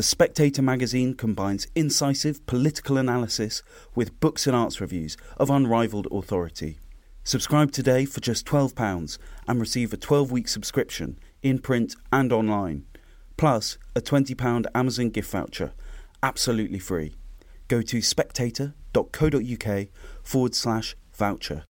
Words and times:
The 0.00 0.04
Spectator 0.04 0.62
magazine 0.62 1.12
combines 1.12 1.66
incisive 1.74 2.46
political 2.46 2.96
analysis 2.96 3.62
with 3.94 4.18
books 4.18 4.46
and 4.46 4.56
arts 4.56 4.80
reviews 4.80 5.18
of 5.36 5.50
unrivaled 5.50 6.08
authority. 6.10 6.78
Subscribe 7.22 7.70
today 7.70 8.06
for 8.06 8.20
just 8.20 8.46
£12 8.46 9.18
and 9.46 9.60
receive 9.60 9.92
a 9.92 9.98
12 9.98 10.32
week 10.32 10.48
subscription 10.48 11.18
in 11.42 11.58
print 11.58 11.96
and 12.10 12.32
online, 12.32 12.86
plus 13.36 13.76
a 13.94 14.00
£20 14.00 14.64
Amazon 14.74 15.10
gift 15.10 15.30
voucher, 15.32 15.74
absolutely 16.22 16.78
free. 16.78 17.14
Go 17.68 17.82
to 17.82 18.00
spectator.co.uk 18.00 19.88
forward 20.22 20.54
slash 20.54 20.96
voucher. 21.12 21.64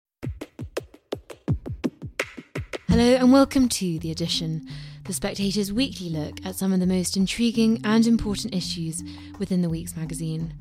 Hello 2.88 3.14
and 3.16 3.32
welcome 3.32 3.68
to 3.70 3.98
The 3.98 4.12
Edition, 4.12 4.68
The 5.04 5.14
Spectator's 5.14 5.72
weekly 5.72 6.10
look 6.10 6.44
at 6.44 6.54
some 6.54 6.72
of 6.72 6.78
the 6.78 6.86
most 6.86 7.16
intriguing 7.16 7.80
and 7.84 8.06
important 8.06 8.54
issues 8.54 9.02
within 9.38 9.62
the 9.62 9.68
week's 9.68 9.96
magazine. 9.96 10.54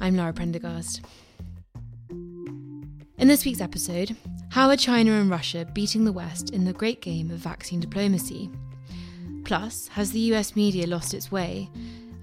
I'm 0.00 0.16
Lara 0.16 0.32
Prendergast. 0.32 1.02
In 2.10 3.28
this 3.28 3.44
week's 3.44 3.60
episode, 3.60 4.16
how 4.50 4.68
are 4.68 4.76
China 4.76 5.12
and 5.12 5.30
Russia 5.30 5.66
beating 5.72 6.04
the 6.04 6.12
West 6.12 6.50
in 6.50 6.64
the 6.64 6.72
great 6.72 7.02
game 7.02 7.30
of 7.30 7.38
vaccine 7.38 7.78
diplomacy? 7.78 8.50
Plus, 9.44 9.88
has 9.88 10.10
the 10.10 10.32
US 10.32 10.56
media 10.56 10.86
lost 10.86 11.14
its 11.14 11.30
way? 11.30 11.70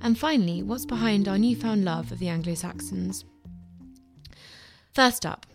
And 0.02 0.18
finally, 0.18 0.64
what's 0.64 0.86
behind 0.86 1.28
our 1.28 1.38
newfound 1.38 1.86
love 1.86 2.12
of 2.12 2.20
the 2.20 2.28
Anglo 2.28 2.56
Saxons? 2.56 3.24
First 4.94 5.26
up, 5.26 5.46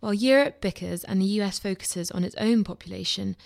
while 0.00 0.14
Europe 0.14 0.60
bickers 0.60 1.04
and 1.04 1.20
the 1.20 1.40
US 1.40 1.58
focuses 1.58 2.10
on 2.10 2.24
its 2.24 2.36
own 2.36 2.64
population, 2.64 3.36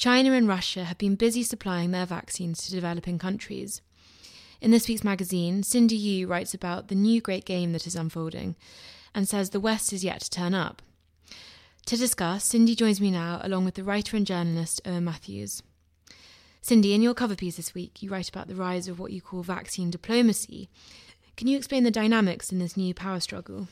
China 0.00 0.32
and 0.32 0.48
Russia 0.48 0.84
have 0.84 0.96
been 0.96 1.14
busy 1.14 1.42
supplying 1.42 1.90
their 1.90 2.06
vaccines 2.06 2.64
to 2.64 2.70
developing 2.70 3.18
countries. 3.18 3.82
In 4.58 4.70
this 4.70 4.88
week's 4.88 5.04
magazine, 5.04 5.62
Cindy 5.62 5.94
Yu 5.94 6.26
writes 6.26 6.54
about 6.54 6.88
the 6.88 6.94
new 6.94 7.20
great 7.20 7.44
game 7.44 7.72
that 7.72 7.86
is 7.86 7.94
unfolding 7.94 8.56
and 9.14 9.28
says 9.28 9.50
the 9.50 9.60
West 9.60 9.92
is 9.92 10.02
yet 10.02 10.22
to 10.22 10.30
turn 10.30 10.54
up. 10.54 10.80
To 11.84 11.98
discuss, 11.98 12.44
Cindy 12.44 12.74
joins 12.74 12.98
me 12.98 13.10
now 13.10 13.42
along 13.42 13.66
with 13.66 13.74
the 13.74 13.84
writer 13.84 14.16
and 14.16 14.26
journalist 14.26 14.80
Owen 14.86 15.04
Matthews. 15.04 15.62
Cindy, 16.62 16.94
in 16.94 17.02
your 17.02 17.12
cover 17.12 17.36
piece 17.36 17.56
this 17.56 17.74
week, 17.74 18.02
you 18.02 18.08
write 18.08 18.30
about 18.30 18.48
the 18.48 18.54
rise 18.54 18.88
of 18.88 18.98
what 18.98 19.12
you 19.12 19.20
call 19.20 19.42
vaccine 19.42 19.90
diplomacy. 19.90 20.70
Can 21.36 21.46
you 21.46 21.58
explain 21.58 21.84
the 21.84 21.90
dynamics 21.90 22.50
in 22.50 22.58
this 22.58 22.74
new 22.74 22.94
power 22.94 23.20
struggle? 23.20 23.68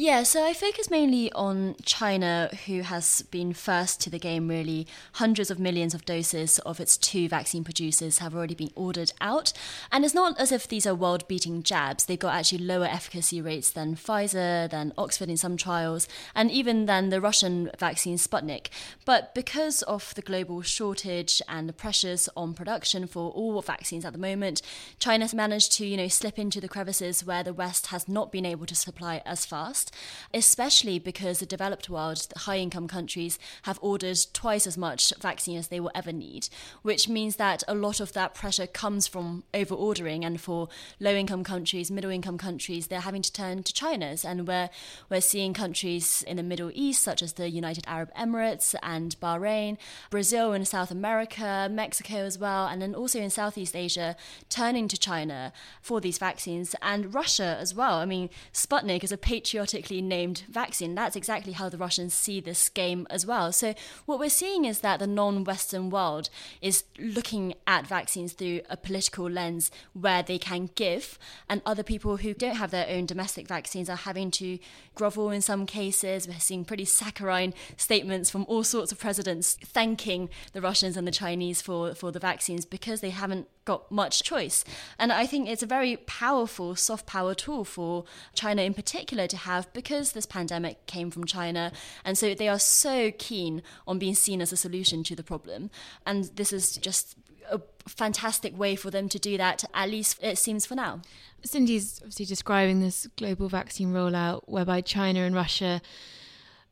Yeah, 0.00 0.22
so 0.22 0.42
I 0.42 0.54
focus 0.54 0.88
mainly 0.88 1.30
on 1.32 1.76
China, 1.84 2.48
who 2.64 2.80
has 2.80 3.20
been 3.30 3.52
first 3.52 4.00
to 4.00 4.08
the 4.08 4.18
game, 4.18 4.48
really. 4.48 4.86
Hundreds 5.14 5.50
of 5.50 5.58
millions 5.58 5.92
of 5.92 6.06
doses 6.06 6.58
of 6.60 6.80
its 6.80 6.96
two 6.96 7.28
vaccine 7.28 7.64
producers 7.64 8.16
have 8.16 8.34
already 8.34 8.54
been 8.54 8.70
ordered 8.74 9.12
out. 9.20 9.52
And 9.92 10.02
it's 10.02 10.14
not 10.14 10.40
as 10.40 10.52
if 10.52 10.66
these 10.66 10.86
are 10.86 10.94
world 10.94 11.28
beating 11.28 11.62
jabs. 11.62 12.06
They've 12.06 12.18
got 12.18 12.34
actually 12.34 12.64
lower 12.64 12.86
efficacy 12.86 13.42
rates 13.42 13.70
than 13.70 13.94
Pfizer, 13.94 14.70
than 14.70 14.94
Oxford 14.96 15.28
in 15.28 15.36
some 15.36 15.58
trials, 15.58 16.08
and 16.34 16.50
even 16.50 16.86
than 16.86 17.10
the 17.10 17.20
Russian 17.20 17.70
vaccine 17.78 18.16
Sputnik. 18.16 18.68
But 19.04 19.34
because 19.34 19.82
of 19.82 20.14
the 20.14 20.22
global 20.22 20.62
shortage 20.62 21.42
and 21.46 21.68
the 21.68 21.74
pressures 21.74 22.26
on 22.34 22.54
production 22.54 23.06
for 23.06 23.32
all 23.32 23.60
vaccines 23.60 24.06
at 24.06 24.14
the 24.14 24.18
moment, 24.18 24.62
China's 24.98 25.34
managed 25.34 25.72
to, 25.72 25.84
you 25.84 25.98
know, 25.98 26.08
slip 26.08 26.38
into 26.38 26.58
the 26.58 26.68
crevices 26.68 27.22
where 27.22 27.44
the 27.44 27.52
West 27.52 27.88
has 27.88 28.08
not 28.08 28.32
been 28.32 28.46
able 28.46 28.64
to 28.64 28.74
supply 28.74 29.20
as 29.26 29.39
as 29.40 29.46
fast, 29.46 29.94
especially 30.34 30.98
because 30.98 31.38
the 31.38 31.46
developed 31.46 31.88
world, 31.88 32.26
the 32.32 32.40
high 32.40 32.58
income 32.58 32.86
countries, 32.86 33.38
have 33.62 33.78
ordered 33.80 34.18
twice 34.34 34.66
as 34.66 34.76
much 34.76 35.12
vaccine 35.20 35.56
as 35.56 35.68
they 35.68 35.80
will 35.80 35.90
ever 35.94 36.12
need, 36.12 36.48
which 36.82 37.08
means 37.08 37.36
that 37.36 37.62
a 37.66 37.74
lot 37.74 38.00
of 38.00 38.12
that 38.12 38.34
pressure 38.34 38.66
comes 38.66 39.06
from 39.06 39.44
over 39.54 39.74
ordering. 39.74 40.24
And 40.24 40.40
for 40.40 40.68
low 40.98 41.14
income 41.14 41.44
countries, 41.44 41.90
middle 41.90 42.10
income 42.10 42.36
countries, 42.36 42.88
they're 42.88 43.00
having 43.00 43.22
to 43.22 43.32
turn 43.32 43.62
to 43.62 43.72
China's. 43.72 44.24
And 44.24 44.46
we're, 44.46 44.68
we're 45.08 45.22
seeing 45.22 45.54
countries 45.54 46.22
in 46.26 46.36
the 46.36 46.42
Middle 46.42 46.70
East, 46.74 47.02
such 47.02 47.22
as 47.22 47.34
the 47.34 47.48
United 47.48 47.84
Arab 47.86 48.10
Emirates 48.14 48.74
and 48.82 49.18
Bahrain, 49.20 49.78
Brazil 50.10 50.52
in 50.52 50.64
South 50.66 50.90
America, 50.90 51.68
Mexico 51.70 52.16
as 52.16 52.38
well, 52.38 52.66
and 52.66 52.82
then 52.82 52.94
also 52.94 53.18
in 53.18 53.30
Southeast 53.30 53.74
Asia, 53.74 54.16
turning 54.50 54.88
to 54.88 54.98
China 54.98 55.52
for 55.80 56.00
these 56.00 56.18
vaccines, 56.18 56.74
and 56.82 57.14
Russia 57.14 57.56
as 57.58 57.74
well. 57.74 57.94
I 57.94 58.04
mean, 58.04 58.28
Sputnik 58.52 59.04
is 59.04 59.12
a 59.12 59.16
patriotically 59.30 60.02
named 60.02 60.42
vaccine. 60.50 60.96
That's 60.96 61.14
exactly 61.14 61.52
how 61.52 61.68
the 61.68 61.78
Russians 61.78 62.12
see 62.12 62.40
this 62.40 62.68
game 62.68 63.06
as 63.10 63.24
well. 63.24 63.52
So, 63.52 63.74
what 64.04 64.18
we're 64.18 64.28
seeing 64.28 64.64
is 64.64 64.80
that 64.80 64.98
the 64.98 65.06
non 65.06 65.44
Western 65.44 65.88
world 65.88 66.30
is 66.60 66.82
looking 66.98 67.54
at 67.64 67.86
vaccines 67.86 68.32
through 68.32 68.62
a 68.68 68.76
political 68.76 69.30
lens 69.30 69.70
where 69.92 70.24
they 70.24 70.36
can 70.36 70.70
give, 70.74 71.16
and 71.48 71.62
other 71.64 71.84
people 71.84 72.16
who 72.16 72.34
don't 72.34 72.56
have 72.56 72.72
their 72.72 72.88
own 72.88 73.06
domestic 73.06 73.46
vaccines 73.46 73.88
are 73.88 74.04
having 74.08 74.32
to 74.32 74.58
grovel 75.00 75.30
in 75.30 75.40
some 75.40 75.64
cases. 75.64 76.28
We're 76.28 76.38
seeing 76.38 76.66
pretty 76.66 76.84
saccharine 76.84 77.54
statements 77.78 78.28
from 78.28 78.44
all 78.48 78.62
sorts 78.62 78.92
of 78.92 78.98
presidents 78.98 79.56
thanking 79.64 80.28
the 80.52 80.60
Russians 80.60 80.94
and 80.94 81.08
the 81.08 81.10
Chinese 81.10 81.62
for, 81.62 81.94
for 81.94 82.12
the 82.12 82.18
vaccines 82.18 82.66
because 82.66 83.00
they 83.00 83.08
haven't 83.08 83.48
got 83.64 83.90
much 83.90 84.22
choice. 84.22 84.62
And 84.98 85.10
I 85.10 85.24
think 85.24 85.48
it's 85.48 85.62
a 85.62 85.66
very 85.66 85.96
powerful 85.96 86.76
soft 86.76 87.06
power 87.06 87.34
tool 87.34 87.64
for 87.64 88.04
China 88.34 88.60
in 88.60 88.74
particular 88.74 89.26
to 89.28 89.38
have 89.38 89.72
because 89.72 90.12
this 90.12 90.26
pandemic 90.26 90.84
came 90.84 91.10
from 91.10 91.24
China. 91.24 91.72
And 92.04 92.18
so 92.18 92.34
they 92.34 92.48
are 92.48 92.58
so 92.58 93.10
keen 93.12 93.62
on 93.86 93.98
being 93.98 94.14
seen 94.14 94.42
as 94.42 94.52
a 94.52 94.56
solution 94.58 95.02
to 95.04 95.16
the 95.16 95.24
problem. 95.24 95.70
And 96.04 96.24
this 96.36 96.52
is 96.52 96.76
just 96.76 97.16
a 97.50 97.62
fantastic 97.88 98.58
way 98.58 98.76
for 98.76 98.90
them 98.90 99.08
to 99.08 99.18
do 99.18 99.38
that, 99.38 99.64
at 99.72 99.88
least 99.88 100.22
it 100.22 100.36
seems 100.36 100.66
for 100.66 100.74
now. 100.74 101.00
Cindy's 101.44 101.98
obviously 102.00 102.26
describing 102.26 102.80
this 102.80 103.06
global 103.16 103.48
vaccine 103.48 103.92
rollout 103.92 104.42
whereby 104.46 104.80
China 104.80 105.20
and 105.20 105.34
Russia 105.34 105.80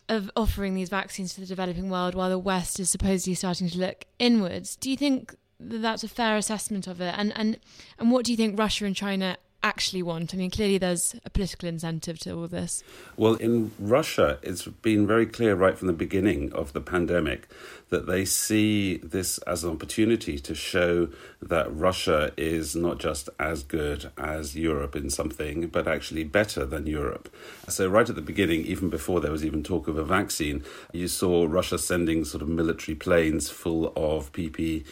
of 0.09 0.31
offering 0.37 0.75
these 0.75 0.89
vaccines 0.89 1.35
to 1.35 1.41
the 1.41 1.47
developing 1.47 1.91
world 1.91 2.15
while 2.15 2.31
the 2.31 2.39
West 2.39 2.81
is 2.81 2.91
supposedly 2.91 3.35
starting 3.35 3.69
to 3.69 3.79
look 3.79 4.05
inwards. 4.19 4.77
Do 4.77 4.91
you 4.91 4.97
think 4.97 5.35
that 5.61 5.79
that's 5.79 6.05
a 6.05 6.09
fair 6.09 6.37
assessment 6.37 6.87
of 6.87 7.01
it? 7.01 7.15
And 7.17 7.33
and 7.37 7.59
and 7.99 8.11
what 8.11 8.25
do 8.25 8.33
you 8.33 8.37
think 8.37 8.59
Russia 8.59 8.87
and 8.87 8.97
China 8.97 9.37
actually 9.63 10.03
want? 10.03 10.33
I 10.33 10.37
mean, 10.37 10.51
clearly 10.51 10.79
there's 10.79 11.15
a 11.25 11.31
political 11.31 11.69
incentive 11.69 12.19
to 12.21 12.33
all 12.33 12.49
this. 12.49 12.83
Well, 13.17 13.35
in 13.35 13.73
Russia, 13.79 14.39
it's 14.43 14.65
been 14.65 15.07
very 15.07 15.27
clear 15.27 15.55
right 15.55 15.77
from 15.77 15.89
the 15.89 15.95
beginning 15.95 16.53
of 16.53 16.73
the 16.73 16.81
pandemic 16.81 17.49
that 17.91 18.07
they 18.07 18.25
see 18.25 18.99
this 18.99 19.39
as 19.39 19.65
an 19.65 19.71
opportunity 19.71 20.39
to 20.39 20.55
show 20.55 21.09
that 21.41 21.75
Russia 21.75 22.33
is 22.37 22.77
not 22.77 22.99
just 22.99 23.29
as 23.39 23.63
good 23.63 24.11
as 24.19 24.57
Europe 24.57 24.95
in 24.97 25.11
something, 25.11 25.69
but 25.69 25.87
actually 25.87 26.25
better 26.25 26.65
than 26.65 26.87
Europe. 26.87 27.33
So, 27.69 27.89
right 27.89 28.09
at 28.09 28.17
the 28.17 28.23
beginning, 28.23 28.65
even 28.67 28.91
before 28.91 29.21
there 29.21 29.33
was 29.33 29.45
even 29.45 29.63
talk 29.63 29.89
of 29.89 29.97
a 29.97 30.05
vaccine, 30.05 30.65
you 30.93 31.09
saw 31.09 31.47
Russia 31.49 31.79
sending 31.79 32.25
sort 32.25 32.43
of 32.43 32.49
military 32.49 32.95
planes 32.95 33.49
full 33.49 33.93
of 33.97 34.33
PPE 34.33 34.85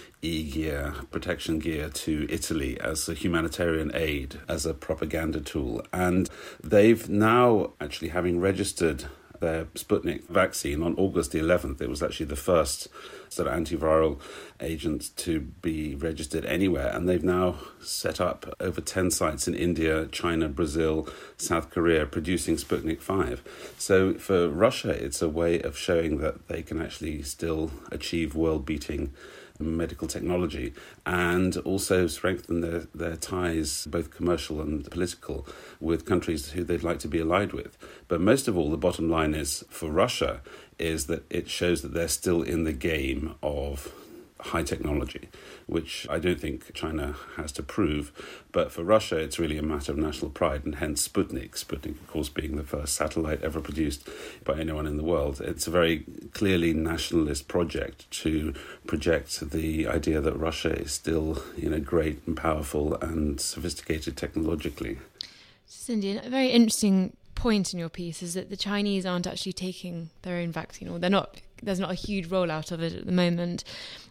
gear, 0.52 0.94
protection 1.10 1.58
gear 1.58 1.88
to 1.90 2.26
Italy 2.30 2.80
as 2.80 3.08
a 3.08 3.14
humanitarian 3.14 3.90
aid, 3.94 4.40
as 4.48 4.64
a 4.66 4.74
propaganda 4.74 5.40
tool. 5.40 5.82
And 5.92 6.28
they've 6.62 7.08
now 7.08 7.72
actually 7.80 8.08
having 8.08 8.40
registered 8.40 9.04
their 9.40 9.66
Sputnik 9.74 10.26
vaccine 10.28 10.82
on 10.82 10.94
August 10.96 11.32
the 11.32 11.38
11th. 11.38 11.80
It 11.80 11.88
was 11.88 12.02
actually 12.02 12.26
the 12.26 12.36
first 12.36 12.88
sort 13.28 13.48
of 13.48 13.54
antiviral 13.54 14.20
agent 14.60 15.10
to 15.16 15.40
be 15.40 15.94
registered 15.94 16.44
anywhere, 16.46 16.88
and 16.94 17.08
they've 17.08 17.24
now 17.24 17.56
set 17.80 18.20
up 18.20 18.54
over 18.60 18.80
10 18.80 19.10
sites 19.10 19.46
in 19.48 19.54
India, 19.54 20.06
China, 20.06 20.48
Brazil, 20.48 21.08
South 21.36 21.70
Korea 21.70 22.06
producing 22.06 22.56
Sputnik 22.56 23.00
5. 23.00 23.42
So 23.78 24.14
for 24.14 24.48
Russia, 24.48 24.90
it's 24.90 25.20
a 25.20 25.28
way 25.28 25.60
of 25.60 25.76
showing 25.76 26.18
that 26.18 26.48
they 26.48 26.62
can 26.62 26.80
actually 26.80 27.22
still 27.22 27.70
achieve 27.90 28.34
world 28.34 28.64
beating 28.64 29.12
medical 29.60 30.08
technology 30.08 30.72
and 31.04 31.56
also 31.58 32.06
strengthen 32.06 32.60
their, 32.60 32.80
their 32.94 33.16
ties, 33.16 33.86
both 33.86 34.10
commercial 34.10 34.60
and 34.60 34.90
political, 34.90 35.46
with 35.80 36.04
countries 36.06 36.50
who 36.50 36.64
they'd 36.64 36.82
like 36.82 36.98
to 37.00 37.08
be 37.08 37.20
allied 37.20 37.52
with. 37.52 37.76
But 38.08 38.20
most 38.20 38.48
of 38.48 38.56
all, 38.56 38.70
the 38.70 38.76
bottom 38.76 39.08
line 39.10 39.34
is 39.34 39.64
for 39.68 39.90
Russia 39.90 40.40
is 40.78 41.06
that 41.06 41.24
it 41.30 41.48
shows 41.48 41.82
that 41.82 41.94
they're 41.94 42.08
still 42.08 42.42
in 42.42 42.64
the 42.64 42.72
game 42.72 43.34
of 43.42 43.92
high 44.40 44.62
technology, 44.62 45.28
which 45.66 46.06
I 46.10 46.18
don't 46.18 46.40
think 46.40 46.72
China 46.74 47.14
has 47.36 47.52
to 47.52 47.62
prove. 47.62 48.12
But 48.52 48.70
for 48.70 48.84
Russia, 48.84 49.16
it's 49.16 49.38
really 49.38 49.58
a 49.58 49.62
matter 49.62 49.92
of 49.92 49.98
national 49.98 50.30
pride, 50.30 50.64
and 50.64 50.76
hence 50.76 51.06
Sputnik. 51.06 51.52
Sputnik, 51.52 52.00
of 52.00 52.06
course, 52.06 52.28
being 52.28 52.56
the 52.56 52.62
first 52.62 52.94
satellite 52.94 53.42
ever 53.42 53.60
produced 53.60 54.08
by 54.44 54.58
anyone 54.60 54.86
in 54.86 54.96
the 54.96 55.04
world. 55.04 55.40
It's 55.40 55.66
a 55.66 55.70
very 55.70 56.04
clearly 56.32 56.74
nationalist 56.74 57.48
project 57.48 58.10
to 58.22 58.54
project 58.86 59.50
the 59.50 59.86
idea 59.86 60.20
that 60.20 60.36
Russia 60.36 60.70
is 60.70 60.92
still, 60.92 61.42
you 61.56 61.70
know, 61.70 61.80
great 61.80 62.20
and 62.26 62.36
powerful 62.36 62.94
and 62.96 63.40
sophisticated 63.40 64.16
technologically. 64.16 64.98
Cindy, 65.66 66.16
a 66.16 66.28
very 66.28 66.48
interesting 66.48 67.16
point 67.34 67.72
in 67.72 67.78
your 67.78 67.88
piece 67.88 68.22
is 68.22 68.34
that 68.34 68.50
the 68.50 68.56
Chinese 68.56 69.06
aren't 69.06 69.26
actually 69.26 69.52
taking 69.52 70.10
their 70.22 70.36
own 70.36 70.50
vaccine, 70.50 70.88
or 70.88 70.98
they're 70.98 71.10
not. 71.10 71.40
There's 71.62 71.80
not 71.80 71.90
a 71.90 71.94
huge 71.94 72.28
rollout 72.28 72.72
of 72.72 72.82
it 72.82 72.92
at 72.92 73.06
the 73.06 73.12
moment. 73.12 73.64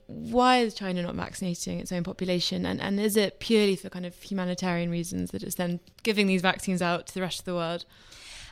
Why 0.08 0.60
is 0.60 0.74
China 0.74 1.02
not 1.02 1.16
vaccinating 1.16 1.80
its 1.80 1.92
own 1.92 2.04
population? 2.04 2.66
And, 2.66 2.80
and 2.82 3.00
is 3.00 3.18
it 3.18 3.40
purely 3.40 3.76
for 3.76 3.90
kind 3.90 4.06
of 4.06 4.16
humanitarian 4.22 4.90
reasons 4.90 5.32
that 5.32 5.44
it's 5.44 5.56
then 5.56 5.80
giving 6.04 6.28
these 6.28 6.42
vaccines 6.42 6.82
out 6.82 7.08
to 7.08 7.14
the 7.14 7.22
rest 7.22 7.40
of 7.40 7.46
the 7.46 7.56
world? 7.56 7.86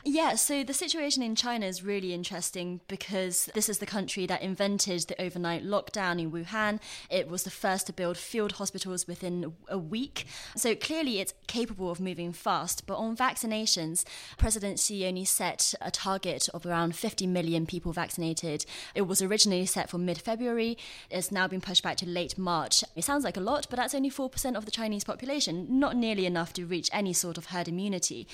Yeah, 0.06 0.34
so 0.34 0.62
the 0.62 0.74
situation 0.74 1.22
in 1.22 1.34
China 1.34 1.64
is 1.64 1.82
really 1.82 2.12
interesting 2.12 2.82
because 2.88 3.48
this 3.54 3.70
is 3.70 3.78
the 3.78 3.86
country 3.86 4.26
that 4.26 4.42
invented 4.42 5.04
the 5.04 5.20
overnight 5.20 5.64
lockdown 5.64 6.20
in 6.20 6.30
Wuhan. 6.30 6.78
It 7.08 7.26
was 7.26 7.44
the 7.44 7.50
first 7.50 7.86
to 7.86 7.94
build 7.94 8.18
field 8.18 8.52
hospitals 8.52 9.06
within 9.06 9.54
a 9.66 9.78
week. 9.78 10.26
So 10.56 10.74
clearly 10.74 11.20
it's 11.20 11.32
capable 11.46 11.90
of 11.90 12.00
moving 12.00 12.34
fast. 12.34 12.86
But 12.86 12.98
on 12.98 13.16
vaccinations, 13.16 14.04
President 14.36 14.78
Xi 14.78 15.06
only 15.06 15.24
set 15.24 15.72
a 15.80 15.90
target 15.90 16.50
of 16.52 16.66
around 16.66 16.94
50 16.94 17.26
million 17.26 17.64
people 17.64 17.94
vaccinated. 17.94 18.66
It 18.94 19.02
was 19.02 19.22
originally 19.22 19.64
set 19.64 19.88
for 19.88 19.96
mid 19.96 20.18
February. 20.18 20.76
It's 21.10 21.32
now 21.32 21.48
been 21.48 21.62
pushed 21.62 21.82
back 21.82 21.96
to 21.98 22.06
late 22.06 22.36
March. 22.36 22.84
It 22.94 23.04
sounds 23.04 23.24
like 23.24 23.38
a 23.38 23.40
lot, 23.40 23.68
but 23.70 23.76
that's 23.76 23.94
only 23.94 24.10
4% 24.10 24.54
of 24.54 24.66
the 24.66 24.70
Chinese 24.70 25.04
population, 25.04 25.66
not 25.80 25.96
nearly 25.96 26.26
enough 26.26 26.52
to 26.52 26.66
reach 26.66 26.90
any 26.92 27.14
sort 27.14 27.38
of 27.38 27.46
herd 27.46 27.68
immunity. 27.68 28.28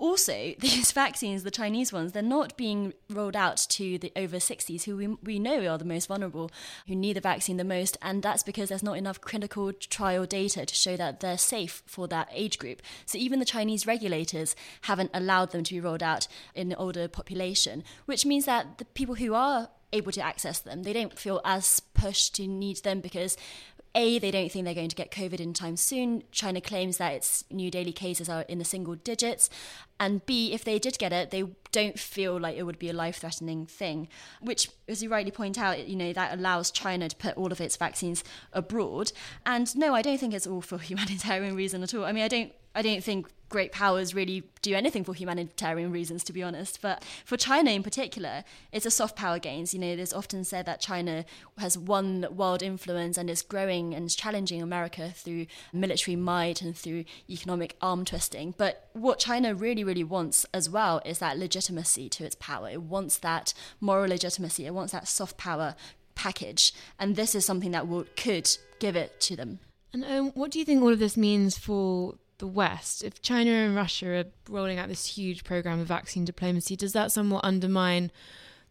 Also, 0.00 0.54
these 0.58 0.90
vaccines, 0.90 1.44
the 1.44 1.50
Chinese 1.50 1.92
ones, 1.92 2.12
they're 2.12 2.22
not 2.22 2.56
being 2.56 2.94
rolled 3.08 3.36
out 3.36 3.58
to 3.68 3.98
the 3.98 4.10
over 4.16 4.38
60s 4.38 4.84
who 4.84 4.96
we, 4.96 5.06
we 5.22 5.38
know 5.38 5.66
are 5.66 5.78
the 5.78 5.84
most 5.84 6.08
vulnerable, 6.08 6.50
who 6.88 6.96
need 6.96 7.14
the 7.14 7.20
vaccine 7.20 7.58
the 7.58 7.64
most, 7.64 7.96
and 8.02 8.22
that's 8.22 8.42
because 8.42 8.70
there's 8.70 8.82
not 8.82 8.96
enough 8.96 9.20
clinical 9.20 9.72
trial 9.72 10.26
data 10.26 10.64
to 10.64 10.74
show 10.74 10.96
that 10.96 11.20
they're 11.20 11.38
safe 11.38 11.82
for 11.86 12.08
that 12.08 12.28
age 12.32 12.58
group. 12.58 12.82
So 13.04 13.18
even 13.18 13.38
the 13.38 13.44
Chinese 13.44 13.86
regulators 13.86 14.56
haven't 14.82 15.10
allowed 15.12 15.52
them 15.52 15.62
to 15.64 15.74
be 15.74 15.80
rolled 15.80 16.02
out 16.02 16.26
in 16.54 16.70
the 16.70 16.76
older 16.76 17.06
population, 17.06 17.84
which 18.06 18.24
means 18.24 18.46
that 18.46 18.78
the 18.78 18.86
people 18.86 19.16
who 19.16 19.34
are 19.34 19.68
able 19.92 20.12
to 20.12 20.22
access 20.22 20.60
them, 20.60 20.82
they 20.82 20.94
don't 20.94 21.18
feel 21.18 21.40
as 21.44 21.80
pushed 21.80 22.34
to 22.36 22.46
need 22.46 22.78
them 22.78 23.00
because 23.00 23.36
a, 23.94 24.18
they 24.20 24.30
don't 24.30 24.50
think 24.50 24.64
they're 24.64 24.74
going 24.74 24.88
to 24.88 24.96
get 24.96 25.10
COVID 25.10 25.40
in 25.40 25.52
time 25.52 25.76
soon. 25.76 26.22
China 26.30 26.60
claims 26.60 26.98
that 26.98 27.12
its 27.12 27.44
new 27.50 27.70
daily 27.70 27.92
cases 27.92 28.28
are 28.28 28.42
in 28.42 28.58
the 28.58 28.64
single 28.64 28.94
digits. 28.94 29.50
And 30.00 30.24
B, 30.24 30.54
if 30.54 30.64
they 30.64 30.78
did 30.78 30.98
get 30.98 31.12
it, 31.12 31.30
they 31.30 31.44
don't 31.72 31.98
feel 31.98 32.40
like 32.40 32.56
it 32.56 32.62
would 32.62 32.78
be 32.78 32.88
a 32.88 32.94
life 32.94 33.18
threatening 33.18 33.66
thing, 33.66 34.08
which, 34.40 34.70
as 34.88 35.02
you 35.02 35.10
rightly 35.10 35.30
point 35.30 35.58
out, 35.58 35.86
you 35.86 35.94
know, 35.94 36.12
that 36.14 36.36
allows 36.36 36.70
China 36.70 37.08
to 37.08 37.14
put 37.14 37.36
all 37.36 37.52
of 37.52 37.60
its 37.60 37.76
vaccines 37.76 38.24
abroad. 38.54 39.12
And 39.44 39.76
no, 39.76 39.94
I 39.94 40.00
don't 40.00 40.18
think 40.18 40.32
it's 40.32 40.46
all 40.46 40.62
for 40.62 40.78
humanitarian 40.78 41.54
reason 41.54 41.82
at 41.82 41.94
all. 41.94 42.04
I 42.06 42.12
mean, 42.12 42.24
I 42.24 42.28
don't 42.28 42.52
I 42.74 42.82
don't 42.82 43.02
think 43.02 43.26
great 43.48 43.72
powers 43.72 44.14
really 44.14 44.44
do 44.62 44.74
anything 44.74 45.02
for 45.02 45.12
humanitarian 45.12 45.90
reasons, 45.90 46.22
to 46.22 46.32
be 46.32 46.40
honest. 46.40 46.80
But 46.80 47.04
for 47.24 47.36
China 47.36 47.72
in 47.72 47.82
particular, 47.82 48.44
it's 48.70 48.86
a 48.86 48.92
soft 48.92 49.16
power 49.16 49.40
gains. 49.40 49.74
You 49.74 49.80
know, 49.80 49.96
there's 49.96 50.12
often 50.12 50.44
said 50.44 50.66
that 50.66 50.80
China 50.80 51.24
has 51.58 51.76
won 51.76 52.26
world 52.30 52.62
influence 52.62 53.18
and 53.18 53.28
is 53.28 53.42
growing 53.42 53.92
and 53.92 54.06
is 54.06 54.14
challenging 54.14 54.62
America 54.62 55.12
through 55.14 55.46
military 55.72 56.14
might 56.14 56.62
and 56.62 56.76
through 56.76 57.04
economic 57.28 57.76
arm 57.82 58.04
twisting. 58.04 58.54
But 58.56 58.88
what 58.92 59.18
China 59.18 59.52
really, 59.52 59.82
really 59.90 60.04
wants 60.04 60.46
as 60.54 60.70
well 60.70 61.02
is 61.04 61.18
that 61.18 61.38
legitimacy 61.38 62.08
to 62.08 62.24
its 62.24 62.36
power. 62.36 62.70
It 62.70 62.82
wants 62.82 63.18
that 63.18 63.52
moral 63.80 64.08
legitimacy. 64.08 64.64
It 64.64 64.74
wants 64.74 64.92
that 64.92 65.08
soft 65.08 65.36
power 65.36 65.74
package. 66.14 66.72
And 66.98 67.16
this 67.16 67.34
is 67.34 67.44
something 67.44 67.72
that 67.72 67.88
will, 67.88 68.06
could 68.16 68.48
give 68.78 68.94
it 68.94 69.20
to 69.22 69.36
them. 69.36 69.58
And 69.92 70.04
um, 70.04 70.30
what 70.30 70.52
do 70.52 70.58
you 70.60 70.64
think 70.64 70.82
all 70.82 70.92
of 70.92 71.00
this 71.00 71.16
means 71.16 71.58
for 71.58 72.14
the 72.38 72.46
West, 72.46 73.04
if 73.04 73.20
China 73.20 73.50
and 73.50 73.76
Russia 73.76 74.20
are 74.20 74.24
rolling 74.48 74.78
out 74.78 74.88
this 74.88 75.04
huge 75.18 75.44
program 75.44 75.80
of 75.80 75.86
vaccine 75.86 76.24
diplomacy, 76.24 76.76
does 76.76 76.92
that 76.92 77.12
somewhat 77.12 77.44
undermine 77.44 78.10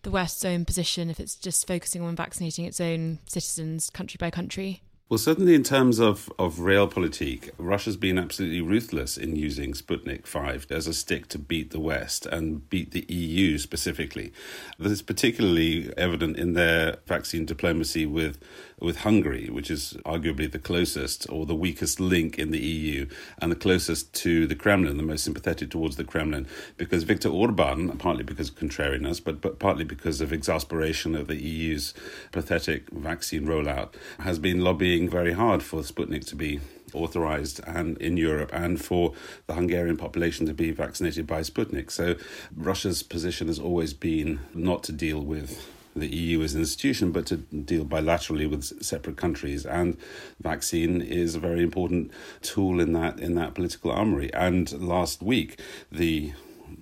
the 0.01 0.11
West's 0.11 0.45
own 0.45 0.65
position 0.65 1.09
if 1.09 1.19
it's 1.19 1.35
just 1.35 1.67
focusing 1.67 2.01
on 2.01 2.15
vaccinating 2.15 2.65
its 2.65 2.79
own 2.81 3.19
citizens 3.27 3.89
country 3.89 4.17
by 4.19 4.31
country? 4.31 4.81
Well, 5.09 5.17
certainly 5.17 5.55
in 5.55 5.63
terms 5.63 5.97
of, 5.97 6.31
of 6.37 6.57
realpolitik, 6.57 7.49
Russia's 7.57 7.97
been 7.97 8.19
absolutely 8.19 8.61
ruthless 8.61 9.17
in 9.17 9.35
using 9.35 9.73
Sputnik 9.73 10.27
5 10.27 10.67
as 10.69 10.85
a 10.85 10.93
stick 10.93 11.27
to 11.29 11.39
beat 11.39 11.71
the 11.71 11.79
West 11.79 12.27
and 12.27 12.69
beat 12.69 12.91
the 12.91 13.11
EU 13.11 13.57
specifically. 13.57 14.31
This 14.77 14.91
is 14.91 15.01
particularly 15.01 15.91
evident 15.97 16.37
in 16.37 16.53
their 16.53 16.97
vaccine 17.07 17.47
diplomacy 17.47 18.05
with 18.05 18.37
with 18.81 18.97
Hungary, 18.99 19.49
which 19.49 19.69
is 19.69 19.95
arguably 20.05 20.51
the 20.51 20.59
closest 20.59 21.29
or 21.29 21.45
the 21.45 21.55
weakest 21.55 21.99
link 21.99 22.37
in 22.37 22.51
the 22.51 22.59
EU 22.59 23.07
and 23.39 23.51
the 23.51 23.55
closest 23.55 24.13
to 24.13 24.47
the 24.47 24.55
Kremlin, 24.55 24.97
the 24.97 25.03
most 25.03 25.23
sympathetic 25.23 25.69
towards 25.69 25.95
the 25.95 26.03
Kremlin, 26.03 26.47
because 26.77 27.03
Viktor 27.03 27.29
Orban, 27.29 27.97
partly 27.97 28.23
because 28.23 28.49
of 28.49 28.55
contrariness, 28.55 29.19
but, 29.19 29.41
but 29.41 29.59
partly 29.59 29.83
because 29.83 30.21
of 30.21 30.31
exasperation 30.31 31.15
of 31.15 31.27
the 31.27 31.35
EU's 31.35 31.93
pathetic 32.31 32.89
vaccine 32.91 33.45
rollout, 33.45 33.93
has 34.19 34.39
been 34.39 34.61
lobbying 34.61 35.09
very 35.09 35.33
hard 35.33 35.63
for 35.63 35.81
Sputnik 35.81 36.25
to 36.27 36.35
be 36.35 36.59
authorized 36.93 37.61
and 37.67 37.97
in 37.99 38.17
Europe 38.17 38.49
and 38.53 38.83
for 38.83 39.13
the 39.47 39.53
Hungarian 39.53 39.97
population 39.97 40.45
to 40.47 40.53
be 40.53 40.71
vaccinated 40.71 41.27
by 41.27 41.41
Sputnik. 41.41 41.91
So 41.91 42.15
Russia's 42.55 43.03
position 43.03 43.47
has 43.47 43.59
always 43.59 43.93
been 43.93 44.39
not 44.53 44.83
to 44.83 44.91
deal 44.91 45.21
with 45.21 45.69
the 45.95 46.07
EU 46.07 46.41
as 46.41 46.53
an 46.53 46.61
institution, 46.61 47.11
but 47.11 47.25
to 47.27 47.37
deal 47.37 47.85
bilaterally 47.85 48.49
with 48.49 48.83
separate 48.83 49.17
countries. 49.17 49.65
And 49.65 49.97
vaccine 50.41 51.01
is 51.01 51.35
a 51.35 51.39
very 51.39 51.63
important 51.63 52.11
tool 52.41 52.79
in 52.79 52.93
that 52.93 53.19
in 53.19 53.35
that 53.35 53.53
political 53.55 53.91
armory. 53.91 54.33
And 54.33 54.71
last 54.81 55.21
week, 55.21 55.59
the 55.91 56.33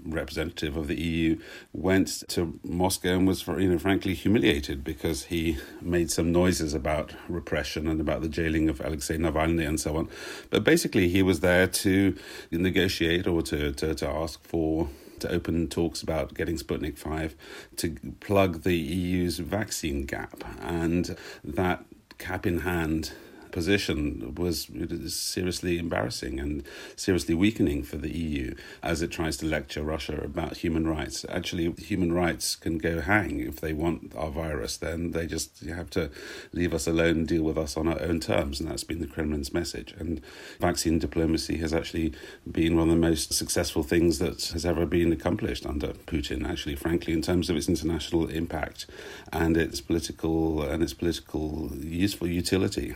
representative 0.06 0.77
of 0.77 0.88
the 0.88 1.00
EU 1.00 1.39
went 1.74 2.24
to 2.30 2.59
Moscow 2.63 3.15
and 3.15 3.27
was, 3.27 3.45
you 3.48 3.69
know, 3.69 3.80
frankly 3.80 4.13
humiliated 4.13 4.83
because 4.83 5.25
he 5.25 5.57
made 5.81 6.12
some 6.12 6.31
noises 6.31 6.74
about 6.74 7.13
repression 7.27 7.88
and 7.88 8.00
about 8.00 8.21
the 8.21 8.30
jailing 8.30 8.69
of 8.69 8.80
Alexei 8.81 9.18
Navalny 9.18 9.68
and 9.68 9.80
so 9.80 9.98
on. 9.98 10.09
But 10.50 10.63
basically, 10.63 11.09
he 11.09 11.21
was 11.21 11.39
there 11.42 11.68
to 11.68 12.15
negotiate 12.51 13.27
or 13.27 13.42
to, 13.44 13.71
to, 13.74 13.95
to 13.95 14.07
ask 14.07 14.44
for 14.44 14.89
to 15.19 15.31
open 15.31 15.68
talks 15.68 16.02
about 16.02 16.34
getting 16.34 16.58
Sputnik 16.58 16.98
5 16.98 17.36
to 17.78 17.96
plug 18.19 18.64
the 18.64 18.75
EU's 18.75 19.40
vaccine 19.40 20.06
gap. 20.06 20.44
And 20.62 21.16
that 21.44 21.86
cap 22.18 22.46
in 22.46 22.62
hand 22.62 23.12
position 23.57 24.36
was 24.36 24.68
seriously 25.12 25.80
embarrassing 25.80 26.39
and 26.39 26.63
seriously 26.95 27.33
weakening 27.33 27.81
for 27.81 27.98
the 27.98 28.15
EU 28.15 28.54
as 28.83 29.01
it 29.01 29.09
tries 29.09 29.36
to 29.36 29.48
lecture 29.48 29.81
Russia 29.81 30.15
about 30.24 30.57
human 30.57 30.88
rights. 30.88 31.25
Actually, 31.27 31.71
human 31.71 32.13
rights 32.13 32.56
can 32.56 32.77
go 32.77 33.01
hang 33.01 33.39
if 33.39 33.59
they 33.59 33.74
want 33.74 34.13
our 34.15 34.30
virus, 34.30 34.77
then 34.77 35.09
they 35.09 35.25
just 35.25 35.65
have 35.65 35.89
to 35.89 36.12
leave 36.54 36.71
us 36.71 36.86
alone 36.86 37.18
and 37.18 37.27
deal 37.27 37.42
with 37.42 37.57
us 37.57 37.75
on 37.75 37.88
our 37.88 38.00
own 38.00 38.19
terms. 38.19 38.59
And 38.59 38.69
that's 38.69 38.83
been 38.83 39.01
the 39.01 39.07
Kremlin's 39.07 39.51
message. 39.51 39.92
And 39.98 40.21
vaccine 40.59 41.00
diplomacy 41.00 41.57
has 41.57 41.74
actually 41.74 42.13
been 42.50 42.77
one 42.77 42.89
of 42.89 42.94
the 42.94 43.01
most 43.01 43.33
successful 43.33 43.81
things 43.81 44.19
that 44.19 44.44
has 44.54 44.68
ever 44.68 44.85
been 44.85 45.11
accomplished 45.11 45.66
under 45.66 45.94
Putin, 46.06 46.47
actually, 46.47 46.76
frankly, 46.76 47.11
in 47.11 47.23
terms 47.23 47.49
of 47.49 47.57
its 47.57 47.68
international 47.68 48.28
impact 48.28 48.85
and 49.33 49.57
its 49.57 49.81
political 49.81 50.61
and 50.61 50.83
its 50.83 50.94
political 50.94 51.71
useful 51.81 52.28
utility. 52.28 52.94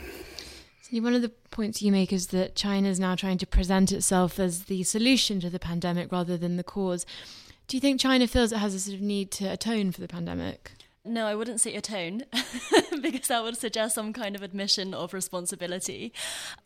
One 1.00 1.14
of 1.14 1.22
the 1.22 1.30
points 1.50 1.80
you 1.80 1.90
make 1.90 2.12
is 2.12 2.28
that 2.28 2.54
China 2.54 2.88
is 2.88 3.00
now 3.00 3.14
trying 3.14 3.38
to 3.38 3.46
present 3.46 3.92
itself 3.92 4.38
as 4.38 4.64
the 4.64 4.82
solution 4.82 5.40
to 5.40 5.48
the 5.48 5.58
pandemic 5.58 6.12
rather 6.12 6.36
than 6.36 6.56
the 6.58 6.64
cause. 6.64 7.06
Do 7.66 7.76
you 7.76 7.80
think 7.80 7.98
China 7.98 8.26
feels 8.26 8.52
it 8.52 8.58
has 8.58 8.74
a 8.74 8.80
sort 8.80 8.96
of 8.96 9.00
need 9.00 9.30
to 9.32 9.46
atone 9.46 9.92
for 9.92 10.02
the 10.02 10.08
pandemic? 10.08 10.72
No, 11.04 11.26
I 11.26 11.34
wouldn't 11.34 11.60
say 11.60 11.78
tone 11.80 12.22
because 13.02 13.26
that 13.26 13.42
would 13.42 13.56
suggest 13.56 13.96
some 13.96 14.12
kind 14.12 14.36
of 14.36 14.42
admission 14.42 14.94
of 14.94 15.12
responsibility. 15.12 16.12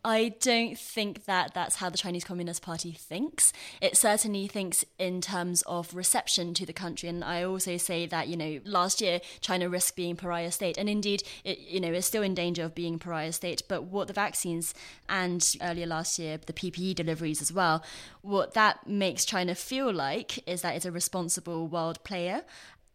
I 0.05 0.35
don't 0.39 0.77
think 0.77 1.25
that 1.25 1.55
that's 1.55 1.77
how 1.77 1.89
the 1.89 1.97
Chinese 1.97 2.23
Communist 2.23 2.61
Party 2.61 2.91
thinks. 2.91 3.51
It 3.81 3.97
certainly 3.97 4.47
thinks 4.47 4.85
in 4.99 5.21
terms 5.21 5.63
of 5.63 5.95
reception 5.95 6.53
to 6.53 6.67
the 6.67 6.73
country. 6.73 7.09
And 7.09 7.23
I 7.23 7.43
also 7.43 7.77
say 7.77 8.05
that, 8.05 8.27
you 8.27 8.37
know, 8.37 8.59
last 8.63 9.01
year 9.01 9.21
China 9.41 9.69
risked 9.69 9.95
being 9.95 10.15
pariah 10.15 10.51
state. 10.51 10.77
And 10.77 10.87
indeed, 10.87 11.23
it, 11.43 11.57
you 11.57 11.79
know, 11.79 11.91
is 11.91 12.05
still 12.05 12.21
in 12.21 12.35
danger 12.35 12.63
of 12.63 12.75
being 12.75 12.99
pariah 12.99 13.31
state. 13.31 13.63
But 13.67 13.85
what 13.85 14.07
the 14.07 14.13
vaccines 14.13 14.75
and 15.09 15.43
earlier 15.63 15.87
last 15.87 16.19
year, 16.19 16.37
the 16.45 16.53
PPE 16.53 16.93
deliveries 16.93 17.41
as 17.41 17.51
well, 17.51 17.83
what 18.21 18.53
that 18.53 18.85
makes 18.87 19.25
China 19.25 19.55
feel 19.55 19.91
like 19.91 20.47
is 20.47 20.61
that 20.61 20.75
it's 20.75 20.85
a 20.85 20.91
responsible 20.91 21.67
world 21.67 22.03
player 22.03 22.43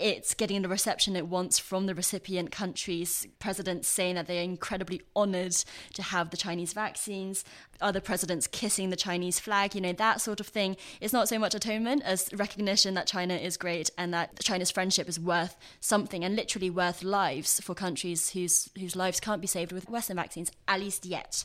it's 0.02 0.34
getting 0.34 0.62
the 0.62 0.68
reception 0.68 1.14
it 1.14 1.28
wants 1.28 1.58
from 1.58 1.86
the 1.86 1.94
recipient 1.94 2.50
countries. 2.50 3.26
Presidents 3.38 3.86
saying 3.86 4.16
that 4.16 4.26
they're 4.26 4.42
incredibly 4.42 5.00
honored 5.14 5.54
to 5.94 6.02
have 6.02 6.30
the 6.30 6.36
Chinese 6.36 6.72
vaccines, 6.72 7.44
other 7.80 8.00
presidents 8.00 8.48
kissing 8.48 8.90
the 8.90 8.96
Chinese 8.96 9.38
flag, 9.38 9.74
you 9.74 9.80
know, 9.80 9.92
that 9.92 10.20
sort 10.20 10.40
of 10.40 10.46
thing 10.46 10.76
It's 11.00 11.12
not 11.12 11.28
so 11.28 11.38
much 11.38 11.54
atonement 11.54 12.02
as 12.04 12.28
recognition 12.34 12.94
that 12.94 13.06
China 13.06 13.34
is 13.34 13.56
great 13.56 13.90
and 13.96 14.12
that 14.12 14.40
China's 14.40 14.70
friendship 14.70 15.08
is 15.08 15.20
worth 15.20 15.56
something 15.80 16.24
and 16.24 16.34
literally 16.34 16.70
worth 16.70 17.02
lives 17.02 17.60
for 17.60 17.74
countries 17.74 18.30
whose, 18.30 18.70
whose 18.78 18.96
lives 18.96 19.20
can't 19.20 19.40
be 19.40 19.46
saved 19.46 19.72
with 19.72 19.88
Western 19.88 20.16
vaccines, 20.16 20.50
at 20.66 20.80
least 20.80 21.06
yet. 21.06 21.44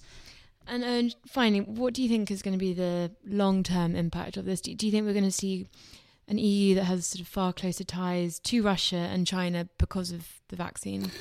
And 0.68 0.84
uh, 0.84 1.16
finally, 1.28 1.62
what 1.62 1.94
do 1.94 2.02
you 2.02 2.10
think 2.10 2.30
is 2.30 2.42
going 2.42 2.58
to 2.58 2.60
be 2.60 2.74
the 2.74 3.12
long 3.26 3.64
term 3.64 3.96
impact 3.96 4.36
of 4.36 4.46
this? 4.46 4.62
Do, 4.62 4.74
do 4.74 4.86
you 4.86 4.92
think 4.92 5.06
we're 5.06 5.14
going 5.14 5.24
to 5.24 5.32
see 5.32 5.68
an 6.28 6.38
EU 6.38 6.76
that 6.76 6.84
has 6.86 7.08
sort 7.08 7.22
of 7.22 7.28
far 7.28 7.54
closer 7.54 7.84
ties 7.84 8.40
to 8.40 8.62
Russia 8.62 8.98
and 8.98 9.26
China 9.26 9.70
because 9.78 10.12
of 10.12 10.42
the 10.50 10.56
vaccine? 10.56 11.12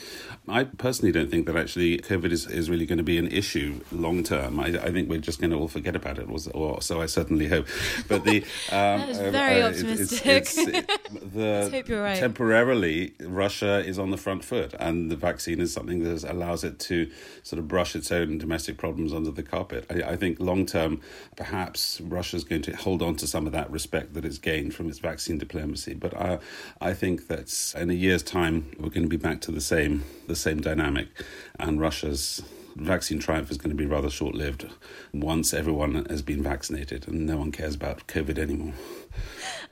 I 0.49 0.65
personally 0.65 1.11
don't 1.11 1.31
think 1.31 1.47
that 1.47 1.57
actually 1.57 1.99
COVID 1.99 2.31
is, 2.31 2.47
is 2.47 2.71
really 2.71 2.87
going 2.87 2.99
to 2.99 3.05
be 3.05 3.19
an 3.19 3.27
issue 3.27 3.81
long 3.91 4.23
term. 4.23 4.61
I, 4.61 4.67
I 4.67 4.93
think 4.93 5.09
we're 5.09 5.19
just 5.19 5.41
going 5.41 5.51
to 5.51 5.57
all 5.57 5.69
forget 5.69 5.97
about 5.97 6.19
it, 6.19 6.29
or 6.55 6.81
so 6.81 7.03
I 7.03 7.07
certainly 7.07 7.49
hope. 7.49 7.67
But 8.09 8.25
the 8.25 8.43
um, 8.71 9.01
that 9.01 9.09
is 9.09 9.19
uh, 9.19 9.31
very 9.31 9.63
uh, 9.63 9.71
optimistic. 9.71 10.27
It's, 10.27 10.59
it's, 10.59 10.69
it, 10.69 11.35
the, 11.35 11.69
hope 11.73 11.89
you're 11.89 12.03
right. 12.03 12.19
Temporarily, 12.19 13.15
Russia 13.21 13.79
is 13.85 13.99
on 13.99 14.11
the 14.11 14.17
front 14.17 14.45
foot, 14.45 14.75
and 14.79 15.11
the 15.11 15.17
vaccine 15.17 15.61
is 15.61 15.73
something 15.73 16.05
that 16.05 16.23
allows 16.25 16.63
it 16.63 16.79
to 16.81 17.11
sort 17.43 17.59
of 17.59 17.67
brush 17.67 17.97
its 17.97 18.13
own 18.13 18.39
domestic 18.39 18.79
problems 18.79 19.13
under 19.13 19.31
the 19.31 19.43
carpet. 19.43 19.87
I, 19.91 20.13
I 20.13 20.17
think 20.17 20.39
long 20.39 20.67
term, 20.67 21.01
perhaps 21.37 22.01
Russia 22.01 22.37
is 22.37 22.45
going 22.45 22.63
to 22.63 22.77
hold 22.77 23.03
on 23.03 23.17
to 23.17 23.27
some 23.27 23.47
of 23.47 23.53
that 23.53 23.71
respect 23.71 24.15
that 24.15 24.25
it's 24.25 24.39
gained 24.39 24.75
from 24.75 24.89
its 24.89 25.01
vaccine 25.01 25.39
diplomacy. 25.39 25.95
But 25.95 26.17
I, 26.17 26.39
I 26.81 26.95
think 26.95 27.27
that 27.27 27.75
in 27.77 27.91
a 27.91 27.95
year's 27.95 28.23
time, 28.23 28.71
we're 28.79 28.91
going 28.91 29.03
to 29.03 29.09
be 29.09 29.16
back 29.17 29.41
to 29.43 29.53
the 29.53 29.61
same 29.61 30.05
the 30.27 30.37
same 30.37 30.61
dynamic, 30.61 31.09
and 31.59 31.81
Russia's 31.81 32.43
vaccine 32.77 33.19
triumph 33.19 33.51
is 33.51 33.57
going 33.57 33.71
to 33.71 33.77
be 33.77 33.87
rather 33.87 34.11
short 34.11 34.35
lived 34.35 34.69
once 35.13 35.55
everyone 35.55 36.05
has 36.11 36.21
been 36.21 36.43
vaccinated 36.43 37.09
and 37.09 37.27
no 37.27 37.39
one 37.39 37.51
cares 37.51 37.75
about 37.75 38.07
COVID 38.07 38.39
anymore. 38.39 38.75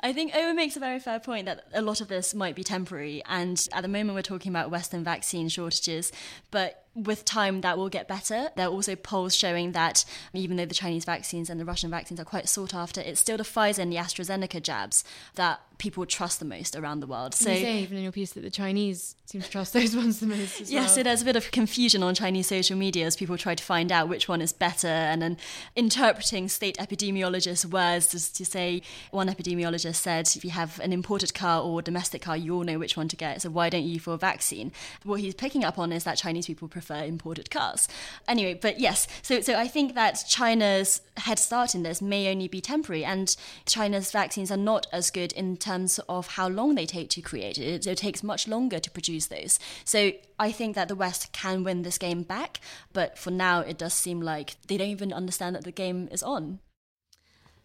I 0.02 0.12
think 0.12 0.32
Owen 0.34 0.56
makes 0.56 0.76
a 0.76 0.80
very 0.80 0.98
fair 0.98 1.18
point 1.20 1.46
that 1.46 1.64
a 1.72 1.82
lot 1.82 2.00
of 2.00 2.08
this 2.08 2.34
might 2.34 2.54
be 2.54 2.64
temporary. 2.64 3.22
And 3.26 3.66
at 3.72 3.82
the 3.82 3.88
moment, 3.88 4.14
we're 4.14 4.22
talking 4.22 4.50
about 4.50 4.70
Western 4.70 5.04
vaccine 5.04 5.48
shortages, 5.48 6.12
but 6.50 6.84
with 6.94 7.24
time 7.24 7.60
that 7.62 7.76
will 7.76 7.88
get 7.88 8.06
better. 8.06 8.50
There 8.54 8.66
are 8.66 8.70
also 8.70 8.94
polls 8.94 9.34
showing 9.34 9.72
that 9.72 10.04
even 10.32 10.56
though 10.56 10.66
the 10.66 10.74
Chinese 10.74 11.04
vaccines 11.04 11.50
and 11.50 11.58
the 11.58 11.64
Russian 11.64 11.90
vaccines 11.90 12.20
are 12.20 12.24
quite 12.24 12.48
sought 12.48 12.72
after, 12.74 13.00
it's 13.00 13.20
still 13.20 13.36
the 13.36 13.42
Pfizer 13.42 13.80
and 13.80 13.92
the 13.92 13.96
AstraZeneca 13.96 14.62
jabs 14.62 15.04
that 15.34 15.60
people 15.78 16.06
trust 16.06 16.38
the 16.38 16.44
most 16.44 16.76
around 16.76 17.00
the 17.00 17.06
world. 17.06 17.34
So 17.34 17.50
you 17.50 17.56
say 17.56 17.78
even 17.82 17.96
in 17.96 18.04
your 18.04 18.12
piece 18.12 18.32
that 18.34 18.42
the 18.42 18.50
Chinese 18.50 19.16
seem 19.26 19.40
to 19.40 19.50
trust 19.50 19.72
those 19.72 19.96
ones 20.02 20.20
the 20.20 20.26
most. 20.26 20.60
As 20.60 20.72
yeah, 20.72 20.80
well. 20.80 20.88
so 20.88 21.02
there's 21.02 21.22
a 21.22 21.24
bit 21.24 21.34
of 21.34 21.50
confusion 21.50 22.02
on 22.02 22.14
Chinese 22.14 22.46
social 22.46 22.76
media 22.76 23.06
as 23.06 23.16
people 23.16 23.36
try 23.36 23.56
to 23.56 23.64
find 23.64 23.90
out 23.90 24.08
which 24.08 24.28
one 24.28 24.40
is 24.40 24.52
better, 24.52 24.86
and 24.86 25.20
then 25.20 25.36
interpreting 25.74 26.48
state 26.48 26.76
epidemiologists' 26.78 27.64
words 27.64 28.06
to, 28.08 28.34
to 28.34 28.44
say 28.44 28.82
one 29.10 29.28
epidemiologist 29.35 29.97
said 29.97 30.29
if 30.35 30.45
you 30.45 30.50
have 30.50 30.81
an 30.81 30.93
imported 30.93 31.35
car 31.35 31.62
or 31.62 31.83
domestic 31.83 32.23
car, 32.23 32.37
you 32.37 32.55
all 32.55 32.64
know 32.64 32.79
which 32.79 32.97
one 32.97 33.09
to 33.09 33.17
get. 33.17 33.43
So 33.43 33.50
why 33.50 33.71
don't 33.71 33.85
you 33.85 33.99
for 33.99 34.14
a 34.14 34.19
vaccine? 34.19 34.73
What 35.03 35.21
he's 35.21 35.35
picking 35.35 35.64
up 35.64 35.79
on 35.79 35.93
is 35.93 36.05
that 36.05 36.19
Chinese 36.19 36.47
people 36.47 36.69
prefer 36.69 37.03
imported 37.05 37.50
cars. 37.50 37.88
Anyway, 38.29 38.55
but 38.55 38.81
yes, 38.81 39.07
so 39.23 39.41
so 39.41 39.55
I 39.55 39.69
think 39.69 39.95
that 39.95 40.25
China's 40.29 41.00
head 41.17 41.38
start 41.38 41.75
in 41.75 41.83
this 41.83 42.00
may 42.00 42.31
only 42.31 42.49
be 42.49 42.61
temporary, 42.61 43.05
and 43.05 43.35
China's 43.67 44.11
vaccines 44.11 44.50
are 44.50 44.57
not 44.57 44.87
as 44.93 45.11
good 45.11 45.33
in 45.33 45.57
terms 45.57 45.99
of 46.09 46.29
how 46.29 46.49
long 46.49 46.75
they 46.75 46.87
take 46.87 47.11
to 47.11 47.21
create 47.21 47.59
it. 47.59 47.87
It 47.87 47.99
takes 47.99 48.23
much 48.23 48.49
longer 48.49 48.79
to 48.79 48.91
produce 48.91 49.26
those. 49.26 49.59
So 49.85 50.12
I 50.38 50.53
think 50.53 50.75
that 50.75 50.88
the 50.88 50.95
West 50.95 51.33
can 51.33 51.64
win 51.64 51.83
this 51.83 51.99
game 51.99 52.23
back, 52.23 52.61
but 52.93 53.19
for 53.19 53.31
now, 53.31 53.61
it 53.61 53.79
does 53.79 53.95
seem 53.95 54.21
like 54.21 54.57
they 54.67 54.76
don't 54.76 54.88
even 54.88 55.12
understand 55.12 55.55
that 55.57 55.64
the 55.64 55.73
game 55.73 56.09
is 56.11 56.23
on. 56.23 56.59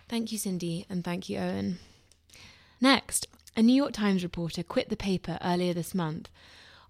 Thank 0.10 0.32
you, 0.32 0.39
Cindy, 0.39 0.88
and 0.89 1.04
thank 1.04 1.30
you, 1.30 1.38
Owen. 1.38 1.78
Next, 2.82 3.28
a 3.56 3.62
New 3.62 3.75
York 3.75 3.94
Times 3.94 4.24
reporter 4.24 4.63
quit 4.63 4.89
the 4.89 4.98
paper 4.98 5.38
earlier 5.39 5.72
this 5.72 5.94
month 5.94 6.30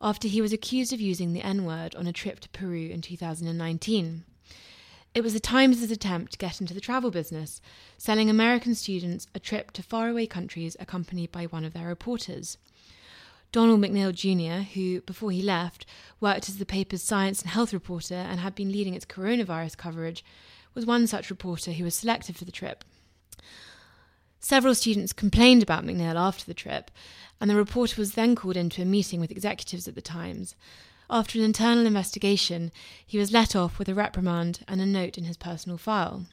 after 0.02 0.30
he 0.30 0.40
was 0.40 0.54
accused 0.54 0.94
of 0.94 1.02
using 1.02 1.34
the 1.34 1.42
N 1.42 1.66
word 1.66 1.94
on 1.96 2.08
a 2.08 2.14
trip 2.14 2.40
to 2.40 2.50
Peru 2.50 2.88
in 2.88 3.02
2019. 3.02 4.24
It 5.14 5.22
was 5.22 5.34
the 5.34 5.42
Times' 5.42 5.92
attempt 5.92 6.32
to 6.32 6.38
get 6.38 6.62
into 6.62 6.74
the 6.74 6.80
travel 6.80 7.12
business, 7.12 7.60
selling 7.98 8.30
American 8.30 8.74
students 8.74 9.28
a 9.36 9.40
trip 9.40 9.72
to 9.72 9.84
faraway 9.84 10.26
countries 10.26 10.78
accompanied 10.80 11.30
by 11.30 11.44
one 11.44 11.66
of 11.66 11.74
their 11.74 11.88
reporters. 11.88 12.58
Donald 13.52 13.82
McNeil 13.82 14.14
Jr., 14.14 14.64
who, 14.76 15.02
before 15.02 15.32
he 15.32 15.42
left, 15.42 15.86
worked 16.22 16.48
as 16.48 16.58
the 16.58 16.66
paper's 16.66 17.04
science 17.04 17.42
and 17.42 17.52
health 17.52 17.74
reporter 17.74 18.16
and 18.16 18.40
had 18.40 18.56
been 18.56 18.72
leading 18.72 18.94
its 18.94 19.06
coronavirus 19.06 19.76
coverage, 19.76 20.24
was 20.74 20.86
one 20.86 21.06
such 21.06 21.30
reporter 21.30 21.74
who 21.74 21.84
was 21.84 21.96
selected 21.96 22.38
for 22.38 22.46
the 22.46 22.52
trip. 22.54 22.86
Several 24.40 24.74
students 24.74 25.14
complained 25.14 25.62
about 25.62 25.84
McNeil 25.84 26.16
after 26.16 26.46
the 26.46 26.54
trip, 26.54 26.92
and 27.42 27.50
the 27.50 27.56
reporter 27.56 28.00
was 28.00 28.14
then 28.14 28.36
called 28.36 28.58
into 28.58 28.82
a 28.82 28.86
meeting 28.86 29.20
with 29.20 29.32
executives 29.32 29.88
at 29.88 29.96
the 29.96 30.02
Times. 30.02 30.56
After 31.10 31.40
an 31.40 31.46
internal 31.46 31.86
investigation, 31.86 32.72
he 33.06 33.18
was 33.18 33.32
let 33.32 33.56
off 33.56 33.80
with 33.80 33.90
a 33.90 33.94
reprimand 33.94 34.60
and 34.68 34.80
a 34.80 34.86
note 34.86 35.18
in 35.18 35.26
his 35.26 35.38
personal 35.38 35.78
file. 35.78 36.26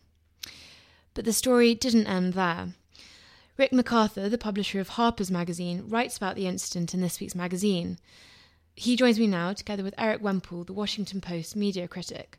But 1.14 1.24
the 1.24 1.32
story 1.32 1.74
didn't 1.74 2.06
end 2.06 2.34
there. 2.34 2.74
Rick 3.56 3.72
MacArthur, 3.72 4.28
the 4.28 4.36
publisher 4.36 4.80
of 4.80 4.90
Harper's 4.90 5.30
Magazine, 5.30 5.84
writes 5.88 6.16
about 6.16 6.36
the 6.36 6.46
incident 6.46 6.92
in 6.92 7.00
this 7.00 7.18
week's 7.20 7.34
magazine. 7.34 7.98
He 8.74 8.96
joins 8.96 9.18
me 9.18 9.26
now, 9.26 9.54
together 9.54 9.82
with 9.82 9.94
Erik 9.96 10.22
Wemple, 10.22 10.64
the 10.64 10.74
Washington 10.74 11.22
Post 11.22 11.56
media 11.56 11.88
critic. 11.88 12.38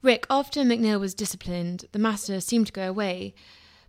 Rick, 0.00 0.26
after 0.30 0.62
McNeil 0.62 1.00
was 1.00 1.12
disciplined, 1.12 1.86
the 1.90 1.98
matter 1.98 2.40
seemed 2.40 2.68
to 2.68 2.72
go 2.72 2.88
away, 2.88 3.34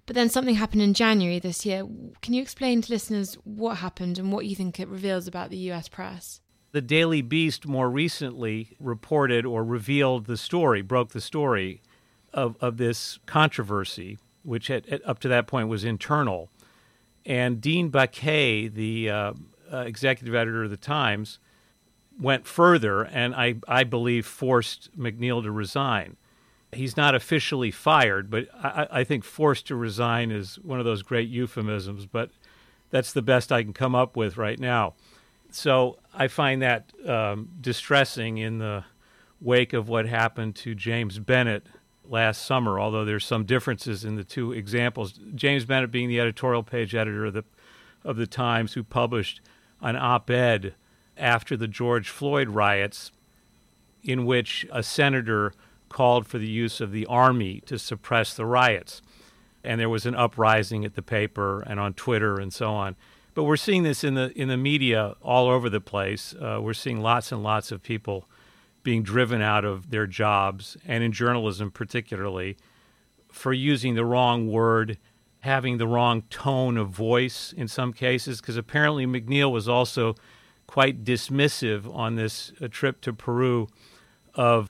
but 0.10 0.16
then 0.16 0.28
something 0.28 0.56
happened 0.56 0.82
in 0.82 0.96
January 0.96 1.38
this 1.38 1.68
year. 1.68 1.86
Can 2.24 2.34
you 2.34 2.42
explain 2.42 2.82
to 2.82 2.92
listeners 2.92 3.38
what 3.44 3.78
happened 3.78 4.18
and 4.18 4.32
what 4.32 4.48
you 4.48 4.56
think 4.56 4.80
it 4.80 4.88
reveals 4.88 5.28
about 5.28 5.52
the 5.52 5.58
US 5.70 5.88
press? 5.88 6.42
The 6.72 6.82
Daily 6.82 7.22
Beast 7.22 7.68
more 7.68 7.92
recently 7.92 8.76
reported 8.80 9.46
or 9.46 9.64
revealed 9.64 10.26
the 10.26 10.36
story, 10.36 10.82
broke 10.82 11.10
the 11.10 11.22
story 11.22 11.84
of, 12.34 12.58
of 12.60 12.78
this 12.78 13.20
controversy, 13.28 14.18
which 14.42 14.66
had, 14.66 15.00
up 15.06 15.20
to 15.20 15.28
that 15.28 15.46
point 15.46 15.68
was 15.68 15.84
internal. 15.84 16.50
And 17.24 17.62
Dean 17.62 17.92
Baquet, 17.92 18.74
the 18.74 19.12
uh, 19.12 19.34
uh, 19.72 19.78
executive 19.82 20.34
editor 20.34 20.64
of 20.64 20.72
the 20.72 20.78
Times, 20.78 21.38
went 22.20 22.48
further 22.48 23.04
and 23.04 23.36
I, 23.36 23.58
I 23.68 23.84
believe 23.84 24.26
forced 24.26 24.90
McNeil 24.98 25.44
to 25.44 25.52
resign 25.52 26.18
he's 26.72 26.96
not 26.96 27.16
officially 27.16 27.72
fired, 27.72 28.30
but 28.30 28.48
I, 28.54 28.88
I, 28.92 29.04
think 29.04 29.24
forced 29.24 29.68
to 29.68 29.76
resign 29.76 30.32
is 30.32 30.60
one 30.60 30.80
of 30.80 30.86
those 30.86 31.02
great 31.02 31.30
euphemisms, 31.30 32.06
but 32.06 32.30
that's 32.90 33.14
the 33.14 33.22
best 33.22 33.52
I 33.52 33.64
can 33.64 33.74
come 33.74 33.96
up 33.96 34.16
with 34.16 34.38
right 34.38 34.60
now. 34.60 34.94
So 35.52 35.98
I 36.14 36.28
find 36.28 36.62
that 36.62 36.92
um, 37.08 37.50
distressing 37.60 38.38
in 38.38 38.60
the 38.60 38.84
wake 39.42 39.74
of 39.74 39.90
what 39.90 40.06
happened 40.06 40.56
to 40.58 40.76
James 40.76 41.18
Bennet 41.18 41.66
last 42.06 42.46
summer, 42.46 42.80
although 42.80 43.06
there's 43.06 43.26
some 43.26 43.46
differences 43.46 44.04
in 44.04 44.16
the 44.16 44.24
two 44.24 44.52
examples. 44.52 45.20
James 45.34 45.66
Bennet 45.66 45.92
being 45.92 46.10
the 46.10 46.20
editorial 46.20 46.64
page 46.64 46.94
editor 46.94 47.26
of 47.26 47.34
the, 47.34 47.44
of 48.04 48.18
the 48.18 48.28
Times, 48.28 48.74
who 48.74 48.84
published 48.84 49.42
an 49.82 49.96
op 49.96 50.30
ed 50.30 50.76
after 51.18 51.58
the 51.58 51.68
George 51.68 52.10
Floyd 52.10 52.50
riots 52.50 53.12
in 54.04 54.26
which 54.26 54.68
a 54.72 54.84
senator– 54.84 55.52
called 55.90 56.28
for 56.28 56.38
the 56.38 56.50
use 56.50 56.80
of 56.80 56.92
the 56.92 57.06
army 57.08 57.62
to 57.66 57.78
suppress 57.78 58.34
the 58.34 58.46
riots. 58.46 59.02
And 59.64 59.80
there 59.80 59.90
was 59.90 60.06
an 60.06 60.16
uprising 60.16 60.86
at 60.86 60.96
the 60.96 61.02
paper 61.02 61.62
and 61.62 61.80
on 61.80 61.94
Twitter 61.94 62.40
and 62.40 62.54
so 62.54 62.72
on. 62.72 62.96
But 63.34 63.44
we're 63.44 63.58
seeing 63.58 63.84
this 63.84 64.04
in 64.04 64.16
the 64.16 64.32
in 64.40 64.48
the 64.48 64.58
media 64.58 65.16
all 65.22 65.50
over 65.50 65.70
the 65.70 65.82
place. 65.82 66.34
Uh, 66.34 66.60
we're 66.62 66.74
seeing 66.74 67.02
lots 67.02 67.32
and 67.32 67.44
lots 67.44 67.72
of 67.72 67.84
people 67.84 68.26
being 68.84 69.04
driven 69.04 69.42
out 69.42 69.66
of 69.66 69.92
their 69.92 70.08
jobs, 70.08 70.78
and 70.86 71.04
in 71.04 71.12
journalism 71.12 71.70
particularly, 71.70 72.58
for 73.32 73.54
using 73.54 73.96
the 73.96 74.06
wrong 74.06 74.50
word, 74.50 74.98
having 75.42 75.78
the 75.78 75.88
wrong 75.88 76.24
tone 76.30 76.78
of 76.78 76.90
voice 76.90 77.54
in 77.56 77.68
some 77.68 77.94
cases. 77.94 78.42
Because 78.42 78.58
apparently 78.58 79.06
McNeil 79.06 79.52
was 79.52 79.70
also 79.70 80.16
quite 80.68 81.04
dismissive 81.04 81.94
on 81.96 82.16
this 82.16 82.52
uh, 82.62 82.68
trip 82.70 83.02
to 83.02 83.14
Peru 83.14 83.68
of 84.36 84.70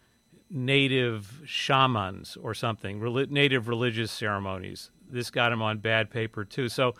native 0.50 1.42
shamans 1.46 2.38
or 2.42 2.54
something, 2.54 3.00
native 3.30 3.68
religious 3.68 4.12
ceremonies. 4.12 4.90
This 5.10 5.30
got 5.30 5.52
him 5.52 5.62
on 5.62 5.80
bad 5.80 6.10
paper 6.10 6.44
too. 6.44 6.70
So 6.70 6.96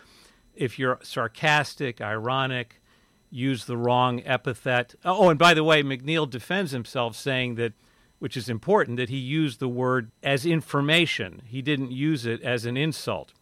if 0.54 0.78
you're 0.78 0.98
sarcastic, 1.02 2.00
ironic, 2.00 2.80
use 3.30 3.64
the 3.64 3.76
wrong 3.76 4.22
epithet. 4.24 4.94
Oh, 5.04 5.28
and 5.30 5.38
by 5.38 5.54
the 5.54 5.64
way, 5.64 5.82
McNeil 5.82 6.28
defends 6.28 6.72
himself 6.72 7.16
saying 7.16 7.54
that, 7.56 7.72
which 8.18 8.36
is 8.36 8.48
important, 8.48 8.96
that 8.98 9.08
he 9.08 9.16
used 9.16 9.60
the 9.60 9.68
word 9.68 10.10
as 10.22 10.44
information. 10.44 11.42
He 11.46 11.62
didn't 11.62 11.92
use 11.92 12.26
it 12.26 12.42
as 12.42 12.66
an 12.66 12.76
insult. 12.76 13.32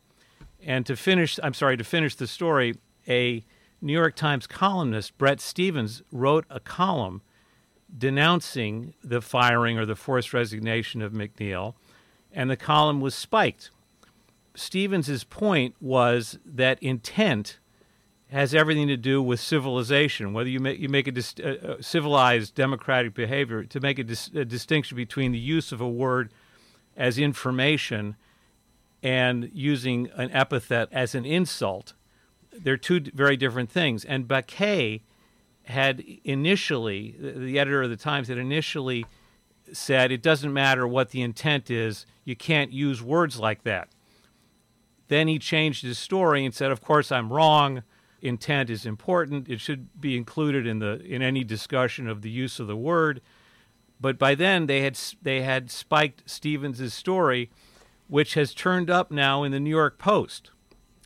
And 0.62 0.84
to 0.86 0.96
finish, 0.96 1.38
I'm 1.42 1.54
sorry, 1.54 1.76
to 1.76 1.84
finish 1.84 2.14
the 2.14 2.26
story, 2.26 2.74
a 3.08 3.44
New 3.80 3.92
York 3.92 4.16
Times 4.16 4.46
columnist, 4.46 5.16
Bret 5.18 5.40
Stephens, 5.40 6.02
wrote 6.10 6.44
a 6.50 6.60
column 6.60 7.22
denouncing 7.96 8.94
the 9.02 9.20
firing 9.20 9.78
or 9.78 9.86
the 9.86 9.96
forced 9.96 10.32
resignation 10.32 11.02
of 11.02 11.12
McNeil, 11.12 11.74
and 12.32 12.50
the 12.50 12.56
column 12.56 13.00
was 13.00 13.14
spiked. 13.14 13.70
Stephens's 14.54 15.24
point 15.24 15.74
was 15.80 16.38
that 16.44 16.82
intent 16.82 17.58
has 18.30 18.54
everything 18.54 18.88
to 18.88 18.96
do 18.96 19.22
with 19.22 19.40
civilization. 19.40 20.32
Whether 20.32 20.50
you 20.50 20.60
make 20.60 20.78
you 20.78 20.88
make 20.88 21.06
a, 21.06 21.12
dis, 21.12 21.34
uh, 21.42 21.48
uh, 21.48 21.76
civilized 21.80 22.54
democratic 22.54 23.14
behavior 23.14 23.64
to 23.64 23.80
make 23.80 23.98
a, 23.98 24.04
dis, 24.04 24.28
a 24.34 24.44
distinction 24.44 24.96
between 24.96 25.32
the 25.32 25.38
use 25.38 25.72
of 25.72 25.80
a 25.80 25.88
word 25.88 26.30
as 26.96 27.18
information 27.18 28.16
and 29.02 29.50
using 29.54 30.10
an 30.14 30.30
epithet 30.32 30.88
as 30.92 31.14
an 31.14 31.24
insult, 31.24 31.94
they're 32.52 32.76
two 32.76 33.00
very 33.14 33.36
different 33.36 33.70
things. 33.70 34.04
And 34.04 34.26
Baquet 34.26 35.02
had 35.68 36.02
initially, 36.24 37.14
the 37.18 37.58
editor 37.58 37.82
of 37.82 37.90
the 37.90 37.96
Times 37.96 38.28
had 38.28 38.38
initially 38.38 39.04
said 39.72 40.10
it 40.10 40.22
doesn't 40.22 40.52
matter 40.52 40.88
what 40.88 41.10
the 41.10 41.20
intent 41.20 41.70
is, 41.70 42.06
you 42.24 42.34
can't 42.34 42.72
use 42.72 43.02
words 43.02 43.38
like 43.38 43.64
that. 43.64 43.88
Then 45.08 45.28
he 45.28 45.38
changed 45.38 45.82
his 45.82 45.98
story 45.98 46.44
and 46.44 46.54
said, 46.54 46.70
Of 46.70 46.80
course, 46.80 47.12
I'm 47.12 47.32
wrong. 47.32 47.82
Intent 48.22 48.70
is 48.70 48.86
important. 48.86 49.48
It 49.48 49.60
should 49.60 50.00
be 50.00 50.16
included 50.16 50.66
in, 50.66 50.78
the, 50.78 51.00
in 51.02 51.22
any 51.22 51.44
discussion 51.44 52.08
of 52.08 52.22
the 52.22 52.30
use 52.30 52.58
of 52.58 52.66
the 52.66 52.76
word. 52.76 53.20
But 54.00 54.18
by 54.18 54.34
then, 54.34 54.66
they 54.66 54.80
had, 54.80 54.98
they 55.20 55.42
had 55.42 55.70
spiked 55.70 56.28
Stephens' 56.28 56.94
story, 56.94 57.50
which 58.06 58.34
has 58.34 58.54
turned 58.54 58.90
up 58.90 59.10
now 59.10 59.42
in 59.44 59.52
the 59.52 59.60
New 59.60 59.70
York 59.70 59.98
Post 59.98 60.50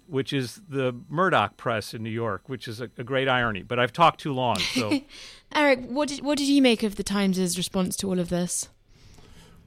which 0.07 0.33
is 0.33 0.61
the 0.69 0.95
Murdoch 1.09 1.57
press 1.57 1.95
in 1.95 2.03
New 2.03 2.11
York, 2.11 2.49
which 2.49 2.69
is 2.69 2.81
a, 2.81 2.91
a 2.99 3.05
great 3.05 3.29
irony. 3.29 3.63
But 3.63 3.79
I've 3.79 3.93
talked 3.93 4.21
too 4.21 4.33
long. 4.33 4.57
So, 4.73 5.01
Erik, 5.55 5.87
what 5.87 6.09
did 6.09 6.23
what 6.23 6.39
did 6.39 6.49
you 6.49 6.63
make 6.63 6.83
of 6.83 6.97
the 6.97 7.03
Times' 7.03 7.57
response 7.57 7.97
to 7.97 8.09
all 8.09 8.19
of 8.19 8.31
this? 8.31 8.69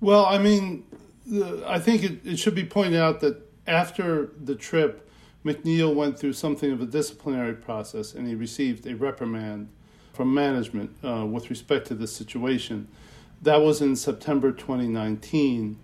Well, 0.02 0.26
I 0.26 0.40
mean, 0.40 0.84
the, 1.26 1.64
I 1.66 1.80
think 1.80 2.04
it, 2.04 2.26
it 2.26 2.38
should 2.38 2.56
be 2.56 2.66
pointed 2.66 3.00
out 3.00 3.20
that 3.22 3.38
after 3.68 4.32
the 4.44 4.56
trip, 4.56 5.10
McNeil 5.46 5.94
went 5.94 6.18
through 6.18 6.34
something 6.34 6.72
of 6.72 6.82
a 6.82 6.86
disciplinary 6.86 7.54
process, 7.54 8.14
and 8.14 8.28
he 8.28 8.34
received 8.34 8.88
a 8.88 8.96
reprimand 8.96 9.70
from 10.14 10.34
management 10.34 10.96
uh, 11.04 11.26
with 11.26 11.50
respect 11.50 11.88
to 11.88 11.94
this 11.94 12.16
situation. 12.16 12.88
That 13.42 13.62
was 13.62 13.82
in 13.82 13.96
September 13.96 14.52
2019, 14.52 15.78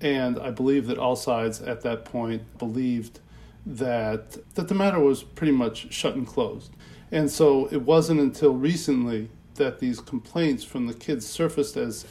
and 0.00 0.38
I 0.38 0.50
believe 0.50 0.86
that 0.88 0.98
all 0.98 1.16
sides 1.16 1.60
at 1.60 1.82
that 1.82 2.04
point 2.04 2.58
believed 2.58 3.20
that 3.66 4.36
that 4.54 4.68
the 4.68 4.74
matter 4.74 5.00
was 5.00 5.22
pretty 5.22 5.52
much 5.52 5.92
shut 5.92 6.14
and 6.14 6.26
closed. 6.26 6.72
And 7.10 7.30
so 7.30 7.68
it 7.70 7.82
wasn't 7.82 8.20
until 8.20 8.54
recently 8.54 9.30
that 9.54 9.78
these 9.78 10.00
complaints 10.00 10.64
from 10.64 10.86
the 10.86 10.94
kids 10.94 11.26
surfaced 11.26 11.76
as 11.76 12.04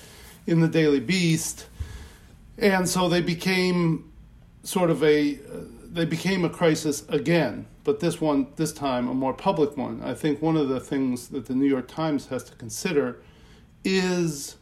in 0.47 0.61
the 0.61 0.67
Daily 0.67 0.99
Beast, 0.99 1.67
and 2.57 2.87
so 2.87 3.09
they 3.09 3.21
became 3.21 4.11
sort 4.63 4.89
of 4.89 5.03
a 5.03 5.35
uh, 5.35 5.59
they 5.85 6.05
became 6.05 6.43
a 6.43 6.49
crisis 6.49 7.07
again. 7.09 7.67
But 7.83 7.99
this 7.99 8.21
one, 8.21 8.47
this 8.55 8.71
time, 8.71 9.09
a 9.09 9.13
more 9.13 9.33
public 9.33 9.75
one. 9.75 10.01
I 10.01 10.13
think 10.13 10.41
one 10.41 10.55
of 10.55 10.69
the 10.69 10.79
things 10.79 11.27
that 11.29 11.45
the 11.47 11.53
New 11.53 11.67
York 11.67 11.87
Times 11.87 12.27
has 12.27 12.43
to 12.45 12.55
consider 12.55 13.19
is 13.83 14.55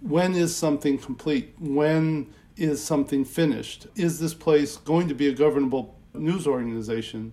when 0.00 0.34
is 0.34 0.56
something 0.56 0.98
complete? 0.98 1.54
When 1.58 2.32
is 2.56 2.82
something 2.82 3.24
finished? 3.24 3.86
Is 3.96 4.18
this 4.18 4.34
place 4.34 4.76
going 4.78 5.08
to 5.08 5.14
be 5.14 5.28
a 5.28 5.32
governable 5.32 5.94
news 6.14 6.46
organization 6.46 7.32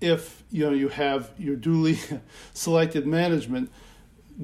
if 0.00 0.44
you 0.50 0.64
know 0.64 0.72
you 0.72 0.88
have 0.88 1.32
your 1.38 1.56
duly 1.56 1.98
selected 2.54 3.06
management 3.06 3.70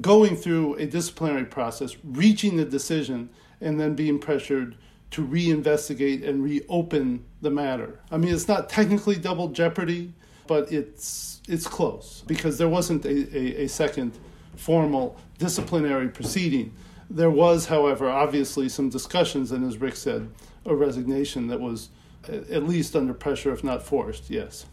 going 0.01 0.35
through 0.35 0.75
a 0.75 0.85
disciplinary 0.85 1.45
process, 1.45 1.95
reaching 2.03 2.57
the 2.57 2.65
decision, 2.65 3.29
and 3.61 3.79
then 3.79 3.95
being 3.95 4.19
pressured 4.19 4.75
to 5.11 5.25
reinvestigate 5.25 6.27
and 6.27 6.43
reopen 6.43 7.23
the 7.41 7.49
matter. 7.49 7.99
I 8.11 8.17
mean, 8.17 8.33
it's 8.33 8.47
not 8.47 8.67
technically 8.67 9.15
double 9.15 9.49
jeopardy, 9.49 10.13
but 10.47 10.71
it's 10.71 11.41
it's 11.47 11.67
close 11.67 12.23
because 12.27 12.57
there 12.57 12.69
wasn't 12.69 13.05
a, 13.05 13.37
a, 13.37 13.63
a 13.63 13.67
second 13.67 14.17
formal 14.55 15.17
disciplinary 15.37 16.09
proceeding. 16.09 16.73
There 17.09 17.29
was, 17.29 17.67
however, 17.67 18.09
obviously 18.09 18.67
some 18.67 18.89
discussions, 18.89 19.51
and 19.51 19.65
as 19.65 19.77
Rick 19.77 19.95
said, 19.95 20.29
a 20.65 20.75
resignation 20.75 21.47
that 21.47 21.61
was 21.61 21.89
at 22.29 22.63
least 22.63 22.95
under 22.95 23.13
pressure, 23.13 23.51
if 23.51 23.63
not 23.63 23.83
forced. 23.83 24.29
Yes. 24.29 24.65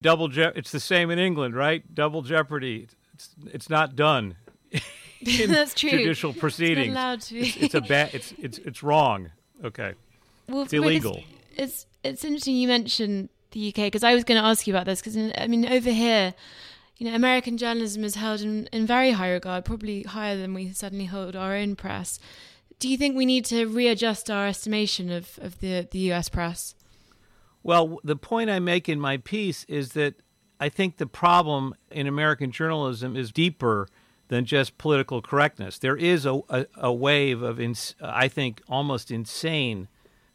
Double 0.00 0.28
je- 0.28 0.52
It's 0.54 0.70
the 0.70 0.80
same 0.80 1.10
in 1.10 1.18
England, 1.18 1.54
right? 1.54 1.82
Double 1.94 2.22
jeopardy. 2.22 2.88
It's 3.14 3.30
it's 3.52 3.70
not 3.70 3.96
done. 3.96 4.36
That's 5.22 5.74
true. 5.74 5.90
Judicial 5.90 6.32
proceedings. 6.32 6.88
It's, 6.88 6.92
allowed 6.96 7.20
to 7.22 7.34
be. 7.34 7.40
it's, 7.40 7.56
it's 7.56 7.74
a 7.74 7.80
bad. 7.80 8.14
It's 8.14 8.32
it's 8.38 8.58
it's 8.58 8.82
wrong. 8.82 9.30
Okay. 9.64 9.94
Well, 10.48 10.62
it's 10.62 10.72
illegal. 10.72 11.22
It's, 11.56 11.56
it's 11.56 11.86
it's 12.04 12.24
interesting 12.24 12.56
you 12.56 12.68
mentioned 12.68 13.28
the 13.50 13.68
UK 13.68 13.86
because 13.86 14.04
I 14.04 14.14
was 14.14 14.24
going 14.24 14.40
to 14.40 14.46
ask 14.46 14.66
you 14.66 14.74
about 14.74 14.86
this 14.86 15.00
because 15.00 15.16
I 15.36 15.46
mean 15.48 15.66
over 15.66 15.90
here, 15.90 16.34
you 16.98 17.08
know, 17.08 17.16
American 17.16 17.56
journalism 17.56 18.04
is 18.04 18.14
held 18.14 18.40
in, 18.40 18.66
in 18.72 18.86
very 18.86 19.12
high 19.12 19.30
regard, 19.30 19.64
probably 19.64 20.02
higher 20.02 20.36
than 20.36 20.54
we 20.54 20.72
suddenly 20.72 21.06
hold 21.06 21.34
our 21.34 21.54
own 21.54 21.74
press. 21.76 22.20
Do 22.78 22.88
you 22.88 22.96
think 22.96 23.16
we 23.16 23.26
need 23.26 23.44
to 23.46 23.66
readjust 23.66 24.30
our 24.30 24.46
estimation 24.46 25.10
of, 25.10 25.38
of 25.42 25.58
the, 25.60 25.88
the 25.90 26.12
US 26.12 26.28
press? 26.28 26.74
Well, 27.68 27.98
the 28.02 28.16
point 28.16 28.48
I 28.48 28.60
make 28.60 28.88
in 28.88 28.98
my 28.98 29.18
piece 29.18 29.64
is 29.64 29.92
that 29.92 30.14
I 30.58 30.70
think 30.70 30.96
the 30.96 31.06
problem 31.06 31.74
in 31.90 32.06
American 32.06 32.50
journalism 32.50 33.14
is 33.14 33.30
deeper 33.30 33.88
than 34.28 34.46
just 34.46 34.78
political 34.78 35.20
correctness. 35.20 35.76
There 35.76 35.94
is 35.94 36.24
a, 36.24 36.40
a, 36.48 36.64
a 36.78 36.90
wave 36.90 37.42
of, 37.42 37.60
ins- 37.60 37.94
I 38.00 38.26
think, 38.26 38.62
almost 38.70 39.10
insane 39.10 39.88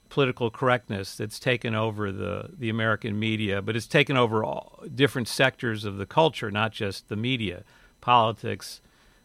political 0.10 0.52
correctness 0.52 1.18
that's 1.18 1.40
taken 1.40 1.74
over 1.74 2.12
the, 2.12 2.52
the 2.56 2.70
American 2.70 3.18
media, 3.18 3.64
but 3.64 3.76
it's 3.76 3.88
taken 3.88 4.16
over 4.16 4.44
all 4.44 4.84
different 4.94 5.28
sectors 5.28 5.86
of 5.86 5.98
the 5.98 6.06
culture, 6.06 6.52
not 6.52 6.72
just 6.72 7.10
the 7.10 7.16
media, 7.16 7.64
politics, 8.00 8.80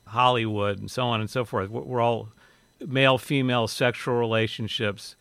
Hollywood, 0.07 0.79
and 0.79 0.91
so 0.91 1.03
on 1.03 1.21
and 1.21 1.29
so 1.29 1.45
forth. 1.45 1.69
We're 1.69 2.01
all 2.01 2.31
male 2.81 3.19
female 3.19 3.69
sexual 3.69 4.15
relationships. 4.15 5.15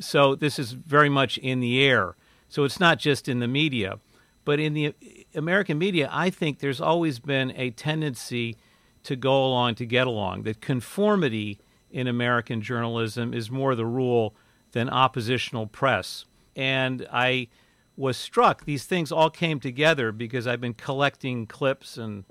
So 0.00 0.34
this 0.34 0.58
is 0.58 0.72
very 0.72 1.08
much 1.08 1.38
in 1.38 1.60
the 1.60 1.80
air. 1.80 2.16
So 2.54 2.62
it's 2.62 2.78
not 2.78 3.00
just 3.00 3.28
in 3.28 3.40
the 3.40 3.48
media, 3.48 3.98
but 4.44 4.60
in 4.60 4.74
the 4.74 4.94
American 5.34 5.76
media, 5.76 6.08
I 6.12 6.30
think 6.30 6.60
there's 6.60 6.80
always 6.80 7.18
been 7.18 7.52
a 7.56 7.70
tendency 7.70 8.56
to 9.02 9.16
go 9.16 9.44
along 9.44 9.74
to 9.74 9.84
get 9.84 10.06
along. 10.06 10.44
That 10.44 10.60
conformity 10.60 11.58
in 11.90 12.06
American 12.06 12.62
journalism 12.62 13.34
is 13.34 13.50
more 13.50 13.74
the 13.74 13.84
rule 13.84 14.36
than 14.70 14.88
oppositional 14.88 15.66
press. 15.66 16.26
And 16.54 17.08
I 17.12 17.48
was 17.96 18.16
struck, 18.16 18.66
these 18.66 18.84
things 18.84 19.10
all 19.10 19.30
came 19.30 19.58
together 19.58 20.12
because 20.12 20.46
I've 20.46 20.60
been 20.60 20.74
collecting 20.74 21.48
clips 21.48 21.96
and 21.96 22.22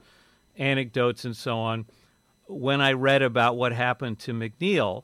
anecdotes 0.58 1.26
and 1.26 1.36
so 1.36 1.58
on 1.58 1.86
when 2.46 2.80
I 2.80 2.94
read 2.94 3.22
about 3.22 3.58
what 3.58 3.74
happened 3.74 4.20
to 4.20 4.32
McNeil, 4.32 5.04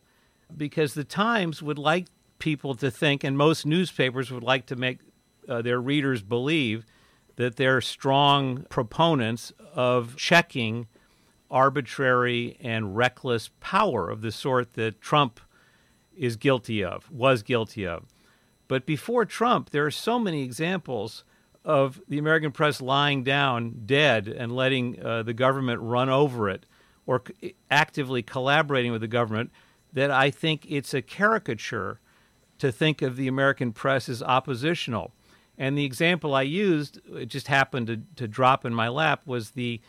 because 0.56 0.94
the 0.94 1.04
Times 1.04 1.62
would 1.62 1.78
like 1.78 2.06
people 2.38 2.74
to 2.76 2.90
think, 2.90 3.26
and 3.26 3.38
most 3.38 3.66
newspapers 3.66 4.32
would 4.32 4.44
like 4.44 4.66
to 4.68 4.78
make 4.78 5.00
uh, 5.50 5.62
their 5.62 5.82
readers 5.82 6.22
believe 6.22 6.86
that 7.36 7.56
they're 7.56 7.82
strong 7.82 8.66
proponents 8.70 9.52
of 9.74 10.16
checking 10.16 10.88
arbitrary 11.50 12.58
and 12.60 12.96
reckless 12.96 13.50
power 13.60 14.10
of 14.10 14.22
the 14.22 14.32
sort 14.32 14.74
that 14.74 15.02
Trump 15.02 15.40
is 16.16 16.36
guilty 16.36 16.84
of, 16.84 17.10
was 17.12 17.42
guilty 17.42 17.88
of. 17.88 18.06
But 18.68 18.86
before 18.86 19.26
Trump, 19.26 19.72
there 19.72 19.86
are 19.86 19.92
so 19.92 20.20
many 20.20 20.44
examples 20.44 21.24
of 21.66 22.02
the 22.08 22.18
American 22.18 22.52
press 22.52 22.82
lying 22.82 23.24
down 23.24 23.84
dead 23.86 24.28
and 24.28 24.56
letting 24.56 25.04
uh, 25.04 25.24
the 25.24 25.34
government 25.34 25.82
run 25.82 26.10
over 26.10 26.50
it 26.50 26.66
or 27.06 27.24
actively 27.72 28.22
collaborating 28.22 28.92
with 28.92 29.02
the 29.02 29.08
government 29.08 29.52
that 29.92 30.12
I 30.12 30.30
think 30.30 30.66
it's 30.70 30.94
a 30.94 31.02
caricature 31.02 32.00
to 32.60 32.72
think 32.72 33.02
of 33.02 33.16
the 33.16 33.28
American 33.28 33.72
press 33.72 34.08
as 34.08 34.22
oppositional. 34.22 35.14
And 35.60 35.78
the 35.78 35.84
example 35.84 36.34
I 36.34 36.44
used, 36.44 37.02
it 37.14 37.26
just 37.28 37.48
happened 37.48 37.88
to, 37.88 38.02
to 38.16 38.28
drop 38.28 38.66
in 38.66 38.74
my 38.74 38.88
lap, 38.88 39.22
was 39.26 39.52
the 39.52 39.82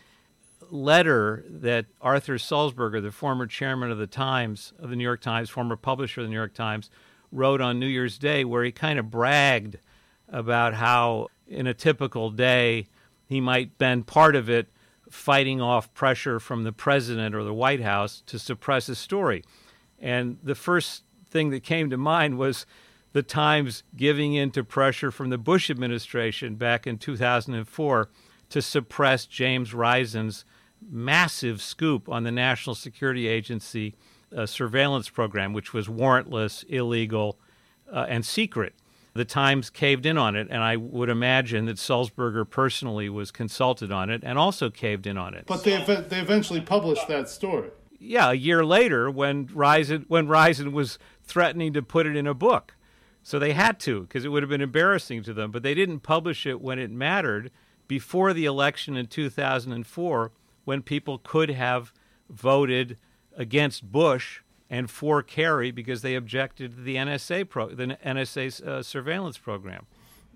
letter 0.68 1.44
that 1.48 1.86
Arthur 2.00 2.34
Sulzberger, 2.34 3.00
the 3.00 3.12
former 3.12 3.46
chairman 3.46 3.92
of 3.92 3.98
the 3.98 4.08
Times, 4.08 4.72
of 4.80 4.90
the 4.90 4.96
New 4.96 5.04
York 5.04 5.20
Times, 5.20 5.48
former 5.48 5.76
publisher 5.76 6.20
of 6.20 6.26
the 6.26 6.30
New 6.30 6.36
York 6.36 6.54
Times, 6.54 6.90
wrote 7.30 7.60
on 7.60 7.78
New 7.78 7.86
Year's 7.86 8.18
Day, 8.18 8.44
where 8.44 8.64
he 8.64 8.72
kind 8.72 8.98
of 8.98 9.10
bragged 9.10 9.78
about 10.28 10.74
how, 10.74 11.28
in 11.46 11.68
a 11.68 11.74
typical 11.74 12.30
day, 12.30 12.88
he 13.26 13.40
might 13.40 13.78
bend 13.78 14.08
part 14.08 14.34
of 14.34 14.50
it 14.50 14.68
fighting 15.08 15.60
off 15.60 15.92
pressure 15.94 16.40
from 16.40 16.64
the 16.64 16.72
president 16.72 17.34
or 17.34 17.44
the 17.44 17.54
White 17.54 17.80
House 17.80 18.22
to 18.26 18.38
suppress 18.38 18.88
a 18.88 18.96
story. 18.96 19.44
And 20.00 20.38
the 20.42 20.56
first 20.56 21.04
thing 21.30 21.50
that 21.50 21.62
came 21.62 21.90
to 21.90 21.96
mind 21.96 22.38
was 22.38 22.66
the 23.12 23.22
Times 23.22 23.82
giving 23.96 24.34
in 24.34 24.50
to 24.52 24.62
pressure 24.62 25.10
from 25.10 25.30
the 25.30 25.38
Bush 25.38 25.70
administration 25.70 26.54
back 26.54 26.86
in 26.86 26.98
2004 26.98 28.08
to 28.50 28.62
suppress 28.62 29.26
James 29.26 29.74
Risen's 29.74 30.44
massive 30.88 31.60
scoop 31.60 32.08
on 32.08 32.24
the 32.24 32.30
National 32.30 32.74
Security 32.74 33.28
Agency 33.28 33.94
uh, 34.36 34.46
surveillance 34.46 35.08
program, 35.08 35.52
which 35.52 35.72
was 35.72 35.88
warrantless, 35.88 36.64
illegal, 36.68 37.38
uh, 37.92 38.06
and 38.08 38.24
secret 38.24 38.74
the 39.14 39.24
Times 39.24 39.70
caved 39.70 40.06
in 40.06 40.16
on 40.16 40.36
it, 40.36 40.46
and 40.50 40.62
I 40.62 40.76
would 40.76 41.08
imagine 41.08 41.64
that 41.66 41.76
Sulzberger 41.76 42.48
personally 42.48 43.08
was 43.08 43.30
consulted 43.30 43.90
on 43.90 44.08
it 44.08 44.22
and 44.24 44.38
also 44.38 44.70
caved 44.70 45.06
in 45.06 45.18
on 45.18 45.34
it. 45.34 45.44
But 45.46 45.64
they 45.64 45.72
ev- 45.74 46.08
they 46.08 46.20
eventually 46.20 46.60
published 46.60 47.08
that 47.08 47.28
story. 47.28 47.70
Yeah, 47.98 48.30
a 48.30 48.34
year 48.34 48.64
later, 48.64 49.10
when 49.10 49.48
Risen 49.52 50.04
when 50.08 50.28
Risen 50.28 50.72
was 50.72 50.98
threatening 51.24 51.72
to 51.72 51.82
put 51.82 52.06
it 52.06 52.16
in 52.16 52.26
a 52.26 52.34
book, 52.34 52.76
so 53.30 53.38
they 53.38 53.52
had 53.52 53.78
to 53.78 54.00
because 54.00 54.24
it 54.24 54.30
would 54.30 54.42
have 54.42 54.50
been 54.50 54.60
embarrassing 54.60 55.22
to 55.22 55.32
them. 55.32 55.52
But 55.52 55.62
they 55.62 55.72
didn't 55.72 56.00
publish 56.00 56.46
it 56.46 56.60
when 56.60 56.80
it 56.80 56.90
mattered 56.90 57.52
before 57.86 58.32
the 58.32 58.44
election 58.44 58.96
in 58.96 59.06
2004, 59.06 60.32
when 60.64 60.82
people 60.82 61.18
could 61.18 61.50
have 61.50 61.92
voted 62.28 62.98
against 63.36 63.92
Bush 63.92 64.40
and 64.68 64.90
for 64.90 65.22
Kerry 65.22 65.70
because 65.70 66.02
they 66.02 66.16
objected 66.16 66.72
to 66.72 66.82
the 66.82 66.96
NSA 66.96 67.48
pro, 67.48 67.68
the 67.68 67.96
NSA 68.04 68.66
uh, 68.66 68.82
surveillance 68.82 69.38
program. 69.38 69.86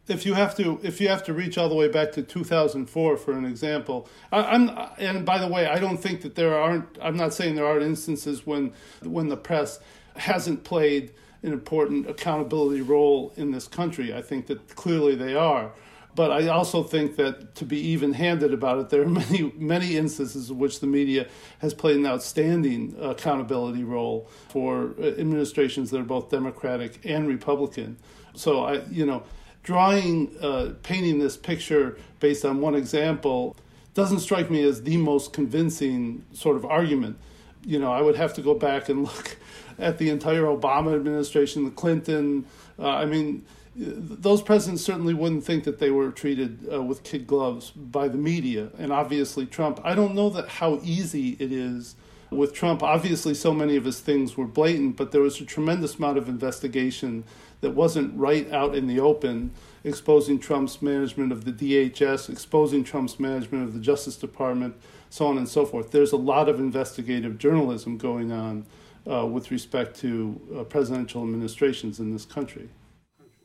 If 0.07 0.24
you 0.24 0.35
have 0.35 0.54
to, 0.59 0.78
if 0.85 1.00
you 1.00 1.09
have 1.09 1.24
to 1.24 1.33
reach 1.33 1.59
all 1.59 1.68
the 1.68 1.74
way 1.74 1.88
back 1.88 2.12
to 2.12 2.22
2004 2.22 3.16
for 3.16 3.33
an 3.33 3.44
example, 3.44 4.09
I, 4.30 4.54
am 4.54 4.70
and 4.98 5.26
by 5.26 5.38
the 5.38 5.48
way, 5.48 5.66
I 5.66 5.80
don't 5.80 5.98
think 5.98 6.20
that 6.20 6.37
there 6.37 6.57
aren't. 6.57 6.96
I'm 7.02 7.16
not 7.16 7.35
saying 7.35 7.57
there 7.57 7.66
aren't 7.66 7.83
instances 7.83 8.46
when 8.46 8.72
when 9.02 9.30
the 9.30 9.37
press 9.37 9.80
hasn't 10.14 10.62
played 10.62 11.12
an 11.44 11.52
important 11.52 12.09
accountability 12.09 12.80
role 12.80 13.33
in 13.37 13.50
this 13.50 13.68
country. 13.68 14.14
I 14.14 14.22
think 14.22 14.46
that 14.46 14.74
clearly 14.74 15.14
they 15.14 15.35
are. 15.35 15.72
But 16.14 16.30
I 16.30 16.46
also 16.46 16.83
think 16.83 17.16
that 17.16 17.57
to 17.57 17.64
be 17.64 17.78
even 17.78 18.12
handed 18.12 18.54
about 18.54 18.78
it, 18.78 18.88
there 18.88 19.02
are 19.02 19.09
many, 19.22 19.52
many 19.57 19.96
instances 19.96 20.50
in 20.50 20.59
which 20.59 20.80
the 20.80 20.87
media 20.87 21.26
has 21.59 21.74
played 21.74 21.96
an 21.96 22.07
outstanding 22.07 22.96
accountability 23.00 23.85
role 23.85 24.28
for 24.48 24.94
uh, 24.98 25.07
administrations 25.07 25.90
that 25.90 26.00
are 26.00 26.04
both 26.04 26.30
Democratic 26.30 27.04
and 27.04 27.28
Republican. 27.28 27.98
So 28.35 28.64
I, 28.64 28.83
you 28.85 29.04
know, 29.04 29.24
drawing, 29.62 30.37
uh, 30.40 30.74
painting 30.83 31.18
this 31.18 31.37
picture 31.37 31.98
based 32.20 32.44
on 32.44 32.61
one 32.61 32.74
example 32.74 33.57
doesn't 33.94 34.20
strike 34.20 34.50
me 34.50 34.62
as 34.62 34.83
the 34.83 34.96
most 34.96 35.33
convincing 35.33 36.24
sort 36.33 36.57
of 36.57 36.64
argument. 36.64 37.18
You 37.64 37.79
know, 37.79 37.92
I 37.92 38.03
would 38.03 38.16
have 38.16 38.35
to 38.35 38.42
go 38.42 38.55
back 38.55 38.88
and 38.88 39.03
look 39.05 39.37
at 39.79 39.98
the 39.98 40.11
entire 40.11 40.42
Obama 40.42 40.94
administration, 40.94 41.64
the 41.64 41.70
Clinton. 41.70 42.46
Uh, 42.79 42.88
I 42.88 43.05
mean, 43.07 43.44
those 43.77 44.40
presidents 44.40 44.83
certainly 44.83 45.14
wouldn't 45.14 45.44
think 45.44 45.64
that 45.64 45.79
they 45.79 45.90
were 45.90 46.11
treated 46.11 46.68
uh, 46.72 46.83
with 46.83 47.03
kid 47.03 47.27
gloves 47.27 47.70
by 47.70 48.07
the 48.09 48.18
media, 48.18 48.68
and 48.79 48.92
obviously 48.92 49.46
Trump. 49.46 49.81
I 49.83 49.94
don't 49.94 50.14
know 50.14 50.31
that 50.31 50.48
how 50.48 50.79
easy 50.83 51.37
it 51.40 51.50
is 51.50 51.96
with 52.31 52.53
Trump. 52.53 52.83
Obviously, 52.83 53.35
so 53.35 53.53
many 53.53 53.77
of 53.77 53.85
his 53.85 54.00
things 54.00 54.37
were 54.37 54.46
blatant, 54.46 54.96
but 54.96 55.12
there 55.12 55.20
was 55.20 55.40
a 55.40 55.44
tremendous 55.44 55.96
amount 55.96 56.18
of 56.18 56.29
investigation 56.29 57.24
that 57.61 57.70
wasn't 57.70 58.16
right 58.16 58.50
out 58.53 58.74
in 58.74 58.87
the 58.87 59.00
open, 59.00 59.53
exposing 59.83 60.38
Trump's 60.38 60.83
management 60.83 61.33
of 61.33 61.44
the 61.44 61.53
DHS, 61.53 62.29
exposing 62.29 62.85
Trump's 62.85 63.18
management 63.18 63.64
of 63.64 63.72
the 63.72 63.81
Justice 63.81 64.16
Department, 64.16 64.77
so 65.14 65.29
on 65.29 65.38
and 65.38 65.48
so 65.48 65.64
forth. 65.64 65.92
There's 65.92 66.11
a 66.11 66.16
lot 66.16 66.48
of 66.48 66.59
investigative 66.59 67.38
journalism 67.38 67.96
going 67.96 68.33
on 68.33 68.66
uh, 69.09 69.24
with 69.24 69.53
respect 69.53 69.96
to 70.00 70.40
uh, 70.59 70.64
presidential 70.64 71.22
administrations 71.22 72.00
in 72.00 72.11
this 72.11 72.24
country. 72.24 72.68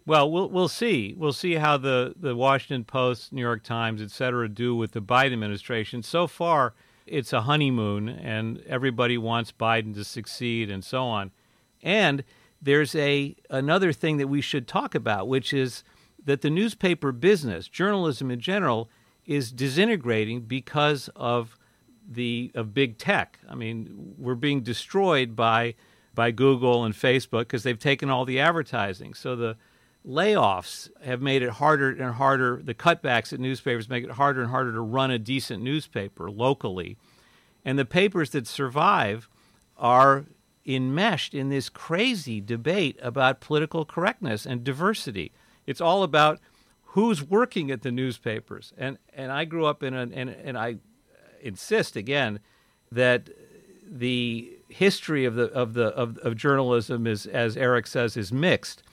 Well, 0.08 0.32
we'll 0.32 0.50
we'll 0.50 0.68
see. 0.68 1.14
We'll 1.16 1.32
see 1.32 1.56
how 1.56 1.78
the, 1.78 2.16
the 2.20 2.36
Washington 2.36 2.86
Post, 2.86 3.32
New 3.32 3.42
York 3.42 3.64
Times, 3.64 4.02
et 4.02 4.10
cetera, 4.10 4.50
do 4.50 4.76
with 4.76 4.94
the 4.94 5.02
Biden 5.02 5.34
administration. 5.34 6.02
So 6.02 6.26
far, 6.26 6.74
it's 7.06 7.34
a 7.34 7.42
honeymoon, 7.42 8.10
and 8.10 8.64
everybody 8.66 9.20
wants 9.20 9.52
Biden 9.52 9.94
to 9.94 10.04
succeed, 10.04 10.72
and 10.72 10.84
so 10.84 11.04
on. 11.04 11.30
And 11.84 12.24
there's 12.60 12.96
a 12.96 13.36
another 13.52 13.94
thing 13.94 14.18
that 14.18 14.28
we 14.28 14.42
should 14.42 14.68
talk 14.68 14.96
about, 14.96 15.28
which 15.28 15.54
is 15.54 15.84
that 16.26 16.42
the 16.42 16.50
newspaper 16.50 17.12
business, 17.12 17.68
journalism 17.68 18.32
in 18.32 18.40
general, 18.40 18.90
is 19.28 19.52
disintegrating 19.52 20.42
because 20.42 21.12
of 21.16 21.59
the 22.10 22.52
of 22.56 22.74
big 22.74 22.98
tech. 22.98 23.40
I 23.48 23.56
mean, 23.56 24.16
we're 24.18 24.36
being 24.36 24.62
destroyed 24.62 25.36
by 25.36 25.76
by 26.16 26.32
Google 26.32 26.84
and 26.84 26.94
Facebook 26.94 27.42
because 27.42 27.64
they've 27.64 27.80
taken 27.80 28.10
all 28.10 28.26
the 28.26 28.40
advertising. 28.40 29.14
So 29.14 29.36
the 29.36 29.58
layoffs 30.06 30.90
have 31.04 31.22
made 31.22 31.42
it 31.42 31.52
harder 31.52 31.92
and 31.92 32.16
harder. 32.16 32.62
The 32.64 32.74
cutbacks 32.74 33.32
at 33.32 33.40
newspapers 33.40 33.90
make 33.90 34.04
it 34.04 34.12
harder 34.12 34.42
and 34.42 34.50
harder 34.50 34.74
to 34.74 34.82
run 34.82 35.12
a 35.12 35.20
decent 35.20 35.64
newspaper 35.64 36.30
locally. 36.30 36.98
And 37.64 37.78
the 37.78 37.86
papers 37.86 38.32
that 38.32 38.48
survive 38.48 39.30
are 39.78 40.26
enmeshed 40.66 41.34
in 41.34 41.50
this 41.50 41.70
crazy 41.70 42.42
debate 42.42 42.98
about 43.02 43.42
political 43.42 43.86
correctness 43.86 44.46
and 44.46 44.64
diversity. 44.64 45.32
It's 45.66 45.82
all 45.82 46.04
about 46.04 46.40
who's 46.94 47.24
working 47.24 47.72
at 47.72 47.82
the 47.82 47.92
newspapers. 47.92 48.74
And 48.78 48.98
and 49.14 49.32
I 49.32 49.46
grew 49.46 49.66
up 49.66 49.84
in 49.84 49.94
an 49.94 50.14
and, 50.14 50.30
and 50.30 50.58
I 50.58 50.78
insist 51.42 51.96
again 51.96 52.40
that 52.92 53.30
the 53.88 54.58
history 54.70 55.26
of 55.26 55.36
the 55.36 55.46
of 55.52 55.74
the 55.74 55.88
of, 55.88 56.18
of 56.20 56.36
journalism 56.36 57.08
is 57.08 57.26
as 57.26 57.58
Erik 57.58 57.88
says 57.88 58.16
is 58.16 58.32
mixed 58.32 58.84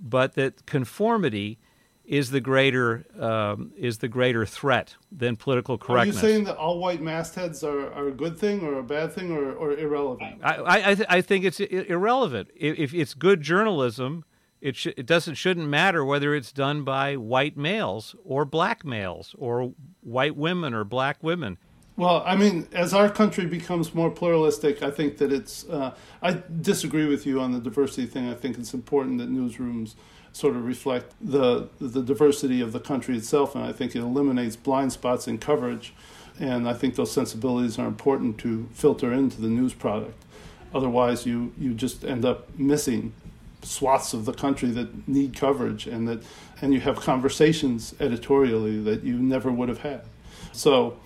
but 0.00 0.34
that 0.34 0.66
conformity 0.66 1.58
is 2.06 2.30
the 2.30 2.40
greater 2.40 3.04
um, 3.20 3.72
is 3.76 3.98
the 3.98 4.08
greater 4.08 4.46
threat 4.46 4.94
than 5.10 5.36
political 5.36 5.76
correctness. 5.76 6.22
Are 6.22 6.26
you 6.26 6.32
saying 6.34 6.44
that 6.44 6.56
all 6.56 6.78
white 6.78 7.02
mastheads 7.02 7.64
are, 7.64 7.92
are 7.92 8.08
a 8.08 8.12
good 8.12 8.38
thing 8.38 8.60
or 8.62 8.78
a 8.78 8.82
bad 8.82 9.12
thing 9.12 9.32
or, 9.32 9.52
or 9.52 9.72
irrelevant? 9.72 10.40
I 10.42 10.90
I, 10.90 10.94
th- 10.94 11.08
I 11.08 11.20
think 11.20 11.44
it's 11.44 11.58
irrelevant. 11.60 12.50
If, 12.54 12.78
if 12.78 12.94
it's 12.94 13.14
good 13.14 13.42
journalism, 13.42 14.24
it 14.60 14.76
sh- 14.76 14.94
it 14.96 15.06
doesn't 15.06 15.34
shouldn't 15.34 15.68
matter 15.68 16.04
whether 16.04 16.34
it's 16.34 16.52
done 16.52 16.84
by 16.84 17.16
white 17.16 17.56
males 17.56 18.14
or 18.24 18.44
black 18.44 18.84
males 18.84 19.34
or 19.36 19.74
white 20.00 20.36
women 20.36 20.74
or 20.74 20.84
black 20.84 21.22
women. 21.22 21.58
Well, 21.96 22.22
I 22.26 22.36
mean, 22.36 22.68
as 22.72 22.92
our 22.92 23.08
country 23.08 23.46
becomes 23.46 23.94
more 23.94 24.10
pluralistic, 24.10 24.82
I 24.82 24.90
think 24.90 25.16
that 25.16 25.32
it's. 25.32 25.66
Uh, 25.68 25.94
I 26.22 26.42
disagree 26.60 27.06
with 27.06 27.24
you 27.24 27.40
on 27.40 27.52
the 27.52 27.58
diversity 27.58 28.06
thing. 28.06 28.28
I 28.28 28.34
think 28.34 28.58
it's 28.58 28.74
important 28.74 29.18
that 29.18 29.30
newsrooms 29.30 29.94
sort 30.32 30.54
of 30.56 30.66
reflect 30.66 31.14
the 31.22 31.68
the 31.80 32.02
diversity 32.02 32.60
of 32.60 32.72
the 32.72 32.80
country 32.80 33.16
itself, 33.16 33.54
and 33.54 33.64
I 33.64 33.72
think 33.72 33.96
it 33.96 34.00
eliminates 34.00 34.56
blind 34.56 34.92
spots 34.92 35.26
in 35.26 35.38
coverage. 35.38 35.94
And 36.38 36.68
I 36.68 36.74
think 36.74 36.96
those 36.96 37.10
sensibilities 37.10 37.78
are 37.78 37.86
important 37.86 38.36
to 38.38 38.68
filter 38.74 39.10
into 39.10 39.40
the 39.40 39.48
news 39.48 39.72
product. 39.72 40.22
Otherwise, 40.74 41.24
you 41.24 41.54
you 41.58 41.72
just 41.72 42.04
end 42.04 42.26
up 42.26 42.58
missing 42.58 43.14
swaths 43.62 44.12
of 44.12 44.26
the 44.26 44.34
country 44.34 44.68
that 44.72 45.08
need 45.08 45.34
coverage, 45.34 45.86
and 45.86 46.06
that 46.08 46.22
and 46.60 46.74
you 46.74 46.80
have 46.80 46.96
conversations 46.96 47.94
editorially 47.98 48.82
that 48.82 49.02
you 49.02 49.18
never 49.18 49.50
would 49.50 49.70
have 49.70 49.78
had. 49.78 50.02
So 50.52 50.98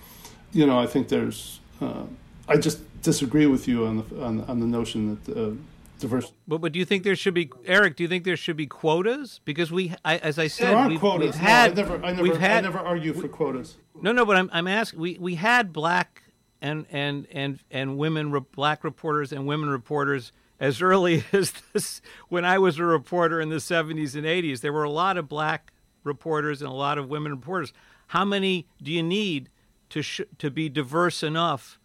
you 0.53 0.65
know, 0.65 0.79
I 0.79 0.87
think 0.87 1.07
there's. 1.09 1.59
Uh, 1.79 2.03
I 2.47 2.57
just 2.57 2.79
disagree 3.01 3.45
with 3.45 3.67
you 3.67 3.85
on 3.85 3.97
the 3.97 4.23
on, 4.23 4.41
on 4.41 4.59
the 4.59 4.67
notion 4.67 5.19
that 5.25 5.37
uh, 5.37 5.55
diversity. 5.99 6.33
But, 6.47 6.59
but 6.59 6.71
do 6.73 6.79
you 6.79 6.85
think 6.85 7.03
there 7.03 7.15
should 7.15 7.33
be 7.33 7.49
Erik? 7.65 7.95
Do 7.95 8.03
you 8.03 8.09
think 8.09 8.25
there 8.25 8.35
should 8.35 8.57
be 8.57 8.67
quotas? 8.67 9.39
Because 9.45 9.71
we, 9.71 9.93
I, 10.03 10.17
as 10.17 10.37
I 10.37 10.47
said, 10.47 10.71
there 10.71 10.77
are 10.77 10.89
we've, 10.89 10.99
quotas. 10.99 11.27
We've 11.27 11.35
had, 11.35 11.75
no, 11.75 11.83
I 11.83 11.85
never, 11.85 12.05
I 12.05 12.09
never, 12.11 12.23
we've 12.23 12.37
had, 12.37 12.57
I 12.57 12.61
never 12.61 12.79
argue 12.79 13.13
for 13.13 13.27
quotas. 13.27 13.77
No, 14.01 14.11
no, 14.11 14.25
but 14.25 14.35
I'm, 14.35 14.49
I'm 14.51 14.67
asking. 14.67 14.99
We, 14.99 15.17
we 15.19 15.35
had 15.35 15.71
black 15.71 16.23
and 16.61 16.85
and 16.91 17.27
and 17.31 17.59
and 17.71 17.97
women, 17.97 18.45
black 18.53 18.83
reporters 18.83 19.31
and 19.31 19.47
women 19.47 19.69
reporters 19.69 20.31
as 20.59 20.81
early 20.81 21.23
as 21.33 21.53
this. 21.73 22.01
When 22.29 22.43
I 22.43 22.57
was 22.57 22.79
a 22.79 22.85
reporter 22.85 23.39
in 23.39 23.49
the 23.49 23.57
70s 23.57 24.15
and 24.15 24.25
80s, 24.25 24.61
there 24.61 24.73
were 24.73 24.83
a 24.83 24.89
lot 24.89 25.17
of 25.17 25.29
black 25.29 25.71
reporters 26.03 26.61
and 26.61 26.69
a 26.69 26.73
lot 26.73 26.97
of 26.97 27.09
women 27.09 27.31
reporters. 27.31 27.73
How 28.07 28.25
many 28.25 28.67
do 28.81 28.91
you 28.91 29.03
need 29.03 29.49
to 29.91 30.01
sh- 30.01 30.21
to 30.39 30.49
be 30.49 30.69
diverse 30.69 31.21
enough 31.21 31.79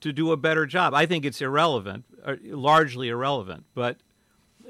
to 0.00 0.12
do 0.12 0.32
a 0.32 0.36
better 0.36 0.66
job. 0.66 0.94
I 0.94 1.06
think 1.06 1.24
it's 1.24 1.40
irrelevant, 1.40 2.04
uh, 2.24 2.36
largely 2.44 3.08
irrelevant. 3.08 3.64
But 3.74 3.98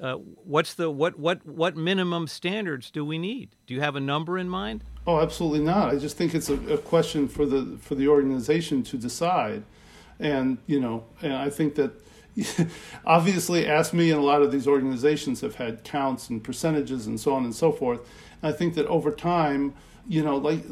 uh, 0.01 0.15
what's 0.15 0.75
the 0.75 0.91
what 0.91 1.19
what 1.19 1.47
what 1.47 1.77
minimum 1.77 2.27
standards 2.27 2.91
do 2.91 3.05
we 3.05 3.19
need? 3.19 3.51
Do 3.67 3.75
you 3.75 3.81
have 3.81 3.97
a 3.97 4.01
number 4.01 4.39
in 4.39 4.49
mind? 4.49 4.85
Oh, 5.07 5.21
absolutely 5.21 5.61
not. 5.61 5.91
I 5.91 5.97
just 5.97 6.17
think 6.17 6.35
it's 6.35 6.49
a, 6.49 6.55
a 6.73 6.79
question 6.79 7.29
for 7.29 7.47
the 7.47 7.79
for 7.81 7.95
the 7.95 8.09
organization 8.09 8.83
to 8.85 8.97
decide, 8.97 9.63
and 10.19 10.59
you 10.67 10.81
know, 10.81 11.05
and 11.23 11.33
I 11.33 11.51
think 11.51 11.77
that. 11.77 11.93
obviously, 13.05 13.65
ASNE 13.65 14.13
and 14.13 14.21
a 14.21 14.25
lot 14.25 14.41
of 14.41 14.53
these 14.53 14.69
organizations 14.69 15.41
have 15.41 15.57
had 15.57 15.83
counts 15.83 16.31
and 16.31 16.43
percentages 16.43 17.09
and 17.09 17.19
so 17.19 17.35
on 17.35 17.43
and 17.43 17.53
so 17.53 17.73
forth. 17.73 18.01
And 18.41 18.55
I 18.55 18.57
think 18.57 18.75
that 18.77 18.87
over 18.87 19.11
time, 19.11 19.75
you 20.07 20.23
know, 20.23 20.37
like 20.37 20.63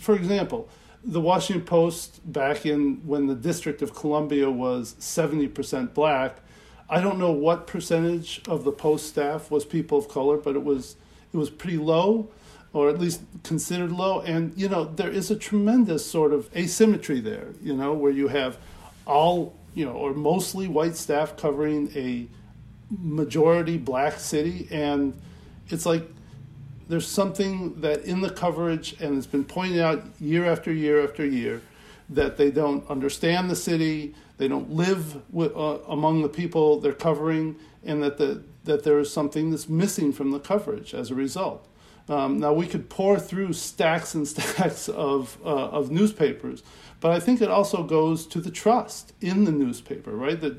for 0.00 0.16
example, 0.16 0.68
the 1.04 1.20
Washington 1.20 1.64
Post 1.64 2.20
back 2.32 2.64
in 2.64 3.06
when 3.06 3.26
the 3.26 3.34
District 3.34 3.82
of 3.82 3.94
Columbia 3.94 4.50
was 4.50 4.94
70% 4.98 5.92
black. 5.92 6.38
I 6.88 7.00
don't 7.00 7.18
know 7.18 7.30
what 7.30 7.66
percentage 7.66 8.40
of 8.48 8.64
the 8.64 8.72
Post 8.72 9.08
staff 9.08 9.50
was 9.50 9.64
people 9.64 9.98
of 9.98 10.08
color, 10.08 10.36
but 10.36 10.56
it 10.56 10.64
was 10.64 10.96
it 11.32 11.36
was 11.36 11.50
pretty 11.50 11.78
low, 11.78 12.30
or 12.72 12.88
at 12.88 12.98
least 12.98 13.22
considered 13.42 13.90
low. 13.92 14.20
And 14.20 14.52
you 14.56 14.68
know 14.68 14.84
there 14.84 15.10
is 15.10 15.30
a 15.30 15.36
tremendous 15.36 16.06
sort 16.06 16.32
of 16.32 16.54
asymmetry 16.56 17.20
there. 17.20 17.48
You 17.62 17.74
know 17.74 17.92
where 17.92 18.12
you 18.12 18.28
have 18.28 18.58
all 19.06 19.54
you 19.74 19.84
know 19.84 19.92
or 19.92 20.14
mostly 20.14 20.68
white 20.68 20.96
staff 20.96 21.36
covering 21.36 21.90
a 21.94 22.26
majority 22.90 23.76
black 23.76 24.18
city, 24.18 24.68
and 24.70 25.18
it's 25.68 25.86
like 25.86 26.08
there's 26.88 27.06
something 27.06 27.80
that 27.80 28.04
in 28.04 28.20
the 28.20 28.30
coverage, 28.30 29.00
and 29.00 29.16
it's 29.16 29.26
been 29.26 29.44
pointed 29.44 29.80
out 29.80 30.04
year 30.20 30.44
after 30.44 30.72
year 30.72 31.02
after 31.02 31.24
year, 31.24 31.62
that 32.08 32.36
they 32.36 32.50
don't 32.50 32.88
understand 32.90 33.48
the 33.48 33.56
city, 33.56 34.14
they 34.36 34.48
don't 34.48 34.70
live 34.70 35.22
with, 35.32 35.56
uh, 35.56 35.78
among 35.88 36.22
the 36.22 36.28
people 36.28 36.80
they're 36.80 36.92
covering, 36.92 37.56
and 37.84 38.02
that 38.02 38.18
the, 38.18 38.42
that 38.64 38.84
there 38.84 38.98
is 38.98 39.12
something 39.12 39.50
that's 39.50 39.68
missing 39.68 40.12
from 40.12 40.30
the 40.30 40.38
coverage 40.38 40.94
as 40.94 41.10
a 41.10 41.14
result. 41.14 41.66
Um, 42.08 42.38
now 42.38 42.52
we 42.52 42.66
could 42.66 42.90
pour 42.90 43.18
through 43.18 43.54
stacks 43.54 44.14
and 44.14 44.28
stacks 44.28 44.88
of 44.88 45.38
uh, 45.44 45.48
of 45.48 45.90
newspapers, 45.90 46.62
but 47.00 47.12
I 47.12 47.20
think 47.20 47.40
it 47.40 47.48
also 47.48 47.82
goes 47.82 48.26
to 48.26 48.40
the 48.40 48.50
trust 48.50 49.14
in 49.20 49.44
the 49.44 49.52
newspaper, 49.52 50.10
right? 50.10 50.38
That 50.40 50.58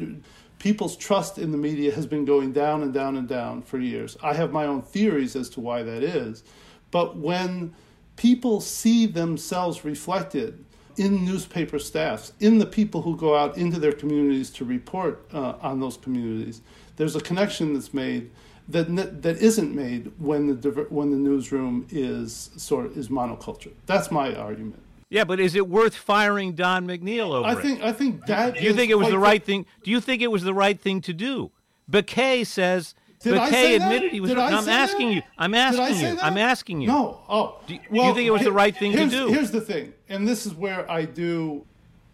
people's 0.60 0.96
trust 0.96 1.38
in 1.38 1.52
the 1.52 1.58
media 1.58 1.94
has 1.94 2.06
been 2.06 2.26
going 2.26 2.52
down 2.52 2.82
and 2.82 2.94
down 2.94 3.18
and 3.18 3.28
down 3.28 3.62
for 3.62 3.80
years. 3.80 4.18
I 4.24 4.34
have 4.34 4.52
my 4.52 4.66
own 4.66 4.82
theories 4.82 5.36
as 5.36 5.50
to 5.52 5.60
why 5.60 5.84
that 5.84 6.04
is, 6.04 6.44
but 6.92 7.18
when 7.18 7.74
people 8.16 8.62
see 8.62 9.06
themselves 9.06 9.84
reflected 9.84 10.64
in 10.98 11.26
newspaper 11.26 11.78
staffs, 11.78 12.32
in 12.40 12.58
the 12.58 12.66
people 12.66 13.02
who 13.02 13.18
go 13.18 13.36
out 13.36 13.58
into 13.58 13.80
their 13.80 13.92
communities 13.92 14.50
to 14.50 14.66
report 14.66 15.26
uh, 15.34 15.56
on 15.62 15.80
those 15.80 15.98
communities, 15.98 16.62
there's 16.96 17.16
a 17.16 17.22
connection 17.22 17.74
that's 17.74 17.94
made 17.94 18.32
that 18.68 19.22
that 19.22 19.38
isn't 19.38 19.76
made 19.76 20.12
when 20.18 20.60
the 20.60 20.70
when 20.90 21.12
the 21.12 21.18
newsroom 21.18 21.86
is 21.92 22.50
sort 22.58 22.86
of 22.86 22.98
is 22.98 23.10
monoculture. 23.10 23.72
That's 23.86 24.10
my 24.10 24.34
argument. 24.34 24.82
Yeah, 25.16 25.24
but 25.24 25.40
is 25.40 25.56
it 25.56 25.70
worth 25.70 25.96
firing 25.96 26.56
Don 26.56 26.86
McNeil 26.86 27.34
over 27.34 27.48
I 27.48 27.56
think 27.56 27.80
it? 27.80 27.86
I 27.86 27.94
think 27.94 28.26
that. 28.26 28.56
Do 28.56 28.64
you 28.66 28.74
think 28.74 28.92
it 28.92 28.96
was 28.96 29.08
the 29.08 29.18
right 29.18 29.42
thing? 29.42 29.66
Do 29.82 29.90
you 29.90 30.02
think 30.02 30.22
it 30.22 30.30
was 30.30 30.44
the 30.44 30.54
right 30.54 30.78
thing 30.78 31.00
to 31.02 31.14
do? 31.14 31.52
Baquet 31.90 32.46
says. 32.46 32.96
Did 33.22 33.36
Baquet 33.36 33.80
that? 33.80 33.84
admitted 33.84 34.12
he 34.12 34.20
was. 34.20 34.32
Did 34.32 34.40
I'm 34.40 34.68
asking 34.68 35.08
that? 35.08 35.16
you. 35.16 35.22
I'm 35.38 35.54
asking 35.54 35.86
you. 36.10 36.16
that? 36.16 36.24
I'm 36.26 36.38
asking 36.38 36.82
you. 36.82 36.88
No. 36.90 37.22
Oh. 37.30 37.62
Do, 37.66 37.78
do 37.78 37.82
you 37.92 38.14
think 38.14 38.28
it 38.28 38.32
was 38.32 38.42
the 38.44 38.52
right 38.52 38.76
thing 38.76 38.92
to 38.92 38.98
here's- 38.98 39.12
do? 39.14 39.28
Here's 39.30 39.52
the 39.52 39.62
thing, 39.62 39.94
and 40.10 40.28
this 40.28 40.46
is 40.46 40.54
where 40.54 40.90
I 40.92 41.06
do 41.06 41.66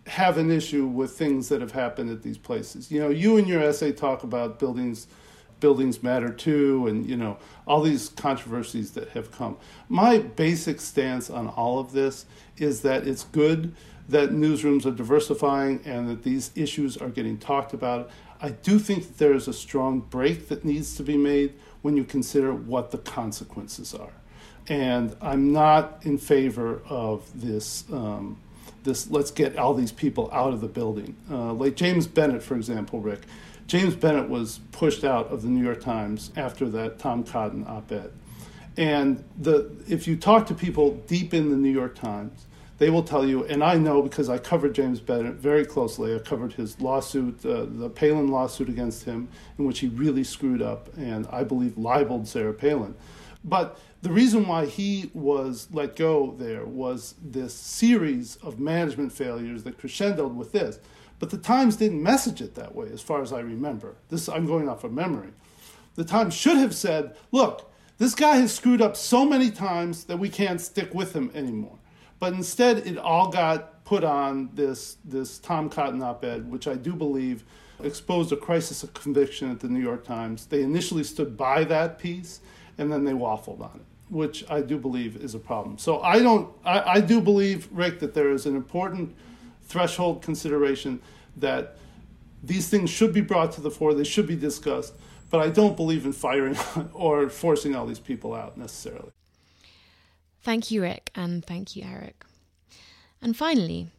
have 0.05 0.37
an 0.37 0.51
issue 0.51 0.85
with 0.85 1.13
things 1.17 1.49
that 1.49 1.59
have 1.59 1.71
happened 1.71 2.11
at 2.11 2.21
these 2.21 2.37
places. 2.37 2.91
You 2.91 2.99
know, 2.99 3.09
you 3.09 3.37
in 3.37 3.47
your 3.47 3.63
essay 3.63 3.91
talk 3.91 4.21
about 4.21 4.59
buildings 4.59 5.07
buildings 5.61 6.03
matter 6.03 6.29
too 6.29 6.87
and 6.87 7.09
you 7.09 7.15
know 7.15 7.37
all 7.65 7.81
these 7.81 8.09
controversies 8.09 8.91
that 8.91 9.09
have 9.09 9.31
come. 9.31 9.55
My 9.87 10.17
basic 10.17 10.81
stance 10.81 11.29
on 11.29 11.47
all 11.47 11.79
of 11.79 11.93
this 11.93 12.25
is 12.57 12.81
that 12.81 13.07
it's 13.07 13.23
good 13.23 13.73
that 14.09 14.31
newsrooms 14.31 14.85
are 14.85 14.91
diversifying 14.91 15.79
and 15.85 16.09
that 16.09 16.23
these 16.23 16.51
issues 16.55 16.97
are 16.97 17.07
getting 17.07 17.37
talked 17.37 17.73
about. 17.73 18.09
I 18.41 18.49
do 18.49 18.77
think 18.77 19.07
that 19.07 19.17
there 19.19 19.33
is 19.33 19.47
a 19.47 19.53
strong 19.53 20.01
break 20.01 20.49
that 20.49 20.65
needs 20.65 20.95
to 20.97 21.03
be 21.03 21.15
made 21.15 21.53
when 21.81 21.95
you 21.95 22.03
consider 22.03 22.53
what 22.53 22.91
the 22.91 22.97
consequences 22.97 23.93
are. 23.93 24.11
And 24.67 25.15
i'm 25.21 25.51
not 25.53 26.01
in 26.03 26.17
favor 26.17 26.81
of 26.87 27.23
this 27.39 27.85
um, 27.91 28.37
this 28.83 29.09
let's 29.09 29.31
get 29.31 29.57
all 29.57 29.73
these 29.73 29.91
people 29.91 30.29
out 30.33 30.53
of 30.53 30.61
the 30.61 30.67
building 30.67 31.15
uh, 31.29 31.53
like 31.53 31.75
james 31.75 32.07
bennet 32.07 32.41
for 32.41 32.55
example 32.55 32.99
rick 32.99 33.21
James 33.71 33.95
Bennet 33.95 34.27
was 34.27 34.59
pushed 34.73 35.05
out 35.05 35.27
of 35.31 35.43
the 35.43 35.47
New 35.47 35.63
York 35.63 35.79
Times 35.79 36.31
after 36.35 36.67
that 36.71 36.99
Tom 36.99 37.23
Cotton 37.23 37.65
op-ed. 37.65 38.11
And 38.75 39.23
the 39.39 39.71
if 39.87 40.09
you 40.09 40.17
talk 40.17 40.45
to 40.47 40.53
people 40.53 40.95
deep 41.07 41.33
in 41.33 41.49
the 41.49 41.55
New 41.55 41.71
York 41.71 41.95
Times, 41.95 42.47
they 42.79 42.89
will 42.89 43.01
tell 43.01 43.25
you, 43.25 43.45
and 43.45 43.63
I 43.63 43.75
know 43.75 44.01
because 44.01 44.27
I 44.27 44.39
covered 44.39 44.75
James 44.75 44.99
Bennet 44.99 45.35
very 45.35 45.65
closely. 45.65 46.13
I 46.13 46.19
covered 46.19 46.51
his 46.51 46.81
lawsuit, 46.81 47.45
uh, 47.45 47.65
the 47.65 47.89
Palin 47.89 48.27
lawsuit 48.27 48.67
against 48.67 49.05
him, 49.05 49.29
in 49.57 49.63
which 49.63 49.79
he 49.79 49.87
really 49.87 50.25
screwed 50.25 50.61
up 50.61 50.89
and 50.97 51.25
I 51.31 51.45
believe 51.45 51.77
libeled 51.77 52.27
Sarah 52.27 52.53
Palin. 52.53 52.93
But 53.43 53.79
the 54.01 54.11
reason 54.11 54.47
why 54.47 54.65
he 54.65 55.09
was 55.13 55.67
let 55.71 55.95
go 55.95 56.35
there 56.37 56.65
was 56.65 57.15
this 57.21 57.53
series 57.53 58.35
of 58.37 58.59
management 58.59 59.11
failures 59.11 59.63
that 59.63 59.79
crescendoed 59.79 60.35
with 60.35 60.51
this. 60.51 60.79
But 61.19 61.29
the 61.29 61.37
Times 61.37 61.75
didn't 61.75 62.01
message 62.01 62.41
it 62.41 62.55
that 62.55 62.75
way, 62.75 62.89
as 62.91 63.01
far 63.01 63.21
as 63.21 63.31
I 63.31 63.39
remember. 63.39 63.95
This 64.09 64.27
I'm 64.27 64.45
going 64.45 64.67
off 64.67 64.83
of 64.83 64.91
memory. 64.91 65.29
The 65.95 66.03
Times 66.03 66.33
should 66.33 66.57
have 66.57 66.73
said, 66.73 67.15
"Look, 67.31 67.71
this 67.97 68.15
guy 68.15 68.37
has 68.37 68.53
screwed 68.53 68.81
up 68.81 68.95
so 68.95 69.25
many 69.25 69.51
times 69.51 70.05
that 70.05 70.17
we 70.17 70.29
can't 70.29 70.61
stick 70.61 70.93
with 70.93 71.13
him 71.13 71.31
anymore." 71.33 71.77
But 72.19 72.33
instead, 72.33 72.85
it 72.87 72.97
all 72.97 73.29
got 73.29 73.83
put 73.83 74.03
on 74.03 74.49
this 74.53 74.97
this 75.03 75.37
Tom 75.39 75.69
Cotton 75.69 76.01
op-ed, 76.01 76.49
which 76.49 76.67
I 76.67 76.75
do 76.75 76.93
believe 76.93 77.43
exposed 77.83 78.31
a 78.31 78.37
crisis 78.37 78.83
of 78.83 78.93
conviction 78.93 79.49
at 79.49 79.59
the 79.59 79.67
New 79.67 79.81
York 79.81 80.03
Times. 80.03 80.45
They 80.45 80.61
initially 80.61 81.03
stood 81.03 81.35
by 81.35 81.63
that 81.65 81.97
piece, 81.97 82.39
and 82.81 82.91
then 82.91 83.05
they 83.05 83.13
waffled 83.13 83.61
on 83.61 83.71
it, 83.75 84.13
which 84.13 84.43
I 84.49 84.61
do 84.61 84.77
believe 84.77 85.15
is 85.15 85.35
a 85.35 85.39
problem. 85.39 85.77
So 85.77 86.01
I 86.01 86.19
don't. 86.19 86.49
I, 86.65 86.95
I 86.95 87.01
do 87.01 87.21
believe, 87.21 87.69
Rick, 87.71 87.99
that 87.99 88.13
there 88.13 88.31
is 88.31 88.45
an 88.45 88.55
important 88.55 89.15
threshold 89.63 90.21
consideration 90.21 90.99
that 91.37 91.77
these 92.43 92.67
things 92.67 92.89
should 92.89 93.13
be 93.13 93.21
brought 93.21 93.51
to 93.53 93.61
the 93.61 93.71
fore, 93.71 93.93
they 93.93 94.03
should 94.03 94.27
be 94.27 94.35
discussed, 94.35 94.93
but 95.29 95.39
I 95.39 95.49
don't 95.49 95.77
believe 95.77 96.05
in 96.05 96.11
firing 96.11 96.57
or 96.93 97.29
forcing 97.29 97.75
all 97.75 97.85
these 97.85 97.99
people 97.99 98.33
out 98.33 98.57
necessarily. 98.57 99.11
Thank 100.41 100.71
you, 100.71 100.81
Rick, 100.81 101.11
and 101.13 101.45
thank 101.45 101.75
you, 101.75 101.83
Erik. 101.83 102.25
And 103.21 103.37
finally, 103.37 103.89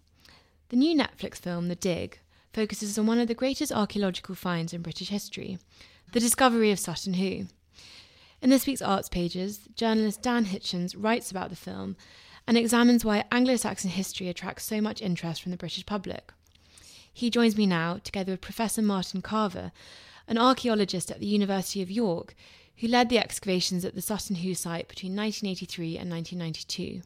the 0.71 0.77
new 0.77 0.99
Netflix 0.99 1.37
film, 1.37 1.69
The 1.69 1.77
Dig, 1.77 2.19
focuses 2.53 2.99
on 2.99 3.07
one 3.07 3.21
of 3.21 3.29
the 3.29 3.35
greatest 3.35 3.71
archaeological 3.71 4.35
finds 4.35 4.75
in 4.75 4.83
British 4.83 5.09
history 5.09 5.59
the 6.13 6.21
discovery 6.21 6.71
of 6.71 6.79
Sutton 6.79 7.15
Hoo. 7.15 7.47
In 8.43 8.51
this 8.51 8.67
week's 8.67 8.83
Arts 8.83 9.09
Pages, 9.09 9.69
journalist 9.77 10.21
Dan 10.21 10.47
Hitchens 10.47 10.97
writes 10.99 11.31
about 11.31 11.49
the 11.49 11.55
film 11.55 11.97
and 12.45 12.59
examines 12.59 13.05
why 13.05 13.23
Anglo 13.31 13.55
Saxon 13.55 13.91
history 13.91 14.29
attracts 14.29 14.65
so 14.65 14.81
much 14.81 15.01
interest 15.01 15.41
from 15.41 15.53
the 15.53 15.57
British 15.57 15.87
public. 15.87 16.33
He 17.13 17.31
joins 17.31 17.57
me 17.57 17.67
now, 17.67 18.01
together 18.03 18.33
with 18.33 18.41
Professor 18.41 18.83
Martin 18.83 19.23
Carver, 19.23 19.71
an 20.27 20.39
archaeologist 20.39 21.09
at 21.09 21.21
the 21.21 21.27
University 21.27 21.83
of 21.83 21.91
York, 21.91 22.35
who 22.79 22.89
led 22.89 23.11
the 23.11 23.19
excavations 23.19 23.85
at 23.85 23.95
the 23.95 24.03
Sutton 24.03 24.35
Hoo 24.35 24.55
site 24.55 24.89
between 24.89 25.15
1983 25.15 25.99
and 25.99 26.11
1992. 26.11 27.03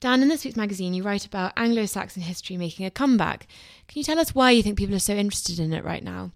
Dan, 0.00 0.22
in 0.22 0.28
this 0.28 0.46
week's 0.46 0.56
magazine, 0.56 0.94
you 0.94 1.02
write 1.02 1.26
about 1.26 1.52
Anglo 1.58 1.84
Saxon 1.84 2.22
history 2.22 2.56
making 2.56 2.86
a 2.86 2.90
comeback. 2.90 3.46
Can 3.86 3.98
you 3.98 4.04
tell 4.04 4.18
us 4.18 4.34
why 4.34 4.50
you 4.50 4.62
think 4.62 4.78
people 4.78 4.94
are 4.94 4.98
so 4.98 5.12
interested 5.12 5.58
in 5.58 5.74
it 5.74 5.84
right 5.84 6.02
now? 6.02 6.32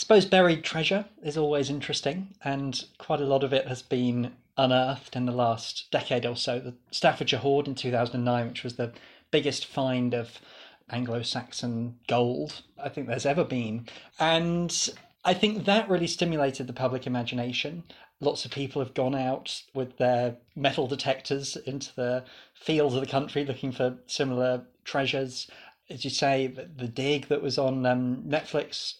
I 0.00 0.02
suppose 0.02 0.24
buried 0.24 0.64
treasure 0.64 1.04
is 1.22 1.36
always 1.36 1.68
interesting, 1.68 2.28
and 2.42 2.86
quite 2.96 3.20
a 3.20 3.26
lot 3.26 3.44
of 3.44 3.52
it 3.52 3.68
has 3.68 3.82
been 3.82 4.32
unearthed 4.56 5.14
in 5.14 5.26
the 5.26 5.30
last 5.30 5.90
decade 5.90 6.24
or 6.24 6.36
so. 6.36 6.58
The 6.58 6.74
Staffordshire 6.90 7.40
Hoard 7.40 7.68
in 7.68 7.74
2009, 7.74 8.48
which 8.48 8.64
was 8.64 8.76
the 8.76 8.94
biggest 9.30 9.66
find 9.66 10.14
of 10.14 10.40
Anglo 10.88 11.20
Saxon 11.20 11.98
gold 12.08 12.62
I 12.82 12.88
think 12.88 13.08
there's 13.08 13.26
ever 13.26 13.44
been. 13.44 13.88
And 14.18 14.74
I 15.22 15.34
think 15.34 15.66
that 15.66 15.90
really 15.90 16.06
stimulated 16.06 16.66
the 16.66 16.72
public 16.72 17.06
imagination. 17.06 17.84
Lots 18.20 18.46
of 18.46 18.52
people 18.52 18.82
have 18.82 18.94
gone 18.94 19.14
out 19.14 19.64
with 19.74 19.98
their 19.98 20.38
metal 20.56 20.86
detectors 20.86 21.56
into 21.56 21.94
the 21.94 22.24
fields 22.54 22.94
of 22.94 23.02
the 23.02 23.06
country 23.06 23.44
looking 23.44 23.70
for 23.70 23.98
similar 24.06 24.64
treasures. 24.82 25.50
As 25.90 26.04
you 26.04 26.10
say, 26.10 26.46
the 26.46 26.88
dig 26.88 27.28
that 27.28 27.42
was 27.42 27.58
on 27.58 27.84
um, 27.84 28.22
Netflix 28.26 28.94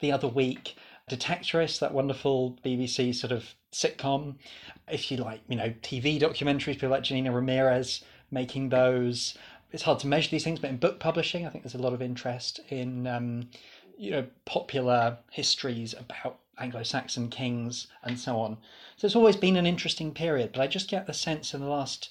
the 0.00 0.12
other 0.12 0.28
week, 0.28 0.76
Detectorists, 1.10 1.78
that 1.78 1.94
wonderful 1.94 2.58
BBC 2.64 3.14
sort 3.14 3.32
of 3.32 3.54
sitcom. 3.72 4.36
If 4.88 5.10
you 5.10 5.18
like, 5.18 5.40
you 5.48 5.56
know, 5.56 5.72
TV 5.82 6.20
documentaries, 6.20 6.64
people 6.64 6.88
like 6.88 7.04
Janina 7.04 7.32
Ramirez 7.32 8.02
making 8.30 8.70
those. 8.70 9.38
It's 9.72 9.84
hard 9.84 10.00
to 10.00 10.06
measure 10.06 10.30
these 10.30 10.44
things, 10.44 10.58
but 10.58 10.70
in 10.70 10.78
book 10.78 10.98
publishing, 10.98 11.46
I 11.46 11.50
think 11.50 11.62
there's 11.62 11.74
a 11.74 11.82
lot 11.82 11.92
of 11.92 12.02
interest 12.02 12.60
in, 12.70 13.06
um, 13.06 13.50
you 13.96 14.10
know, 14.10 14.26
popular 14.44 15.18
histories 15.30 15.94
about 15.94 16.38
Anglo-Saxon 16.58 17.28
kings 17.28 17.86
and 18.02 18.18
so 18.18 18.38
on. 18.40 18.56
So 18.96 19.06
it's 19.06 19.16
always 19.16 19.36
been 19.36 19.56
an 19.56 19.66
interesting 19.66 20.12
period, 20.12 20.52
but 20.52 20.62
I 20.62 20.66
just 20.66 20.88
get 20.88 21.06
the 21.06 21.14
sense 21.14 21.54
in 21.54 21.60
the 21.60 21.68
last 21.68 22.10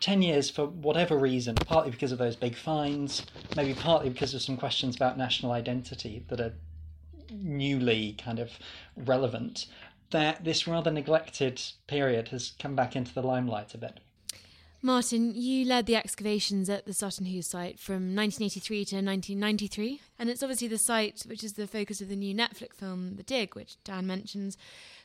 10 0.00 0.22
years, 0.22 0.50
for 0.50 0.66
whatever 0.66 1.16
reason, 1.16 1.54
partly 1.54 1.90
because 1.90 2.12
of 2.12 2.18
those 2.18 2.36
big 2.36 2.54
fines, 2.54 3.24
maybe 3.56 3.74
partly 3.74 4.10
because 4.10 4.34
of 4.34 4.42
some 4.42 4.56
questions 4.56 4.94
about 4.94 5.16
national 5.16 5.52
identity 5.52 6.24
that 6.28 6.40
are 6.40 6.52
newly 7.30 8.12
kind 8.12 8.38
of 8.38 8.52
relevant, 8.96 9.66
that 10.10 10.44
this 10.44 10.66
rather 10.66 10.90
neglected 10.90 11.60
period 11.86 12.28
has 12.28 12.52
come 12.58 12.74
back 12.76 12.94
into 12.96 13.12
the 13.12 13.22
limelight 13.22 13.74
a 13.74 13.78
bit. 13.78 14.00
Martin, 14.82 15.34
you 15.34 15.64
led 15.64 15.86
the 15.86 15.96
excavations 15.96 16.70
at 16.70 16.86
the 16.86 16.92
Sutton 16.92 17.26
Hoo 17.26 17.42
site 17.42 17.80
from 17.80 18.14
1983 18.14 18.84
to 18.84 18.96
1993, 18.96 20.00
and 20.18 20.30
it's 20.30 20.42
obviously 20.42 20.68
the 20.68 20.78
site 20.78 21.24
which 21.26 21.42
is 21.42 21.54
the 21.54 21.66
focus 21.66 22.00
of 22.00 22.08
the 22.08 22.14
new 22.14 22.34
Netflix 22.34 22.74
film, 22.74 23.16
The 23.16 23.22
Dig, 23.22 23.56
which 23.56 23.82
Dan 23.82 24.06
mentions. 24.06 24.56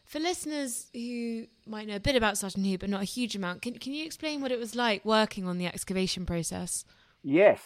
For 0.06 0.20
listeners 0.20 0.88
who 0.94 1.48
might 1.66 1.88
know 1.88 1.96
a 1.96 2.00
bit 2.00 2.16
about 2.16 2.38
Sutton 2.38 2.64
Hoo 2.64 2.78
but 2.78 2.90
not 2.90 3.02
a 3.02 3.06
huge 3.06 3.36
amount, 3.36 3.62
can, 3.62 3.76
can 3.80 3.94
you 3.94 4.06
explain 4.06 4.42
what 4.42 4.52
it 4.52 4.60
was 4.60 4.76
like 4.76 5.04
working 5.06 5.48
on 5.48 5.58
the 5.58 5.66
excavation 5.66 6.26
process? 6.26 6.86
Yes, 7.24 7.62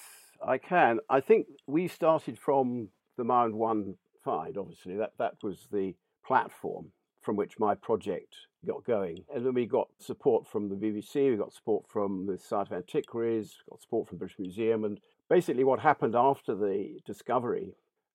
I 0.45 0.57
can. 0.57 0.99
I 1.09 1.21
think 1.21 1.47
we 1.67 1.87
started 1.87 2.37
from 2.37 2.89
the 3.17 3.23
Mound 3.23 3.55
1 3.55 3.95
obviously. 4.25 4.95
That, 4.97 5.13
that 5.19 5.35
was 5.43 5.67
the 5.71 5.95
platform 6.25 6.91
from 7.21 7.35
which 7.35 7.59
my 7.59 7.73
project 7.75 8.35
got 8.65 8.85
going. 8.85 9.23
And 9.33 9.45
then 9.45 9.53
we 9.53 9.65
got 9.65 9.87
support 9.99 10.47
from 10.47 10.69
the 10.69 10.75
BBC, 10.75 11.31
we 11.31 11.37
got 11.37 11.53
support 11.53 11.85
from 11.89 12.27
the 12.27 12.37
Society 12.37 12.75
of 12.75 12.77
Antiquaries, 12.77 13.55
got 13.69 13.81
support 13.81 14.07
from 14.07 14.17
the 14.17 14.19
British 14.19 14.39
Museum. 14.39 14.83
And 14.83 14.99
basically, 15.29 15.63
what 15.63 15.79
happened 15.79 16.15
after 16.15 16.55
the 16.55 16.99
discovery 17.05 17.73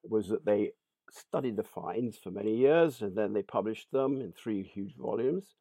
was 0.09 0.29
that 0.29 0.45
they 0.45 0.73
studied 1.11 1.57
the 1.57 1.65
finds 1.65 2.19
for 2.19 2.31
many 2.31 2.57
years 2.57 3.03
and 3.03 3.17
then 3.17 3.33
they 3.33 3.43
published 3.43 3.91
them 3.91 4.21
in 4.21 4.33
three 4.33 4.63
huge 4.63 4.95
volumes. 4.97 5.55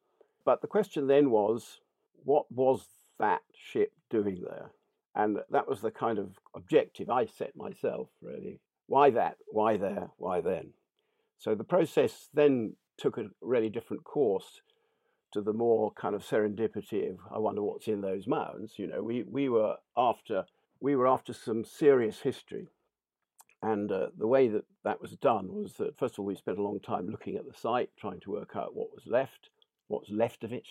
But 0.44 0.60
the 0.60 0.68
question 0.68 1.06
then 1.06 1.30
was, 1.30 1.80
what 2.24 2.50
was 2.50 2.86
that 3.18 3.42
ship 3.52 3.92
doing 4.10 4.42
there? 4.42 4.70
And 5.14 5.38
that 5.50 5.68
was 5.68 5.80
the 5.80 5.90
kind 5.90 6.18
of 6.18 6.38
objective 6.54 7.10
I 7.10 7.26
set 7.26 7.56
myself, 7.56 8.08
really. 8.22 8.60
Why 8.90 9.10
that? 9.10 9.36
Why 9.46 9.76
there? 9.76 10.08
Why 10.16 10.40
then? 10.40 10.72
So 11.38 11.54
the 11.54 11.62
process 11.62 12.28
then 12.34 12.74
took 12.98 13.18
a 13.18 13.26
really 13.40 13.68
different 13.68 14.02
course 14.02 14.62
to 15.32 15.40
the 15.40 15.52
more 15.52 15.92
kind 15.92 16.16
of 16.16 16.24
serendipity 16.24 17.08
of 17.08 17.18
I 17.32 17.38
wonder 17.38 17.62
what's 17.62 17.86
in 17.86 18.00
those 18.00 18.26
mounds. 18.26 18.80
You 18.80 18.88
know, 18.88 19.00
we, 19.00 19.22
we 19.22 19.48
were 19.48 19.76
after 19.96 20.44
we 20.80 20.96
were 20.96 21.06
after 21.06 21.32
some 21.32 21.64
serious 21.64 22.18
history, 22.18 22.66
and 23.62 23.92
uh, 23.92 24.08
the 24.18 24.26
way 24.26 24.48
that 24.48 24.64
that 24.82 25.00
was 25.00 25.12
done 25.12 25.46
was 25.52 25.74
that 25.74 25.96
first 25.96 26.14
of 26.14 26.18
all 26.18 26.26
we 26.26 26.34
spent 26.34 26.58
a 26.58 26.62
long 26.62 26.80
time 26.80 27.08
looking 27.08 27.36
at 27.36 27.46
the 27.46 27.56
site, 27.56 27.90
trying 27.96 28.18
to 28.22 28.32
work 28.32 28.56
out 28.56 28.74
what 28.74 28.92
was 28.92 29.06
left, 29.06 29.50
what's 29.86 30.10
left 30.10 30.42
of 30.42 30.52
it, 30.52 30.66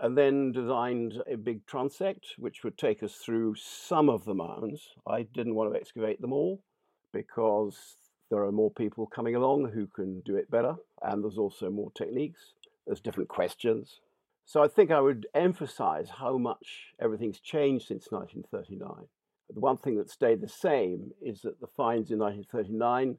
and 0.00 0.18
then 0.18 0.50
designed 0.50 1.22
a 1.32 1.36
big 1.36 1.64
transect 1.66 2.34
which 2.36 2.64
would 2.64 2.76
take 2.76 3.00
us 3.00 3.14
through 3.14 3.54
some 3.54 4.08
of 4.08 4.24
the 4.24 4.34
mounds. 4.34 4.88
I 5.06 5.22
didn't 5.22 5.54
want 5.54 5.72
to 5.72 5.78
excavate 5.78 6.20
them 6.20 6.32
all 6.32 6.64
because 7.12 7.96
there 8.30 8.42
are 8.42 8.52
more 8.52 8.70
people 8.70 9.06
coming 9.06 9.34
along 9.34 9.70
who 9.72 9.86
can 9.86 10.20
do 10.20 10.36
it 10.36 10.50
better, 10.50 10.76
and 11.02 11.22
there's 11.22 11.38
also 11.38 11.70
more 11.70 11.90
techniques. 11.92 12.52
There's 12.86 13.00
different 13.00 13.28
questions. 13.28 14.00
So 14.44 14.62
I 14.62 14.68
think 14.68 14.90
I 14.90 15.00
would 15.00 15.26
emphasize 15.34 16.08
how 16.08 16.38
much 16.38 16.94
everything's 17.00 17.40
changed 17.40 17.86
since 17.86 18.08
1939. 18.10 19.06
The 19.52 19.60
one 19.60 19.76
thing 19.78 19.96
that 19.96 20.10
stayed 20.10 20.40
the 20.40 20.48
same 20.48 21.12
is 21.22 21.42
that 21.42 21.60
the 21.60 21.66
finds 21.66 22.10
in 22.10 22.18
1939 22.18 23.16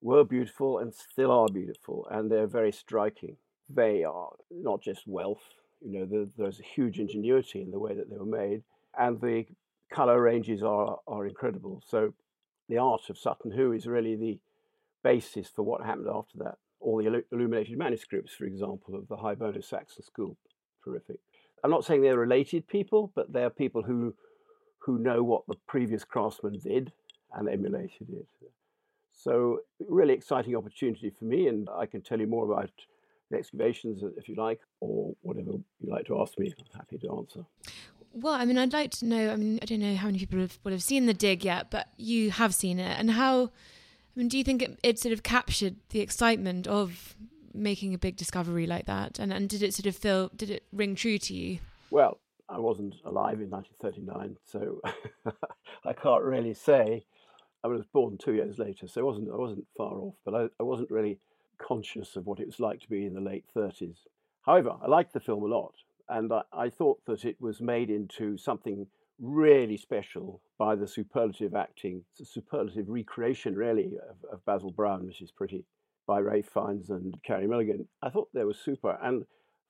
were 0.00 0.24
beautiful 0.24 0.78
and 0.78 0.92
still 0.92 1.30
are 1.30 1.48
beautiful, 1.48 2.06
and 2.10 2.30
they're 2.30 2.46
very 2.46 2.72
striking. 2.72 3.36
They 3.68 4.04
are 4.04 4.30
not 4.50 4.80
just 4.80 5.06
wealth, 5.06 5.42
you 5.84 6.06
know, 6.06 6.28
there's 6.36 6.60
a 6.60 6.64
huge 6.64 6.98
ingenuity 6.98 7.62
in 7.62 7.70
the 7.70 7.78
way 7.78 7.94
that 7.94 8.10
they 8.10 8.16
were 8.16 8.24
made, 8.24 8.62
and 8.98 9.20
the 9.20 9.46
color 9.90 10.20
ranges 10.20 10.62
are, 10.62 10.98
are 11.06 11.26
incredible. 11.26 11.82
So 11.86 12.14
the 12.72 12.78
art 12.78 13.10
of 13.10 13.18
Sutton 13.18 13.50
Hoo 13.50 13.72
is 13.72 13.86
really 13.86 14.16
the 14.16 14.38
basis 15.04 15.48
for 15.54 15.62
what 15.62 15.84
happened 15.84 16.08
after 16.12 16.38
that. 16.38 16.56
All 16.80 16.96
the 16.96 17.22
illuminated 17.30 17.76
manuscripts, 17.76 18.32
for 18.32 18.44
example, 18.44 18.94
of 18.94 19.08
the 19.08 19.16
Hiberno 19.16 19.62
Saxon 19.62 20.02
School, 20.02 20.38
terrific. 20.82 21.18
I'm 21.62 21.70
not 21.70 21.84
saying 21.84 22.00
they're 22.00 22.18
related 22.18 22.66
people, 22.66 23.12
but 23.14 23.32
they're 23.32 23.50
people 23.50 23.82
who 23.82 24.14
who 24.78 24.98
know 24.98 25.22
what 25.22 25.42
the 25.46 25.54
previous 25.68 26.02
craftsmen 26.02 26.58
did 26.58 26.92
and 27.34 27.48
emulated 27.48 28.08
it. 28.10 28.26
So, 29.12 29.60
really 29.78 30.14
exciting 30.14 30.56
opportunity 30.56 31.12
for 31.16 31.26
me, 31.26 31.46
and 31.46 31.68
I 31.78 31.86
can 31.86 32.00
tell 32.00 32.18
you 32.18 32.26
more 32.26 32.50
about 32.50 32.70
the 33.30 33.36
excavations 33.36 34.02
if 34.16 34.28
you 34.28 34.34
like, 34.34 34.60
or 34.80 35.14
whatever 35.20 35.52
you 35.52 35.92
like 35.92 36.06
to 36.06 36.20
ask 36.20 36.36
me. 36.38 36.52
I'm 36.58 36.78
happy 36.78 36.98
to 36.98 37.16
answer. 37.18 37.44
Well, 38.12 38.34
I 38.34 38.44
mean, 38.44 38.58
I'd 38.58 38.72
like 38.72 38.90
to 38.92 39.06
know. 39.06 39.30
I 39.30 39.36
mean, 39.36 39.58
I 39.62 39.64
don't 39.64 39.80
know 39.80 39.94
how 39.94 40.06
many 40.06 40.18
people 40.18 40.40
have, 40.40 40.58
have 40.64 40.82
seen 40.82 41.06
the 41.06 41.14
dig 41.14 41.44
yet, 41.44 41.70
but 41.70 41.88
you 41.96 42.30
have 42.30 42.54
seen 42.54 42.78
it, 42.78 42.98
and 42.98 43.12
how 43.12 43.50
I 44.14 44.20
mean, 44.20 44.28
do 44.28 44.36
you 44.36 44.44
think 44.44 44.62
it, 44.62 44.78
it 44.82 44.98
sort 44.98 45.12
of 45.12 45.22
captured 45.22 45.76
the 45.88 46.00
excitement 46.00 46.66
of 46.66 47.16
making 47.54 47.94
a 47.94 47.98
big 47.98 48.16
discovery 48.16 48.66
like 48.66 48.86
that? 48.86 49.18
And, 49.18 49.32
and 49.32 49.48
did 49.48 49.62
it 49.62 49.72
sort 49.72 49.86
of 49.86 49.96
feel, 49.96 50.30
did 50.36 50.50
it 50.50 50.64
ring 50.72 50.94
true 50.94 51.18
to 51.18 51.34
you? 51.34 51.60
Well, 51.90 52.18
I 52.48 52.58
wasn't 52.58 52.96
alive 53.04 53.40
in 53.40 53.48
1939, 53.48 54.36
so 54.44 54.80
I 55.84 55.92
can't 55.94 56.22
really 56.22 56.52
say. 56.52 57.06
I 57.64 57.68
was 57.68 57.84
born 57.92 58.18
two 58.18 58.34
years 58.34 58.58
later, 58.58 58.86
so 58.86 59.00
I 59.00 59.04
wasn't, 59.04 59.30
I 59.30 59.36
wasn't 59.36 59.66
far 59.76 59.94
off, 59.94 60.14
but 60.24 60.34
I, 60.34 60.48
I 60.60 60.62
wasn't 60.62 60.90
really 60.90 61.18
conscious 61.58 62.16
of 62.16 62.26
what 62.26 62.40
it 62.40 62.46
was 62.46 62.60
like 62.60 62.80
to 62.80 62.90
be 62.90 63.06
in 63.06 63.14
the 63.14 63.20
late 63.20 63.44
30s. 63.56 63.96
However, 64.42 64.74
I 64.82 64.88
liked 64.88 65.14
the 65.14 65.20
film 65.20 65.44
a 65.44 65.46
lot, 65.46 65.74
and 66.12 66.32
I, 66.32 66.42
I 66.52 66.70
thought 66.70 67.00
that 67.06 67.24
it 67.24 67.36
was 67.40 67.60
made 67.60 67.90
into 67.90 68.36
something 68.36 68.86
really 69.20 69.76
special 69.76 70.42
by 70.58 70.74
the 70.74 70.86
superlative 70.86 71.54
acting, 71.54 72.04
a 72.20 72.24
superlative 72.24 72.88
recreation, 72.88 73.54
really, 73.54 73.92
of, 74.08 74.16
of 74.32 74.44
Basil 74.44 74.70
Brown, 74.70 75.06
which 75.06 75.22
is 75.22 75.30
pretty, 75.30 75.64
by 76.06 76.20
Ralph 76.20 76.50
Fiennes 76.52 76.90
and 76.90 77.14
Carey 77.24 77.46
Mulligan. 77.46 77.88
I 78.02 78.10
thought 78.10 78.28
they 78.34 78.44
were 78.44 78.54
super. 78.54 78.98
And 79.02 79.24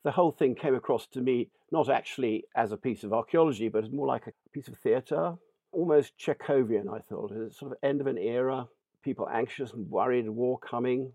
the 0.05 0.11
whole 0.11 0.33
thing 0.33 0.55
came 0.55 0.75
across 0.75 1.07
to 1.09 1.21
me 1.21 1.51
not 1.71 1.89
actually 1.89 2.45
as 2.57 2.73
a 2.73 2.77
piece 2.77 3.05
of 3.05 3.13
archaeology, 3.13 3.69
but 3.69 3.93
more 3.93 4.07
like 4.07 4.27
a 4.27 4.33
piece 4.53 4.69
of 4.69 4.79
theatre, 4.79 5.35
almost 5.73 6.19
Chekhovian, 6.19 6.93
I 6.93 7.01
thought. 7.09 7.33
It's 7.35 7.59
sort 7.59 7.73
of 7.73 7.79
end 7.83 8.01
of 8.01 8.07
an 8.07 8.19
era, 8.19 8.67
people 9.03 9.29
anxious 9.33 9.73
and 9.73 9.89
worried, 9.89 10.29
war 10.29 10.59
coming, 10.59 11.13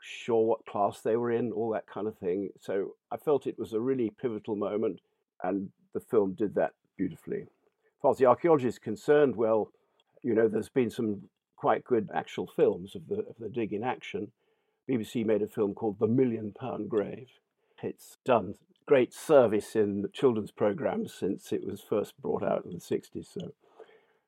sure 0.00 0.44
what 0.44 0.66
class 0.66 1.00
they 1.00 1.16
were 1.16 1.30
in, 1.30 1.52
all 1.52 1.70
that 1.70 1.86
kind 1.86 2.06
of 2.06 2.16
thing. 2.18 2.50
So 2.60 2.94
I 3.10 3.16
felt 3.16 3.46
it 3.46 3.58
was 3.58 3.72
a 3.72 3.80
really 3.80 4.10
pivotal 4.20 4.56
moment, 4.56 5.00
and 5.42 5.70
the 5.92 6.00
film 6.00 6.34
did 6.34 6.54
that 6.54 6.72
beautifully. 6.96 7.42
As 7.42 8.02
far 8.02 8.10
as 8.12 8.18
the 8.18 8.26
archaeology 8.26 8.68
is 8.68 8.78
concerned, 8.78 9.36
well, 9.36 9.70
you 10.22 10.34
know, 10.34 10.48
there's 10.48 10.68
been 10.68 10.90
some 10.90 11.22
quite 11.56 11.84
good 11.84 12.08
actual 12.14 12.46
films 12.56 12.94
of 12.94 13.06
the, 13.08 13.16
of 13.16 13.36
the 13.38 13.48
dig 13.48 13.72
in 13.72 13.84
action. 13.84 14.32
BBC 14.88 15.24
made 15.24 15.42
a 15.42 15.46
film 15.46 15.74
called 15.74 15.98
The 15.98 16.06
Million 16.06 16.52
Pound 16.58 16.88
Grave. 16.88 17.28
It's 17.82 18.16
done 18.24 18.54
great 18.86 19.14
service 19.14 19.76
in 19.76 20.06
children's 20.12 20.50
programs 20.50 21.14
since 21.14 21.52
it 21.52 21.64
was 21.64 21.80
first 21.80 22.20
brought 22.20 22.42
out 22.42 22.64
in 22.64 22.72
the 22.72 22.78
60s. 22.78 23.26
So, 23.32 23.52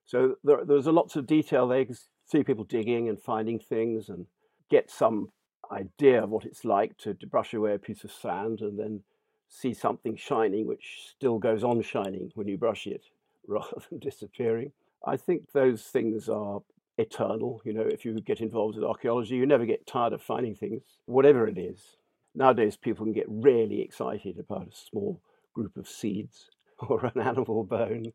so 0.05 0.35
there, 0.45 0.65
there's 0.65 0.87
a 0.87 0.93
lots 0.93 1.17
of 1.17 1.27
detail 1.27 1.67
there. 1.67 1.81
You 1.81 1.87
can 1.87 1.97
see 2.27 2.45
people 2.45 2.65
digging 2.65 3.09
and 3.09 3.21
finding 3.21 3.59
things 3.59 4.09
and 4.09 4.27
get 4.71 4.91
some 4.91 5.31
idea 5.73 6.23
of 6.23 6.31
what 6.31 6.45
it's 6.45 6.65
like 6.65 6.97
to, 6.99 7.15
to 7.15 7.27
brush 7.27 7.55
away 7.55 7.75
a 7.75 7.79
piece 7.79 8.05
of 8.05 8.13
sand 8.13 8.61
and 8.61 8.79
then 8.79 9.01
see 9.49 9.75
something 9.75 10.17
shining 10.17 10.67
which 10.67 11.09
still 11.11 11.39
goes 11.39 11.63
on 11.63 11.83
shining 11.83 12.31
when 12.35 12.49
you 12.49 12.57
brush 12.57 12.87
it 12.87 13.05
rather 13.47 13.83
than 13.91 13.99
disappearing. 13.99 14.73
I 15.05 15.17
think 15.17 15.53
those 15.53 15.83
things 15.83 16.29
are 16.29 16.61
eternal. 16.99 17.61
You 17.65 17.73
know, 17.75 17.83
if 17.83 18.05
you 18.05 18.19
get 18.21 18.41
involved 18.41 18.77
in 18.77 18.85
archaeology, 18.85 19.35
you 19.35 19.47
never 19.47 19.67
get 19.67 19.87
tired 19.87 20.13
of 20.13 20.23
finding 20.23 20.55
things, 20.55 20.83
whatever 21.07 21.47
it 21.49 21.59
is. 21.59 21.97
Nowadays, 22.35 22.77
people 22.77 23.05
can 23.05 23.13
get 23.13 23.27
really 23.29 23.83
excited 23.83 24.39
about 24.39 24.69
a 24.69 24.77
small 24.91 25.21
group 25.55 25.77
of 25.77 25.89
seeds 25.89 26.49
or 26.79 27.05
an 27.07 27.21
animal 27.21 27.65
bone 27.65 28.13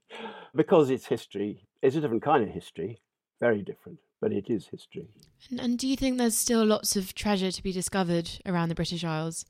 because 0.56 0.90
it's 0.90 1.06
history. 1.06 1.68
It's 1.82 1.96
a 1.96 2.02
different 2.02 2.24
kind 2.24 2.44
of 2.44 2.50
history, 2.50 3.00
very 3.40 3.62
different, 3.62 4.00
but 4.22 4.32
it 4.32 4.50
is 4.50 4.68
history. 4.68 5.08
And, 5.50 5.60
and 5.60 5.80
do 5.80 5.88
you 5.88 5.96
think 5.96 6.18
there's 6.18 6.38
still 6.38 6.66
lots 6.66 6.96
of 6.96 7.14
treasure 7.14 7.52
to 7.52 7.64
be 7.64 7.72
discovered 7.72 8.30
around 8.46 8.70
the 8.70 8.76
British 8.76 9.04
Isles? 9.04 9.46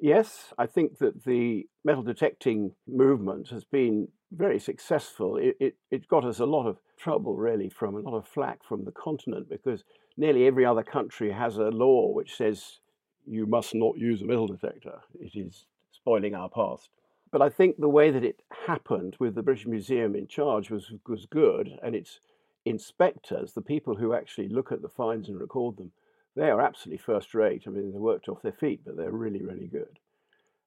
Yes, 0.00 0.54
I 0.58 0.66
think 0.66 0.98
that 0.98 1.24
the 1.24 1.66
metal 1.84 2.02
detecting 2.02 2.72
movement 2.88 3.48
has 3.50 3.64
been 3.64 4.08
very 4.32 4.58
successful. 4.58 5.36
It, 5.36 5.56
it, 5.60 5.74
it, 5.90 6.08
got 6.08 6.24
us 6.24 6.38
a 6.38 6.46
lot 6.46 6.66
of 6.66 6.78
trouble, 6.98 7.36
really, 7.36 7.68
from 7.68 7.94
a 7.94 8.00
lot 8.00 8.16
of 8.16 8.26
flack 8.26 8.60
from 8.66 8.84
the 8.84 8.92
continent 8.92 9.48
because 9.50 9.84
nearly 10.16 10.46
every 10.46 10.64
other 10.64 10.82
country 10.82 11.30
has 11.32 11.58
a 11.58 11.64
law 11.64 12.10
which 12.12 12.36
says 12.36 12.80
you 13.26 13.46
must 13.46 13.74
not 13.74 13.98
use 13.98 14.22
a 14.22 14.24
metal 14.24 14.46
detector. 14.46 15.00
It 15.20 15.32
is 15.34 15.66
spoiling 15.92 16.34
our 16.34 16.48
past. 16.48 16.88
But 17.30 17.42
I 17.42 17.48
think 17.48 17.76
the 17.76 17.88
way 17.88 18.10
that 18.10 18.24
it 18.24 18.42
happened 18.66 19.16
with 19.20 19.34
the 19.34 19.42
British 19.42 19.66
Museum 19.66 20.16
in 20.16 20.26
charge 20.26 20.70
was, 20.70 20.92
was 21.06 21.26
good, 21.26 21.68
and 21.82 21.94
its 21.94 22.20
inspectors, 22.64 23.52
the 23.52 23.62
people 23.62 23.96
who 23.96 24.14
actually 24.14 24.48
look 24.48 24.72
at 24.72 24.82
the 24.82 24.88
finds 24.88 25.28
and 25.28 25.40
record 25.40 25.76
them, 25.76 25.92
they 26.36 26.50
are 26.50 26.60
absolutely 26.60 26.98
first 26.98 27.34
rate. 27.34 27.64
I 27.66 27.70
mean, 27.70 27.92
they 27.92 27.98
worked 27.98 28.28
off 28.28 28.42
their 28.42 28.52
feet, 28.52 28.80
but 28.84 28.96
they're 28.96 29.10
really, 29.10 29.42
really 29.42 29.66
good. 29.66 29.98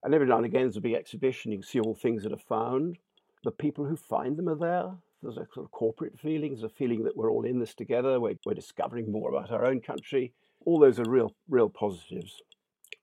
And 0.03 0.13
every 0.13 0.27
now 0.27 0.37
and 0.37 0.45
again, 0.45 0.63
there's 0.63 0.77
a 0.77 0.81
big 0.81 0.95
exhibition. 0.95 1.51
You 1.51 1.59
can 1.59 1.67
see 1.67 1.79
all 1.79 1.95
things 1.95 2.23
that 2.23 2.33
are 2.33 2.37
found. 2.37 2.97
The 3.43 3.51
people 3.51 3.85
who 3.85 3.95
find 3.95 4.37
them 4.37 4.49
are 4.49 4.55
there. 4.55 4.91
There's 5.21 5.37
a 5.37 5.47
sort 5.53 5.65
of 5.65 5.71
corporate 5.71 6.19
feeling. 6.19 6.51
There's 6.51 6.63
a 6.63 6.69
feeling 6.69 7.03
that 7.05 7.15
we're 7.15 7.31
all 7.31 7.45
in 7.45 7.59
this 7.59 7.73
together. 7.73 8.19
We're, 8.19 8.35
we're 8.45 8.53
discovering 8.53 9.11
more 9.11 9.29
about 9.29 9.51
our 9.51 9.65
own 9.65 9.79
country. 9.79 10.33
All 10.65 10.79
those 10.79 10.99
are 10.99 11.09
real, 11.09 11.33
real 11.47 11.69
positives. 11.69 12.41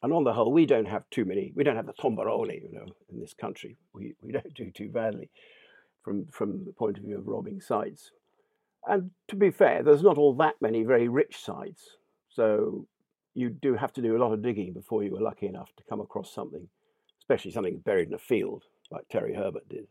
And 0.03 0.13
on 0.13 0.25
the 0.25 0.35
whole, 0.35 0.53
we 0.53 0.67
don't 0.67 0.89
have 0.89 1.09
too 1.11 1.25
many. 1.25 1.53
We 1.55 1.65
don't 1.65 1.77
have 1.77 1.87
the 1.87 1.95
tombaroli, 1.95 2.63
you 2.63 2.73
know, 2.73 2.87
in 3.11 3.21
this 3.21 3.35
country. 3.35 3.77
We, 3.95 4.15
we 4.23 4.33
don't 4.33 4.55
do 4.55 4.71
too 4.71 4.91
badly 4.91 5.31
from, 6.03 6.27
from 6.27 6.65
the 6.65 6.73
point 6.73 6.99
of 6.99 7.05
view 7.05 7.19
of 7.19 7.27
robbing 7.27 7.61
sites. 7.61 8.11
And 8.87 9.11
to 9.29 9.37
be 9.37 9.51
fair, 9.51 9.83
there's 9.83 10.03
not 10.03 10.19
all 10.19 10.35
that 10.35 10.55
many 10.61 10.85
very 10.85 11.09
rich 11.09 11.43
sites. 11.45 11.97
So 12.31 12.87
you 13.35 13.51
do 13.51 13.75
have 13.75 13.93
to 13.95 14.03
do 14.03 14.17
a 14.17 14.23
lot 14.23 14.33
of 14.33 14.43
digging 14.43 14.73
before 14.73 15.05
you 15.05 15.13
were 15.13 15.21
lucky 15.21 15.47
enough 15.47 15.71
to 15.77 15.85
come 15.89 16.01
across 16.01 16.33
something, 16.35 16.69
especially 17.21 17.51
something 17.51 17.79
buried 17.79 18.09
in 18.09 18.15
a 18.15 18.19
field 18.19 18.65
like 18.91 19.09
Terry 19.09 19.35
Herbert 19.35 19.69
did. 19.69 19.87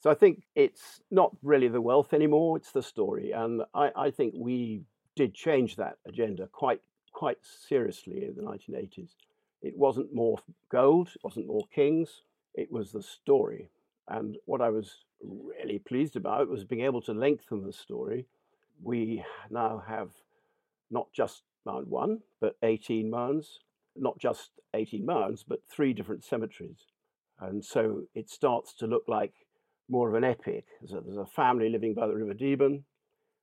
So 0.00 0.10
I 0.10 0.14
think 0.14 0.42
it's 0.54 1.00
not 1.10 1.36
really 1.42 1.68
the 1.68 1.80
wealth 1.80 2.14
anymore, 2.14 2.56
it's 2.56 2.72
the 2.72 2.82
story. 2.82 3.32
And 3.32 3.62
I, 3.74 3.90
I 3.94 4.10
think 4.10 4.34
we 4.36 4.82
did 5.14 5.34
change 5.34 5.76
that 5.76 5.98
agenda 6.06 6.48
quite 6.52 6.80
quite 7.12 7.38
seriously 7.42 8.24
in 8.24 8.34
the 8.36 8.42
1980s. 8.42 9.10
It 9.62 9.76
wasn't 9.76 10.14
more 10.14 10.38
gold, 10.70 11.08
it 11.14 11.20
wasn't 11.22 11.48
more 11.48 11.66
kings, 11.74 12.22
it 12.54 12.70
was 12.72 12.92
the 12.92 13.02
story. 13.02 13.68
And 14.08 14.36
what 14.46 14.62
I 14.62 14.70
was 14.70 15.04
really 15.22 15.78
pleased 15.78 16.16
about 16.16 16.48
was 16.48 16.64
being 16.64 16.82
able 16.84 17.02
to 17.02 17.12
lengthen 17.12 17.64
the 17.66 17.72
story. 17.72 18.26
We 18.82 19.24
now 19.50 19.82
have 19.86 20.10
not 20.90 21.12
just 21.12 21.42
Mound 21.66 21.88
1, 21.88 22.20
but 22.40 22.56
18 22.62 23.10
mounds. 23.10 23.60
not 23.96 24.18
just 24.18 24.50
18 24.74 25.04
mounds, 25.04 25.44
but 25.46 25.60
three 25.68 25.92
different 25.92 26.24
cemeteries. 26.24 26.86
And 27.40 27.64
so 27.64 28.02
it 28.14 28.30
starts 28.30 28.72
to 28.74 28.86
look 28.86 29.04
like 29.08 29.34
more 29.88 30.08
of 30.08 30.14
an 30.14 30.24
epic. 30.24 30.64
A, 30.82 31.00
there's 31.00 31.16
a 31.16 31.26
family 31.26 31.68
living 31.68 31.94
by 31.94 32.06
the 32.06 32.14
River 32.14 32.34
Deben. 32.34 32.82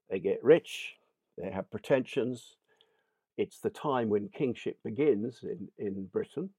They 0.10 0.20
get 0.20 0.44
rich, 0.44 0.96
they 1.38 1.52
have 1.52 1.70
pretensions. 1.70 2.56
It's 3.38 3.60
the 3.60 3.70
time 3.70 4.10
when 4.10 4.30
kingship 4.30 4.78
begins 4.84 5.44
in, 5.44 5.68
in 5.78 6.06
Britain. 6.06 6.50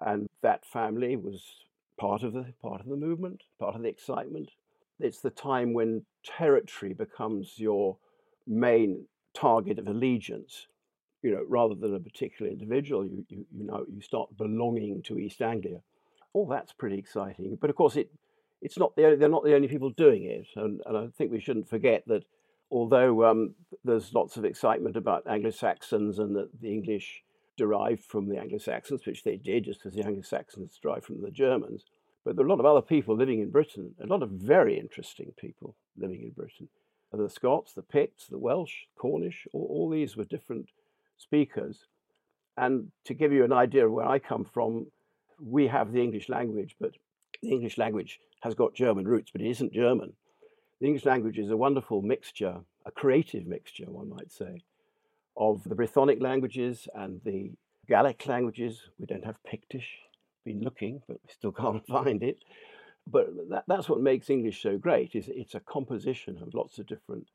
And 0.00 0.28
that 0.42 0.64
family 0.66 1.14
was 1.16 1.44
part 1.98 2.22
of 2.22 2.32
the 2.32 2.52
part 2.62 2.80
of 2.80 2.88
the 2.88 2.96
movement, 2.96 3.42
part 3.58 3.74
of 3.74 3.82
the 3.82 3.88
excitement. 3.88 4.50
It's 5.00 5.20
the 5.20 5.30
time 5.30 5.74
when 5.74 6.04
territory 6.24 6.92
becomes 6.92 7.54
your 7.56 7.96
main 8.46 9.06
target 9.34 9.78
of 9.78 9.86
allegiance. 9.86 10.66
You 11.22 11.32
know, 11.32 11.44
rather 11.48 11.74
than 11.74 11.94
a 11.94 12.00
particular 12.00 12.50
individual, 12.50 13.06
you, 13.06 13.24
you, 13.28 13.46
you 13.50 13.64
know 13.64 13.84
you 13.90 14.02
start 14.02 14.36
belonging 14.36 15.02
to 15.04 15.18
East 15.18 15.40
Anglia. 15.40 15.80
All 16.32 16.46
that's 16.46 16.72
pretty 16.72 16.98
exciting. 16.98 17.56
But 17.60 17.70
of 17.70 17.76
course, 17.76 17.96
it 17.96 18.10
it's 18.60 18.78
not 18.78 18.94
the 18.96 19.16
they're 19.18 19.28
not 19.28 19.44
the 19.44 19.54
only 19.54 19.68
people 19.68 19.90
doing 19.90 20.24
it, 20.24 20.46
and, 20.56 20.80
and 20.86 20.96
I 20.96 21.06
think 21.16 21.30
we 21.30 21.40
shouldn't 21.40 21.68
forget 21.68 22.04
that 22.06 22.24
although 22.70 23.24
um, 23.24 23.54
there's 23.84 24.12
lots 24.12 24.36
of 24.36 24.44
excitement 24.44 24.96
about 24.96 25.26
Anglo 25.28 25.50
Saxons 25.50 26.18
and 26.18 26.34
that 26.36 26.48
the 26.60 26.72
English 26.72 27.22
derived 27.56 28.04
from 28.04 28.28
the 28.28 28.38
Anglo 28.38 28.58
Saxons, 28.58 29.06
which 29.06 29.24
they 29.24 29.36
did, 29.36 29.64
just 29.64 29.86
as 29.86 29.94
the 29.94 30.04
Anglo 30.04 30.22
Saxons 30.22 30.78
derived 30.82 31.04
from 31.04 31.22
the 31.22 31.30
Germans. 31.30 31.84
But 32.24 32.36
there 32.36 32.44
are 32.44 32.48
a 32.48 32.50
lot 32.50 32.60
of 32.60 32.66
other 32.66 32.82
people 32.82 33.16
living 33.16 33.40
in 33.40 33.50
Britain, 33.50 33.94
a 34.02 34.06
lot 34.06 34.22
of 34.22 34.30
very 34.30 34.78
interesting 34.78 35.32
people 35.38 35.76
living 35.96 36.22
in 36.22 36.30
Britain. 36.30 36.68
The 37.12 37.30
Scots, 37.30 37.74
the 37.74 37.82
Picts, 37.82 38.26
the 38.26 38.38
Welsh, 38.38 38.86
Cornish, 38.96 39.46
all, 39.52 39.66
all 39.70 39.90
these 39.90 40.16
were 40.16 40.24
different 40.24 40.70
speakers. 41.16 41.84
And 42.56 42.90
to 43.04 43.14
give 43.14 43.32
you 43.32 43.44
an 43.44 43.52
idea 43.52 43.86
of 43.86 43.92
where 43.92 44.06
I 44.06 44.18
come 44.18 44.44
from, 44.44 44.86
we 45.40 45.68
have 45.68 45.92
the 45.92 46.02
English 46.02 46.28
language, 46.28 46.76
but 46.80 46.92
the 47.42 47.50
English 47.50 47.78
language 47.78 48.18
has 48.40 48.54
got 48.54 48.74
German 48.74 49.06
roots, 49.06 49.30
but 49.30 49.42
it 49.42 49.50
isn't 49.50 49.72
German. 49.72 50.14
The 50.80 50.86
English 50.86 51.04
language 51.04 51.38
is 51.38 51.50
a 51.50 51.56
wonderful 51.56 52.02
mixture, 52.02 52.60
a 52.84 52.90
creative 52.90 53.46
mixture, 53.46 53.86
one 53.86 54.08
might 54.08 54.32
say, 54.32 54.62
of 55.36 55.64
the 55.64 55.74
Brythonic 55.74 56.20
languages 56.22 56.88
and 56.94 57.20
the 57.24 57.52
Gallic 57.88 58.26
languages. 58.26 58.80
We 58.98 59.06
don't 59.06 59.24
have 59.24 59.42
Pictish, 59.44 59.88
been 60.44 60.60
looking, 60.60 61.02
but 61.06 61.18
we 61.22 61.32
still 61.32 61.52
can't 61.64 61.86
find 61.86 62.22
it. 62.22 62.38
But 63.06 63.28
that, 63.50 63.64
that's 63.66 63.88
what 63.88 64.00
makes 64.00 64.30
English 64.30 64.62
so 64.62 64.78
great. 64.78 65.14
Is 65.14 65.28
it's 65.28 65.54
a 65.54 65.60
composition 65.60 66.38
of 66.40 66.54
lots 66.54 66.78
of 66.78 66.86
different 66.86 67.28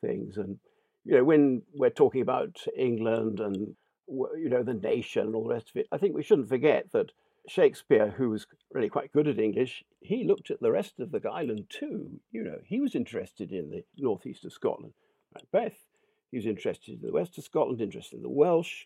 things. 0.00 0.36
And 0.36 0.58
you 1.04 1.16
know, 1.16 1.24
when 1.24 1.62
we're 1.74 1.90
talking 1.90 2.22
about 2.22 2.56
England 2.76 3.40
and 3.40 3.74
you 4.08 4.48
know 4.48 4.62
the 4.62 4.74
nation 4.74 5.26
and 5.26 5.34
all 5.34 5.44
the 5.44 5.54
rest 5.54 5.70
of 5.70 5.76
it, 5.76 5.88
I 5.92 5.98
think 5.98 6.14
we 6.14 6.22
shouldn't 6.22 6.48
forget 6.48 6.92
that 6.92 7.12
Shakespeare, 7.48 8.14
who 8.16 8.30
was 8.30 8.46
really 8.72 8.88
quite 8.88 9.12
good 9.12 9.28
at 9.28 9.38
English, 9.38 9.84
he 10.00 10.24
looked 10.24 10.50
at 10.50 10.60
the 10.60 10.70
rest 10.70 11.00
of 11.00 11.10
the 11.10 11.28
island 11.28 11.66
too. 11.68 12.20
You 12.30 12.44
know, 12.44 12.58
he 12.64 12.80
was 12.80 12.94
interested 12.94 13.52
in 13.52 13.70
the 13.70 13.84
northeast 13.96 14.44
of 14.44 14.52
Scotland. 14.52 14.94
Macbeth, 15.34 15.86
he 16.30 16.38
was 16.38 16.46
interested 16.46 16.94
in 16.94 17.06
the 17.06 17.12
west 17.12 17.38
of 17.38 17.44
Scotland, 17.44 17.80
interested 17.80 18.16
in 18.16 18.22
the 18.22 18.28
Welsh, 18.28 18.84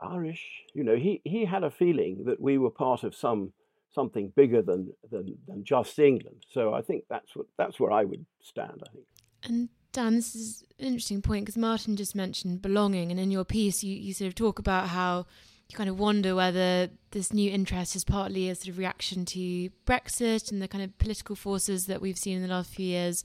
Irish. 0.00 0.44
You 0.74 0.84
know, 0.84 0.96
he, 0.96 1.20
he 1.24 1.44
had 1.44 1.64
a 1.64 1.70
feeling 1.70 2.24
that 2.26 2.40
we 2.40 2.58
were 2.58 2.70
part 2.70 3.04
of 3.04 3.14
some 3.14 3.52
something 3.94 4.32
bigger 4.34 4.60
than, 4.60 4.92
than 5.10 5.38
than 5.46 5.64
just 5.64 5.98
England. 5.98 6.44
So 6.50 6.74
I 6.74 6.82
think 6.82 7.04
that's 7.08 7.36
what 7.36 7.46
that's 7.56 7.78
where 7.78 7.92
I 7.92 8.04
would 8.04 8.26
stand. 8.42 8.82
I 8.82 8.92
think. 8.92 9.04
And 9.44 9.68
Dan, 9.92 10.16
this 10.16 10.34
is 10.34 10.64
an 10.78 10.86
interesting 10.86 11.22
point 11.22 11.44
because 11.44 11.56
Martin 11.56 11.96
just 11.96 12.14
mentioned 12.14 12.62
belonging, 12.62 13.10
and 13.10 13.20
in 13.20 13.30
your 13.30 13.44
piece, 13.44 13.84
you, 13.84 13.94
you 13.94 14.12
sort 14.12 14.28
of 14.28 14.34
talk 14.34 14.58
about 14.58 14.88
how 14.88 15.26
you 15.68 15.76
kind 15.76 15.88
of 15.88 15.98
wonder 15.98 16.34
whether 16.34 16.88
this 17.12 17.32
new 17.32 17.50
interest 17.50 17.96
is 17.96 18.04
partly 18.04 18.50
a 18.50 18.54
sort 18.54 18.68
of 18.68 18.78
reaction 18.78 19.24
to 19.24 19.70
Brexit 19.86 20.50
and 20.50 20.60
the 20.60 20.68
kind 20.68 20.84
of 20.84 20.98
political 20.98 21.36
forces 21.36 21.86
that 21.86 22.02
we've 22.02 22.18
seen 22.18 22.36
in 22.36 22.42
the 22.42 22.48
last 22.48 22.70
few 22.74 22.86
years. 22.86 23.24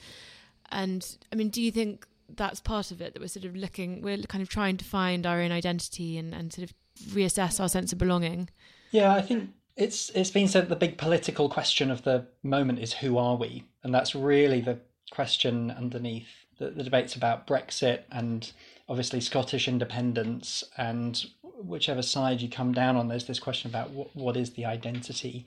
And 0.71 1.17
I 1.33 1.35
mean, 1.35 1.49
do 1.49 1.61
you 1.61 1.71
think 1.71 2.05
that's 2.37 2.59
part 2.59 2.91
of 2.91 3.01
it 3.01 3.13
that 3.13 3.21
we're 3.21 3.27
sort 3.27 3.45
of 3.45 3.55
looking, 3.55 4.01
we're 4.01 4.17
kind 4.23 4.41
of 4.41 4.49
trying 4.49 4.77
to 4.77 4.85
find 4.85 5.25
our 5.25 5.41
own 5.41 5.51
identity 5.51 6.17
and, 6.17 6.33
and 6.33 6.51
sort 6.53 6.69
of 6.69 6.75
reassess 7.13 7.59
our 7.59 7.69
sense 7.69 7.91
of 7.91 7.97
belonging? 7.97 8.49
Yeah, 8.91 9.13
I 9.13 9.21
think 9.21 9.51
it's 9.75 10.09
it's 10.09 10.31
been 10.31 10.47
said 10.47 10.69
the 10.69 10.75
big 10.75 10.97
political 10.97 11.49
question 11.49 11.89
of 11.89 12.03
the 12.03 12.27
moment 12.43 12.79
is 12.79 12.93
who 12.93 13.17
are 13.17 13.35
we, 13.35 13.63
and 13.83 13.93
that's 13.93 14.15
really 14.15 14.61
the 14.61 14.79
question 15.11 15.71
underneath 15.71 16.27
the, 16.57 16.69
the 16.69 16.83
debates 16.83 17.15
about 17.15 17.47
Brexit 17.47 18.01
and 18.11 18.51
obviously 18.87 19.21
Scottish 19.21 19.67
independence 19.67 20.63
and 20.77 21.25
whichever 21.63 22.01
side 22.01 22.41
you 22.41 22.49
come 22.49 22.73
down 22.73 22.95
on, 22.95 23.07
there's 23.07 23.25
this 23.25 23.39
question 23.39 23.69
about 23.69 23.91
what, 23.91 24.15
what 24.15 24.37
is 24.37 24.51
the 24.51 24.65
identity 24.65 25.45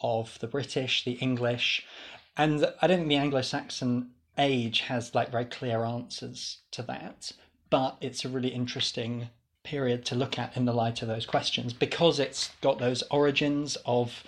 of 0.00 0.38
the 0.40 0.46
British, 0.46 1.04
the 1.04 1.12
English, 1.12 1.84
and 2.36 2.66
I 2.80 2.86
don't 2.86 2.98
think 2.98 3.08
the 3.08 3.16
Anglo-Saxon 3.16 4.10
age 4.38 4.80
has 4.80 5.14
like 5.14 5.30
very 5.30 5.44
clear 5.44 5.84
answers 5.84 6.58
to 6.72 6.82
that, 6.82 7.32
but 7.70 7.96
it's 8.00 8.24
a 8.24 8.28
really 8.28 8.48
interesting 8.48 9.28
period 9.64 10.04
to 10.04 10.14
look 10.14 10.38
at 10.38 10.56
in 10.56 10.64
the 10.64 10.72
light 10.72 11.02
of 11.02 11.08
those 11.08 11.26
questions 11.26 11.72
because 11.72 12.18
it's 12.18 12.50
got 12.60 12.78
those 12.78 13.02
origins 13.10 13.76
of 13.86 14.24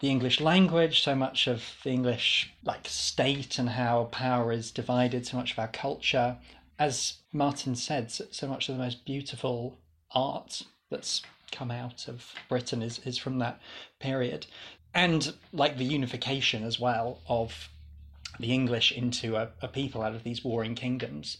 the 0.00 0.08
English 0.08 0.40
language, 0.40 1.02
so 1.02 1.14
much 1.14 1.48
of 1.48 1.76
the 1.82 1.90
English 1.90 2.52
like 2.64 2.86
state 2.86 3.58
and 3.58 3.70
how 3.70 4.04
power 4.04 4.52
is 4.52 4.70
divided, 4.70 5.26
so 5.26 5.36
much 5.36 5.52
of 5.52 5.58
our 5.58 5.68
culture. 5.68 6.36
As 6.78 7.14
Martin 7.32 7.74
said, 7.74 8.10
so 8.12 8.46
much 8.46 8.68
of 8.68 8.76
the 8.76 8.82
most 8.82 9.04
beautiful 9.04 9.78
art 10.12 10.62
that's 10.90 11.22
come 11.50 11.70
out 11.70 12.06
of 12.06 12.32
Britain 12.48 12.82
is, 12.82 13.00
is 13.00 13.18
from 13.18 13.38
that 13.38 13.60
period. 13.98 14.46
And 14.94 15.34
like 15.52 15.76
the 15.76 15.84
unification 15.84 16.62
as 16.62 16.78
well 16.78 17.20
of 17.26 17.68
the 18.38 18.52
English 18.52 18.92
into 18.92 19.36
a, 19.36 19.50
a 19.60 19.68
people 19.68 20.02
out 20.02 20.14
of 20.14 20.24
these 20.24 20.44
warring 20.44 20.74
kingdoms. 20.74 21.38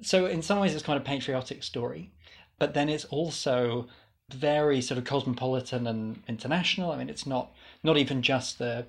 So 0.00 0.26
in 0.26 0.42
some 0.42 0.58
ways 0.60 0.74
it's 0.74 0.82
kind 0.82 0.98
of 0.98 1.04
patriotic 1.04 1.62
story, 1.62 2.10
but 2.58 2.74
then 2.74 2.88
it's 2.88 3.04
also 3.06 3.88
very 4.30 4.80
sort 4.80 4.98
of 4.98 5.04
cosmopolitan 5.04 5.86
and 5.86 6.22
international. 6.26 6.90
I 6.90 6.96
mean, 6.96 7.08
it's 7.08 7.26
not 7.26 7.52
not 7.82 7.96
even 7.96 8.22
just 8.22 8.58
the 8.58 8.86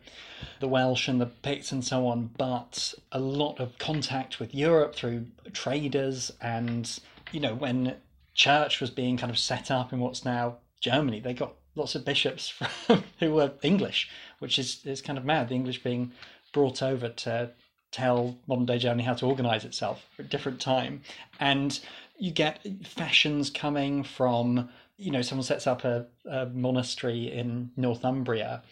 the 0.60 0.68
Welsh 0.68 1.08
and 1.08 1.20
the 1.20 1.26
Picts 1.26 1.72
and 1.72 1.84
so 1.84 2.08
on, 2.08 2.32
but 2.38 2.94
a 3.12 3.20
lot 3.20 3.60
of 3.60 3.78
contact 3.78 4.40
with 4.40 4.56
Europe 4.56 4.96
through 4.96 5.28
traders 5.52 6.32
and 6.42 7.00
you 7.32 7.40
know 7.40 7.54
when 7.54 7.96
church 8.34 8.82
was 8.82 8.90
being 8.90 9.18
kind 9.18 9.32
of 9.32 9.38
set 9.38 9.70
up 9.70 9.94
in 9.94 10.00
what's 10.00 10.26
now 10.26 10.58
Germany. 10.80 11.20
They 11.20 11.34
got 11.34 11.54
lots 11.76 11.96
of 11.96 12.06
bishops 12.06 12.50
from, 12.86 13.04
who 13.20 13.34
were 13.34 13.52
English, 13.62 14.10
which 14.40 14.60
is, 14.60 14.86
is 14.86 15.02
kind 15.02 15.18
of 15.18 15.26
mad. 15.26 15.50
The 15.50 15.56
English 15.56 15.84
being 15.84 16.12
brought 16.54 16.82
over 16.82 17.10
to 17.10 17.52
tell 17.92 18.38
modern 18.48 18.66
day 18.66 18.80
Germany 18.80 19.04
how 19.04 19.14
to 19.14 19.26
organize 19.26 19.66
itself 19.66 20.06
at 20.18 20.26
a 20.26 20.28
different 20.28 20.60
time. 20.60 21.02
And 21.40 21.80
you 22.18 22.32
get 22.32 22.66
fashions 22.86 23.50
coming 23.50 24.04
from, 24.04 24.70
you 24.98 25.12
know, 25.12 25.22
someone 25.22 25.44
sets 25.44 25.68
up 25.68 25.84
a, 25.84 26.08
a 26.30 26.46
monastery 26.48 27.32
in 27.32 27.72
Northumbria 27.76 28.64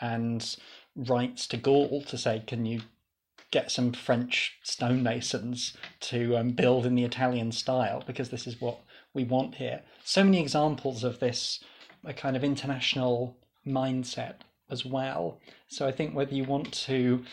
and 0.00 0.56
writes 0.96 1.46
to 1.48 1.56
Gaul 1.56 2.02
to 2.02 2.16
say, 2.16 2.42
can 2.46 2.64
you 2.64 2.80
get 3.50 3.70
some 3.70 3.92
French 3.92 4.58
stonemasons 4.62 5.76
to 5.98 6.36
um, 6.36 6.50
build 6.50 6.86
in 6.86 6.94
the 6.94 7.04
Italian 7.04 7.52
style 7.52 8.02
because 8.06 8.30
this 8.30 8.46
is 8.46 8.60
what 8.60 8.78
we 9.12 9.24
want 9.24 9.56
here. 9.56 9.82
So 10.04 10.22
many 10.22 10.40
examples 10.40 11.02
of 11.02 11.18
this 11.18 11.62
a 12.04 12.14
kind 12.14 12.36
of 12.36 12.44
international 12.44 13.36
mindset 13.66 14.36
as 14.70 14.84
well. 14.84 15.38
So 15.68 15.86
I 15.86 15.92
think 15.92 16.14
whether 16.14 16.34
you 16.34 16.44
want 16.44 16.72
to 16.84 17.24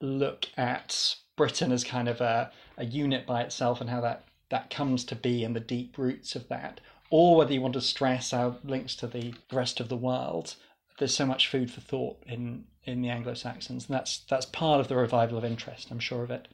look 0.00 0.46
at 0.56 1.16
Britain 1.36 1.72
as 1.72 1.84
kind 1.84 2.08
of 2.08 2.20
a, 2.20 2.50
a 2.76 2.84
unit 2.84 3.26
by 3.26 3.42
itself 3.42 3.80
and 3.80 3.90
how 3.90 4.00
that, 4.02 4.24
that 4.50 4.70
comes 4.70 5.04
to 5.04 5.16
be 5.16 5.44
and 5.44 5.54
the 5.54 5.60
deep 5.60 5.98
roots 5.98 6.36
of 6.36 6.48
that, 6.48 6.80
or 7.10 7.36
whether 7.36 7.52
you 7.52 7.60
want 7.60 7.74
to 7.74 7.80
stress 7.80 8.32
our 8.32 8.56
links 8.64 8.94
to 8.96 9.06
the 9.06 9.34
rest 9.52 9.80
of 9.80 9.88
the 9.88 9.96
world, 9.96 10.56
there's 10.98 11.14
so 11.14 11.26
much 11.26 11.48
food 11.48 11.70
for 11.70 11.80
thought 11.80 12.22
in, 12.26 12.64
in 12.84 13.02
the 13.02 13.08
Anglo 13.08 13.34
Saxons, 13.34 13.86
and 13.88 13.94
that's 13.94 14.18
that's 14.28 14.46
part 14.46 14.80
of 14.80 14.88
the 14.88 14.96
revival 14.96 15.38
of 15.38 15.44
interest, 15.44 15.90
I'm 15.90 15.98
sure 15.98 16.22
of 16.22 16.30
it. 16.30 16.48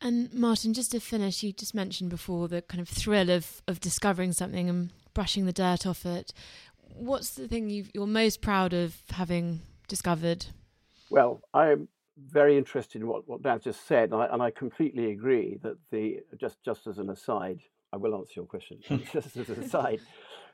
And 0.00 0.34
Martin, 0.34 0.74
just 0.74 0.90
to 0.90 1.00
finish, 1.00 1.42
you 1.42 1.52
just 1.52 1.74
mentioned 1.74 2.10
before 2.10 2.48
the 2.48 2.60
kind 2.62 2.80
of 2.80 2.88
thrill 2.88 3.30
of, 3.30 3.62
of 3.68 3.80
discovering 3.80 4.32
something 4.32 4.68
and 4.68 4.90
brushing 5.14 5.46
the 5.46 5.52
dirt 5.52 5.86
off 5.86 6.04
it. 6.04 6.32
What's 6.94 7.30
the 7.30 7.48
thing 7.48 7.70
you 7.70 7.86
are 8.00 8.06
most 8.06 8.40
proud 8.40 8.72
of 8.72 8.96
having 9.10 9.60
discovered? 9.88 10.46
Well, 11.10 11.42
I'm 11.52 11.88
very 12.16 12.56
interested 12.56 13.00
in 13.00 13.08
what, 13.08 13.28
what 13.28 13.42
Dan 13.42 13.60
just 13.60 13.86
said, 13.86 14.12
and 14.12 14.22
I, 14.22 14.26
and 14.26 14.42
I 14.42 14.50
completely 14.50 15.10
agree 15.10 15.58
that 15.62 15.76
the 15.90 16.20
just 16.38 16.62
just 16.64 16.86
as 16.86 16.98
an 16.98 17.10
aside, 17.10 17.60
I 17.92 17.96
will 17.96 18.14
answer 18.16 18.32
your 18.36 18.46
question. 18.46 18.80
just 19.12 19.36
as 19.36 19.48
an 19.48 19.62
aside, 19.62 20.00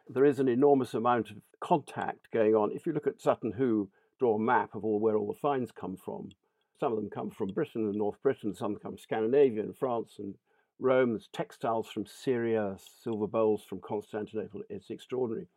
there 0.08 0.24
is 0.24 0.38
an 0.38 0.48
enormous 0.48 0.94
amount 0.94 1.30
of 1.30 1.36
contact 1.60 2.30
going 2.32 2.54
on. 2.54 2.72
If 2.72 2.86
you 2.86 2.92
look 2.92 3.06
at 3.06 3.20
Sutton 3.20 3.52
Hoo, 3.52 3.90
draw 4.18 4.36
a 4.36 4.40
map 4.40 4.74
of 4.74 4.84
all 4.84 5.00
where 5.00 5.16
all 5.16 5.26
the 5.26 5.38
finds 5.38 5.70
come 5.70 5.96
from, 5.96 6.30
some 6.80 6.92
of 6.92 6.98
them 6.98 7.10
come 7.10 7.30
from 7.30 7.48
Britain 7.48 7.82
and 7.82 7.96
North 7.96 8.22
Britain, 8.22 8.54
some 8.54 8.76
come 8.76 8.92
from 8.92 8.98
Scandinavia 8.98 9.62
and 9.62 9.76
France 9.76 10.14
and 10.18 10.34
Rome. 10.78 11.10
There's 11.10 11.28
textiles 11.32 11.88
from 11.88 12.06
Syria, 12.06 12.76
silver 13.02 13.26
bowls 13.26 13.64
from 13.68 13.80
Constantinople. 13.80 14.62
It's 14.70 14.90
extraordinary. 14.90 15.48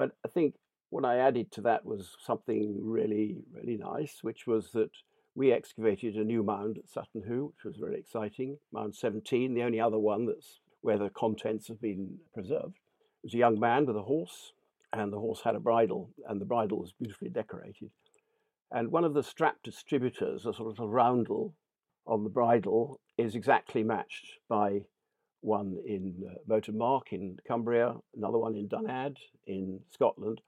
But 0.00 0.12
I 0.24 0.28
think 0.28 0.54
what 0.88 1.04
I 1.04 1.18
added 1.18 1.52
to 1.52 1.60
that 1.60 1.84
was 1.84 2.16
something 2.24 2.78
really, 2.80 3.36
really 3.52 3.76
nice, 3.76 4.20
which 4.22 4.46
was 4.46 4.72
that 4.72 4.88
we 5.34 5.52
excavated 5.52 6.14
a 6.16 6.24
new 6.24 6.42
mound 6.42 6.78
at 6.78 6.88
Sutton 6.88 7.22
Hoo, 7.28 7.52
which 7.52 7.64
was 7.66 7.82
really 7.82 7.98
exciting. 7.98 8.56
Mound 8.72 8.94
17, 8.94 9.52
the 9.52 9.62
only 9.62 9.78
other 9.78 9.98
one 9.98 10.24
that's 10.24 10.60
where 10.80 10.96
the 10.96 11.10
contents 11.10 11.68
have 11.68 11.82
been 11.82 12.16
preserved. 12.32 12.78
It 13.22 13.24
was 13.24 13.34
a 13.34 13.36
young 13.44 13.60
man 13.60 13.84
with 13.84 13.94
a 13.94 14.02
horse, 14.02 14.54
and 14.90 15.12
the 15.12 15.20
horse 15.20 15.42
had 15.44 15.54
a 15.54 15.60
bridle, 15.60 16.08
and 16.26 16.40
the 16.40 16.46
bridle 16.46 16.78
was 16.78 16.94
beautifully 16.98 17.28
decorated. 17.28 17.90
And 18.72 18.90
one 18.90 19.04
of 19.04 19.12
the 19.12 19.22
strap 19.22 19.56
distributors, 19.62 20.46
a 20.46 20.54
sort 20.54 20.72
of 20.72 20.80
a 20.80 20.88
roundel 20.88 21.52
on 22.06 22.24
the 22.24 22.30
bridle, 22.30 23.00
is 23.18 23.34
exactly 23.34 23.82
matched 23.82 24.38
by 24.48 24.86
one 25.40 25.78
in 25.86 26.14
uh, 26.50 26.60
in 27.10 27.38
Cumbria, 27.46 27.94
another 28.16 28.38
one 28.38 28.56
in 28.56 28.68
Dunadd 28.68 29.16
in 29.46 29.80
Scotland, 29.90 30.40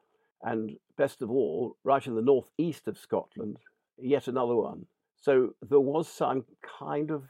and 0.43 0.77
best 0.97 1.23
of 1.23 1.31
all, 1.31 1.77
right 1.85 2.07
in 2.07 2.15
the 2.15 2.23
northeast 2.23 2.89
of 2.89 2.99
Scotland, 2.99 3.59
yet 3.99 4.29
another 4.29 4.55
one. 4.57 4.87
So 5.21 5.55
there 5.69 5.81
was 5.81 6.09
some 6.09 6.45
kind 6.79 7.11
of 7.11 7.25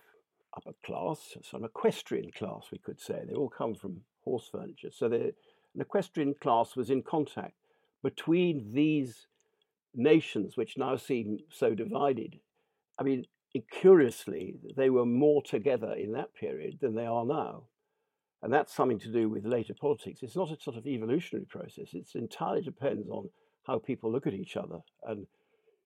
upper 0.56 0.72
class, 0.84 1.36
some 1.42 1.64
equestrian 1.64 2.30
class, 2.30 2.66
we 2.72 2.78
could 2.78 3.00
say. 3.00 3.22
They 3.26 3.34
all 3.34 3.50
come 3.50 3.74
from 3.74 4.02
horse 4.24 4.48
furniture. 4.50 4.90
So 4.90 5.08
the, 5.08 5.34
an 5.74 5.80
equestrian 5.80 6.34
class 6.40 6.76
was 6.76 6.90
in 6.90 7.02
contact 7.02 7.54
between 8.02 8.72
these 8.72 9.26
nations, 9.94 10.56
which 10.56 10.78
now 10.78 10.96
seem 10.96 11.38
so 11.50 11.74
divided. 11.74 12.38
I 12.98 13.02
mean, 13.02 13.26
curiously, 13.70 14.54
they 14.76 14.90
were 14.90 15.06
more 15.06 15.42
together 15.42 15.92
in 15.92 16.12
that 16.12 16.34
period 16.34 16.78
than 16.80 16.94
they 16.94 17.06
are 17.06 17.24
now. 17.24 17.64
And 18.42 18.52
that's 18.52 18.74
something 18.74 18.98
to 19.00 19.12
do 19.12 19.28
with 19.28 19.44
later 19.44 19.74
politics. 19.74 20.20
It's 20.22 20.36
not 20.36 20.50
a 20.50 20.60
sort 20.60 20.76
of 20.76 20.86
evolutionary 20.86 21.46
process. 21.46 21.90
It 21.92 22.08
entirely 22.14 22.62
depends 22.62 23.08
on 23.08 23.28
how 23.66 23.78
people 23.78 24.10
look 24.10 24.26
at 24.26 24.34
each 24.34 24.56
other 24.56 24.80
and, 25.06 25.26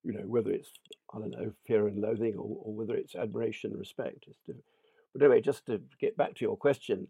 you 0.03 0.13
know, 0.13 0.25
whether 0.27 0.51
it's, 0.51 0.71
I 1.15 1.19
don't 1.19 1.33
know, 1.33 1.53
fear 1.67 1.87
and 1.87 2.01
loathing 2.01 2.35
or, 2.37 2.57
or 2.63 2.75
whether 2.75 2.95
it's 2.95 3.15
admiration 3.15 3.73
and 3.73 3.79
respect. 3.79 4.25
But 4.47 5.23
anyway, 5.23 5.43
just 5.43 5.67
to 5.67 5.83
get 6.01 6.17
back 6.17 6.37
to 6.37 6.45
your 6.45 6.57
question, 6.57 7.09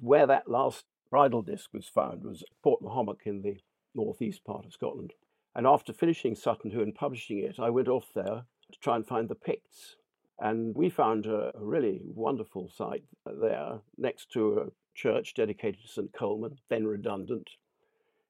where 0.00 0.26
that 0.26 0.50
last 0.50 0.84
bridle 1.10 1.42
disc 1.42 1.72
was 1.72 1.88
found 1.88 2.24
was 2.24 2.44
Portmahomack 2.64 3.20
in 3.24 3.42
the 3.42 3.58
northeast 3.94 4.44
part 4.44 4.66
of 4.66 4.72
Scotland. 4.72 5.14
And 5.54 5.66
after 5.66 5.92
finishing 5.92 6.34
Sutton 6.34 6.70
Hoo 6.70 6.82
and 6.82 6.94
publishing 6.94 7.38
it, 7.38 7.58
I 7.58 7.70
went 7.70 7.88
off 7.88 8.08
there 8.14 8.44
to 8.72 8.78
try 8.78 8.96
and 8.96 9.06
find 9.06 9.28
the 9.28 9.34
Picts. 9.34 9.96
And 10.38 10.74
we 10.74 10.90
found 10.90 11.26
a, 11.26 11.52
really 11.54 12.02
wonderful 12.04 12.68
site 12.68 13.04
there 13.24 13.78
next 13.96 14.30
to 14.32 14.58
a 14.58 14.66
church 14.94 15.34
dedicated 15.34 15.80
to 15.82 15.88
St. 15.88 16.12
Colman, 16.12 16.58
then 16.68 16.86
redundant. 16.86 17.50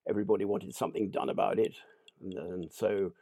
Everybody 0.08 0.44
wanted 0.44 0.74
something 0.74 1.10
done 1.10 1.28
about 1.28 1.58
it. 1.58 1.74
And, 2.22 2.34
and 2.34 2.72
so 2.72 3.12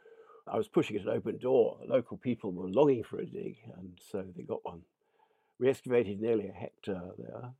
I 0.47 0.57
was 0.57 0.67
pushing 0.67 0.97
an 0.97 1.09
open 1.09 1.39
door. 1.39 1.79
Local 1.87 2.17
people 2.17 2.51
were 2.51 2.69
longing 2.69 3.03
for 3.03 3.19
a 3.19 3.25
dig, 3.25 3.57
and 3.77 3.97
so 4.11 4.23
they 4.35 4.43
got 4.43 4.63
one. 4.63 4.81
We 5.59 5.69
excavated 5.69 6.21
nearly 6.21 6.47
a 6.47 6.51
hectare 6.51 7.11
there 7.17 7.53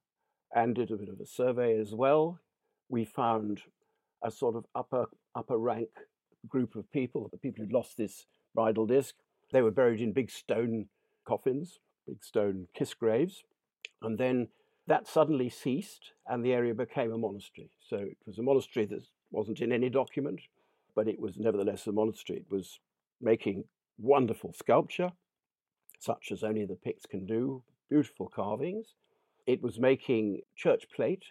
and 0.53 0.75
did 0.75 0.91
a 0.91 0.97
bit 0.97 1.09
of 1.09 1.19
a 1.19 1.25
survey 1.25 1.79
as 1.79 1.93
well. 1.93 2.39
We 2.89 3.05
found 3.05 3.61
a 4.23 4.29
sort 4.29 4.55
of 4.55 4.65
upper 4.75 5.07
upper 5.33 5.57
rank 5.57 5.89
group 6.47 6.75
of 6.75 6.91
people, 6.91 7.27
the 7.31 7.37
people 7.37 7.63
who'd 7.63 7.73
lost 7.73 7.97
this 7.97 8.27
bridle 8.53 8.85
disc. 8.85 9.15
They 9.55 9.61
were 9.61 9.71
buried 9.71 10.01
in 10.01 10.11
big 10.11 10.29
stone 10.29 10.87
coffins, 11.25 11.79
big 12.05 12.21
stone 12.25 12.67
cist 12.77 12.99
graves. 12.99 13.45
And 14.01 14.17
then 14.17 14.49
that 14.85 15.07
suddenly 15.07 15.49
ceased 15.49 16.11
and 16.27 16.43
the 16.43 16.51
area 16.51 16.73
became 16.73 17.13
a 17.13 17.17
monastery. 17.17 17.69
So 17.79 17.95
it 17.95 18.17
was 18.25 18.37
a 18.37 18.43
monastery 18.43 18.85
that 18.87 19.07
wasn't 19.31 19.61
in 19.61 19.71
any 19.71 19.89
document, 19.89 20.41
but 20.93 21.07
it 21.07 21.21
was 21.21 21.37
nevertheless 21.37 21.87
a 21.87 21.93
monastery. 21.93 22.39
It 22.39 22.51
was 22.53 22.81
making 23.21 23.63
wonderful 23.97 24.51
sculpture, 24.51 25.13
such 25.99 26.33
as 26.33 26.43
only 26.43 26.65
the 26.65 26.75
Picts 26.75 27.05
can 27.05 27.25
do, 27.25 27.63
beautiful 27.89 28.27
carvings. 28.27 28.95
It 29.47 29.63
was 29.63 29.79
making 29.79 30.41
church 30.57 30.83
plate, 30.93 31.23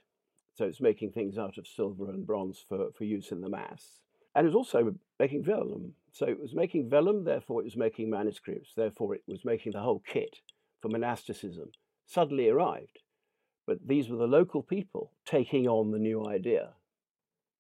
so 0.55 0.65
it's 0.65 0.81
making 0.81 1.13
things 1.13 1.37
out 1.37 1.59
of 1.59 1.67
silver 1.67 2.09
and 2.09 2.27
bronze 2.27 2.65
for, 2.67 2.89
for 2.97 3.05
use 3.05 3.33
in 3.33 3.43
the 3.43 3.51
Mass. 3.51 4.01
And 4.35 4.47
it 4.47 4.49
was 4.49 4.57
also 4.57 4.95
making 5.21 5.45
vellum. 5.45 5.93
So 6.15 6.27
it 6.27 6.41
was 6.41 6.55
making 6.55 6.89
vellum, 6.89 7.25
therefore 7.25 7.61
it 7.61 7.65
was 7.65 7.77
making 7.77 8.09
manuscripts, 8.09 8.71
therefore 8.77 9.17
it 9.17 9.23
was 9.27 9.45
making 9.45 9.73
the 9.73 9.81
whole 9.81 10.01
kit 10.07 10.37
for 10.81 10.89
monasticism. 10.89 11.73
Suddenly 12.07 12.49
arrived. 12.49 13.01
But 13.67 13.79
these 13.85 14.09
were 14.09 14.17
the 14.17 14.29
local 14.29 14.63
people 14.63 15.11
taking 15.27 15.67
on 15.67 15.91
the 15.91 15.99
new 15.99 16.25
idea, 16.25 16.75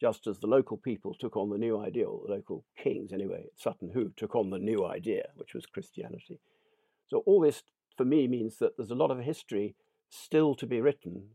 just 0.00 0.28
as 0.28 0.38
the 0.38 0.46
local 0.46 0.76
people 0.76 1.16
took 1.18 1.36
on 1.36 1.50
the 1.50 1.58
new 1.58 1.80
idea, 1.80 2.06
or 2.06 2.20
the 2.26 2.32
local 2.32 2.64
kings 2.80 3.12
anyway, 3.12 3.46
Sutton 3.56 3.90
Hoo 3.92 4.12
took 4.16 4.36
on 4.36 4.50
the 4.50 4.58
new 4.58 4.86
idea, 4.86 5.24
which 5.34 5.52
was 5.52 5.66
Christianity. 5.66 6.38
So 7.08 7.24
all 7.26 7.40
this 7.40 7.64
for 7.96 8.04
me 8.04 8.28
means 8.28 8.58
that 8.58 8.76
there's 8.76 8.92
a 8.92 8.94
lot 8.94 9.10
of 9.10 9.18
history 9.18 9.74
still 10.10 10.54
to 10.56 10.66
be 10.66 10.80
written, 10.80 11.30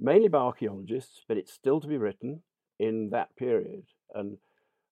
mainly 0.00 0.28
by 0.28 0.38
archaeologists, 0.38 1.20
but 1.28 1.36
it's 1.36 1.52
still 1.52 1.80
to 1.80 1.86
be 1.86 1.96
written 1.96 2.42
in 2.76 3.10
that 3.10 3.36
period. 3.36 3.84
And 4.12 4.38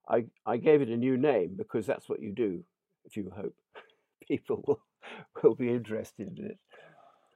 I, 0.09 0.25
I 0.47 0.57
gave 0.57 0.83
it 0.83 0.89
a 0.89 0.97
new 0.97 1.17
name 1.17 1.55
because 1.57 1.87
that's 1.87 2.09
what 2.09 2.23
you 2.23 2.33
do 2.33 2.65
if 3.05 3.17
you 3.17 3.33
hope 3.35 3.55
people 4.29 4.63
will, 4.67 4.81
will 5.43 5.55
be 5.55 5.69
interested 5.69 6.39
in 6.39 6.47
it. 6.47 6.59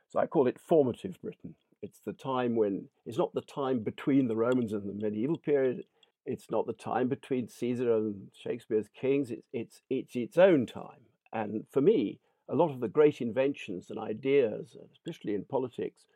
So 0.09 0.19
I 0.19 0.27
call 0.27 0.47
it 0.47 0.59
formative 0.59 1.21
Britain. 1.23 1.55
It's 1.83 2.01
the 2.05 2.13
time 2.13 2.57
when, 2.57 2.89
it's 3.07 3.19
not 3.19 3.35
the 3.35 3.43
time 3.43 3.81
between 3.81 4.27
the 4.29 4.37
Romans 4.37 4.73
and 4.73 4.89
the 4.89 4.95
medieval 4.95 5.37
period. 5.37 5.85
It's 6.27 6.51
not 6.51 6.67
the 6.67 6.73
time 6.73 7.09
between 7.09 7.49
Caesar 7.49 7.95
and 7.95 8.29
Shakespeare's 8.35 8.89
kings. 8.89 9.31
It's, 9.31 9.47
it's, 9.53 9.83
it's 9.89 10.17
its 10.17 10.39
own 10.39 10.67
time. 10.67 11.07
And 11.33 11.65
for 11.71 11.81
me, 11.81 12.21
a 12.49 12.55
lot 12.55 12.71
of 12.71 12.81
the 12.81 12.89
great 12.89 13.21
inventions 13.21 13.91
and 13.91 13.99
ideas, 13.99 14.77
especially 14.93 15.35
in 15.35 15.45
politics, 15.45 16.07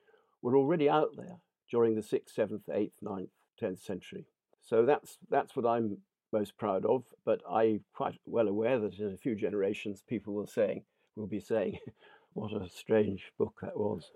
were 0.40 0.57
already 0.57 0.88
out 0.88 1.11
there 1.16 1.38
during 1.70 1.94
the 1.94 2.00
6th, 2.00 2.34
7th, 2.36 2.62
8th, 2.68 2.92
9th, 3.05 3.28
10th 3.61 3.84
century. 3.84 4.26
So 4.62 4.84
that's, 4.84 5.18
that's 5.30 5.55
what 5.55 5.66
I'm 5.66 5.98
most 6.33 6.57
proud 6.57 6.85
of. 6.87 7.05
But 7.24 7.41
I'm 7.49 7.80
quite 7.95 8.18
well 8.26 8.49
aware 8.49 8.78
that 8.80 8.99
in 8.99 9.12
a 9.12 9.16
few 9.16 9.35
generations, 9.35 10.03
people 10.09 10.35
will 10.35 10.47
saying 10.47 10.85
will 11.16 11.26
be 11.26 11.41
saying, 11.41 11.78
"What 12.33 12.53
a 12.53 12.68
strange 12.68 13.30
book 13.39 13.55
that 13.62 13.76
was." 13.76 14.11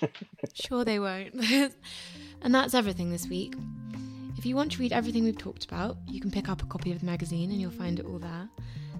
sure, 0.54 0.84
they 0.84 0.98
won't. 0.98 1.34
and 2.42 2.54
that's 2.54 2.74
everything 2.74 3.10
this 3.10 3.28
week. 3.28 3.54
If 4.38 4.44
you 4.44 4.54
want 4.54 4.72
to 4.72 4.78
read 4.78 4.92
everything 4.92 5.24
we've 5.24 5.38
talked 5.38 5.64
about, 5.64 5.96
you 6.06 6.20
can 6.20 6.30
pick 6.30 6.48
up 6.48 6.62
a 6.62 6.66
copy 6.66 6.92
of 6.92 7.00
the 7.00 7.06
magazine 7.06 7.50
and 7.50 7.60
you'll 7.60 7.70
find 7.70 7.98
it 7.98 8.04
all 8.04 8.18
there. 8.18 8.48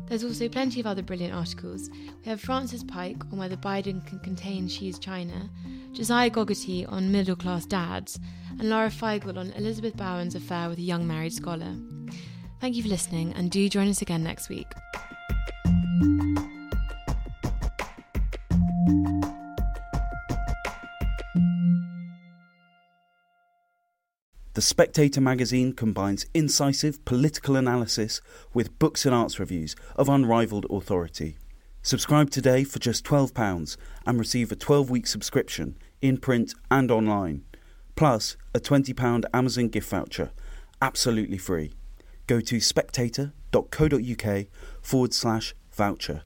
There's 0.06 0.24
also 0.24 0.48
plenty 0.48 0.80
of 0.80 0.86
other 0.86 1.02
brilliant 1.02 1.34
articles. 1.34 1.90
We 1.90 2.30
have 2.30 2.40
Francis 2.40 2.84
Pike 2.84 3.22
on 3.32 3.38
whether 3.38 3.56
Biden 3.56 4.06
can 4.06 4.20
contain 4.20 4.68
Xi's 4.68 4.98
China, 4.98 5.50
Josiah 5.92 6.30
Gogarty 6.30 6.90
on 6.90 7.10
middle 7.10 7.36
class 7.36 7.66
dads, 7.66 8.18
and 8.58 8.70
Lara 8.70 8.88
Feigel 8.88 9.36
on 9.36 9.50
Elizabeth 9.52 9.96
Bowen's 9.96 10.36
affair 10.36 10.68
with 10.68 10.78
a 10.78 10.82
young 10.82 11.06
married 11.06 11.32
scholar. 11.32 11.74
Thank 12.66 12.74
you 12.74 12.82
for 12.82 12.88
listening, 12.88 13.32
and 13.34 13.48
do 13.48 13.68
join 13.68 13.86
us 13.86 14.02
again 14.02 14.24
next 14.24 14.48
week. 14.48 14.66
The 24.54 24.60
Spectator 24.60 25.20
magazine 25.20 25.74
combines 25.74 26.26
incisive 26.34 27.04
political 27.04 27.54
analysis 27.54 28.20
with 28.52 28.76
books 28.80 29.06
and 29.06 29.14
arts 29.14 29.38
reviews 29.38 29.76
of 29.94 30.08
unrivaled 30.08 30.66
authority. 30.68 31.38
Subscribe 31.82 32.30
today 32.30 32.64
for 32.64 32.80
just 32.80 33.04
£12 33.04 33.76
and 34.06 34.18
receive 34.18 34.50
a 34.50 34.56
12 34.56 34.90
week 34.90 35.06
subscription 35.06 35.78
in 36.02 36.16
print 36.16 36.52
and 36.68 36.90
online, 36.90 37.44
plus 37.94 38.36
a 38.52 38.58
£20 38.58 39.22
Amazon 39.32 39.68
gift 39.68 39.88
voucher, 39.88 40.32
absolutely 40.82 41.38
free 41.38 41.72
go 42.26 42.40
to 42.40 42.60
spectator.co.uk 42.60 44.46
forward 44.82 45.14
slash 45.14 45.54
voucher. 45.72 46.22